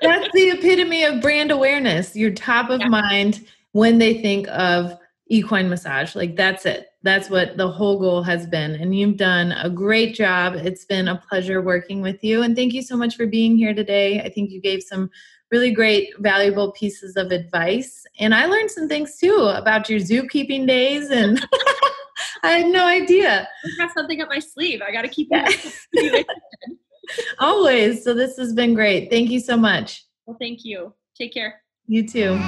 That's 0.02 0.30
the 0.34 0.50
epitome 0.52 1.04
of 1.04 1.22
brand 1.22 1.50
awareness. 1.52 2.16
You're 2.16 2.32
top 2.32 2.70
of 2.70 2.80
Yeah. 2.82 2.90
mind 2.90 3.48
when 3.72 3.98
they 3.98 4.22
think 4.22 4.48
of 4.50 4.98
equine 5.30 5.70
massage. 5.70 6.16
Like 6.16 6.36
that's 6.36 6.66
it. 6.66 6.90
That's 7.04 7.30
what 7.30 7.58
the 7.58 7.68
whole 7.68 7.98
goal 7.98 8.22
has 8.22 8.46
been. 8.46 8.72
And 8.76 8.94
you've 8.96 9.18
done 9.18 9.54
a 9.54 9.70
great 9.70 10.14
job. 10.14 10.56
It's 10.56 10.86
been 10.86 11.08
a 11.08 11.16
pleasure 11.30 11.62
working 11.62 12.02
with 12.02 12.24
you. 12.24 12.44
And 12.44 12.56
thank 12.56 12.74
you 12.74 12.82
so 12.84 12.96
much 12.98 13.16
for 13.16 13.26
being 13.26 13.56
here 13.58 13.74
today. 13.74 14.20
I 14.22 14.30
think 14.30 14.52
you 14.52 14.62
gave 14.62 14.84
some 14.84 15.10
really 15.52 15.72
great, 15.72 16.10
valuable 16.20 16.72
pieces 16.72 17.16
of 17.18 17.32
advice. 17.32 18.06
And 18.20 18.34
I 18.34 18.45
learned 18.45 18.72
some 18.72 18.88
things 18.88 19.18
too 19.18 19.52
about 19.54 19.89
your 19.89 19.99
zookeeping 19.99 20.66
days. 20.68 21.10
And 21.10 21.45
I 22.43 22.52
had 22.60 22.68
no 22.68 22.86
idea. 22.86 23.47
I 23.66 23.70
got 23.78 23.93
something 23.93 24.22
up 24.22 24.30
my 24.30 24.39
sleeve. 24.39 24.82
I 24.82 24.91
got 24.91 25.02
to 25.04 25.08
keep 25.10 25.28
it. 25.32 26.26
Always. 27.39 28.04
So 28.04 28.14
this 28.14 28.38
has 28.38 28.54
been 28.54 28.74
great. 28.74 29.10
Thank 29.10 29.30
you 29.30 29.39
so 29.39 29.58
much. 29.58 30.06
well, 30.26 30.38
thank 30.39 30.64
you. 30.64 30.93
Take 31.18 31.34
care. 31.34 31.62
You 31.88 32.08
too. 32.08 32.39